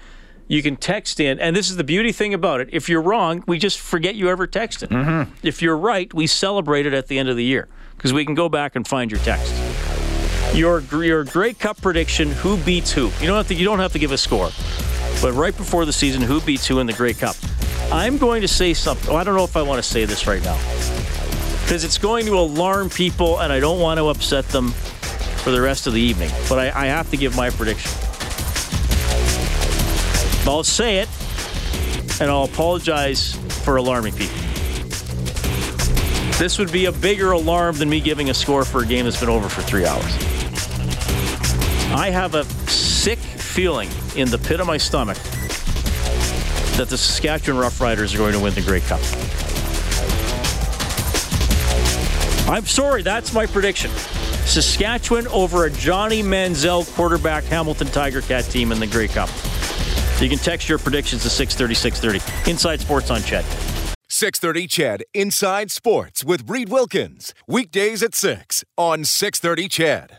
You 0.49 0.62
can 0.62 0.76
text 0.76 1.18
in, 1.18 1.40
and 1.40 1.57
this 1.57 1.70
is 1.70 1.76
the 1.76 1.84
beauty 1.84 2.12
thing 2.12 2.32
about 2.32 2.61
it. 2.61 2.68
If 2.72 2.88
you're 2.88 3.03
wrong, 3.03 3.42
we 3.49 3.59
just 3.59 3.80
forget 3.80 4.14
you 4.14 4.28
ever 4.28 4.47
texted. 4.47 4.88
Mm-hmm. 4.88 5.32
If 5.42 5.61
you're 5.61 5.76
right, 5.76 6.12
we 6.14 6.28
celebrate 6.28 6.86
it 6.86 6.94
at 6.94 7.09
the 7.09 7.18
end 7.18 7.28
of 7.28 7.36
the 7.36 7.44
year 7.44 7.66
because 7.97 8.12
we 8.12 8.24
can 8.24 8.34
go 8.34 8.49
back 8.49 8.76
and 8.76 8.86
find 8.86 9.11
your 9.11 9.20
text. 9.20 9.53
Your 10.55 10.80
your 11.03 11.24
Grey 11.24 11.53
Cup 11.53 11.82
prediction: 11.82 12.30
Who 12.30 12.57
beats 12.59 12.92
who? 12.92 13.11
You 13.20 13.26
don't 13.26 13.36
have 13.36 13.49
to. 13.49 13.55
You 13.55 13.64
don't 13.64 13.80
have 13.80 13.92
to 13.92 13.99
give 13.99 14.12
a 14.12 14.18
score, 14.18 14.51
but 15.20 15.32
right 15.32 15.57
before 15.57 15.84
the 15.84 15.92
season, 15.92 16.22
who 16.22 16.40
beats 16.40 16.66
who 16.66 16.78
in 16.78 16.86
the 16.86 16.92
Grey 16.92 17.12
Cup? 17.12 17.34
I'm 17.90 18.16
going 18.16 18.42
to 18.42 18.49
say 18.49 18.72
something. 18.72 19.09
Well, 19.09 19.16
I 19.16 19.24
don't 19.24 19.36
know 19.36 19.44
if 19.44 19.57
I 19.57 19.62
want 19.62 19.82
to 19.82 19.88
say 19.88 20.05
this 20.05 20.26
right 20.26 20.42
now 20.42 20.57
because 21.62 21.82
it's 21.82 21.99
going 21.99 22.26
to 22.26 22.38
alarm 22.38 22.88
people, 22.88 23.40
and 23.40 23.53
I 23.53 23.59
don't 23.59 23.80
want 23.80 23.99
to 23.99 24.09
upset 24.09 24.47
them 24.51 24.70
for 24.70 25.51
the 25.51 25.61
rest 25.61 25.88
of 25.88 25.92
the 25.94 26.01
evening. 26.01 26.30
But 26.49 26.61
I, 26.61 26.84
I 26.84 26.86
have 26.86 27.11
to 27.11 27.16
give 27.16 27.36
my 27.36 27.51
prediction. 27.51 27.90
I'll 30.49 30.64
say 30.64 30.99
it, 30.99 31.09
and 32.20 32.30
I'll 32.30 32.44
apologize 32.44 33.34
for 33.64 33.76
alarming 33.76 34.14
people. 34.14 34.36
This 36.38 36.59
would 36.59 36.70
be 36.70 36.84
a 36.84 36.92
bigger 36.92 37.32
alarm 37.32 37.76
than 37.76 37.88
me 37.88 38.01
giving 38.01 38.30
a 38.30 38.34
score 38.34 38.64
for 38.64 38.82
a 38.82 38.86
game 38.86 39.05
that's 39.05 39.18
been 39.18 39.28
over 39.28 39.49
for 39.49 39.62
three 39.62 39.86
hours. 39.86 40.05
I 41.92 42.11
have 42.11 42.34
a 42.34 42.44
sick 42.68 43.18
feeling 43.18 43.88
in 44.16 44.28
the 44.28 44.38
pit 44.38 44.61
of 44.61 44.66
my 44.66 44.76
stomach 44.76 45.16
that 46.76 46.88
the 46.90 46.99
Saskatchewan 46.99 47.62
Roughriders 47.62 48.14
are 48.14 48.18
going 48.18 48.34
to 48.34 48.40
win 48.40 48.55
the 48.55 48.61
Grey 48.61 48.80
Cup. 48.80 49.01
I'm 52.49 52.66
sorry, 52.66 53.03
that's 53.03 53.32
my 53.32 53.47
prediction. 53.47 53.90
Saskatchewan 54.44 55.26
over 55.28 55.64
a 55.64 55.70
Johnny 55.70 56.22
Manziel 56.22 56.84
quarterback 56.94 57.44
Hamilton 57.44 57.88
Tiger 57.88 58.20
Cat 58.20 58.44
team 58.44 58.72
in 58.72 58.78
the 58.78 58.86
Grey 58.86 59.09
Cup. 59.09 59.30
You 60.21 60.31
can 60.31 60.39
text 60.39 60.69
your 60.69 60.79
predictions 60.79 61.23
to 61.23 61.31
630 61.31 61.75
630. 61.75 62.51
Inside 62.51 62.81
Sports 62.81 63.11
on 63.11 63.23
CHED. 63.23 63.45
630 64.09 64.67
CHED 64.67 65.05
Inside 65.12 65.71
Sports 65.71 66.25
with 66.25 66.49
Reed 66.49 66.71
Wilkins. 66.71 67.35
Weekdays 67.47 68.03
at 68.03 68.14
6 68.14 68.64
on 68.79 69.05
630 69.05 69.69
CHED. 69.69 70.12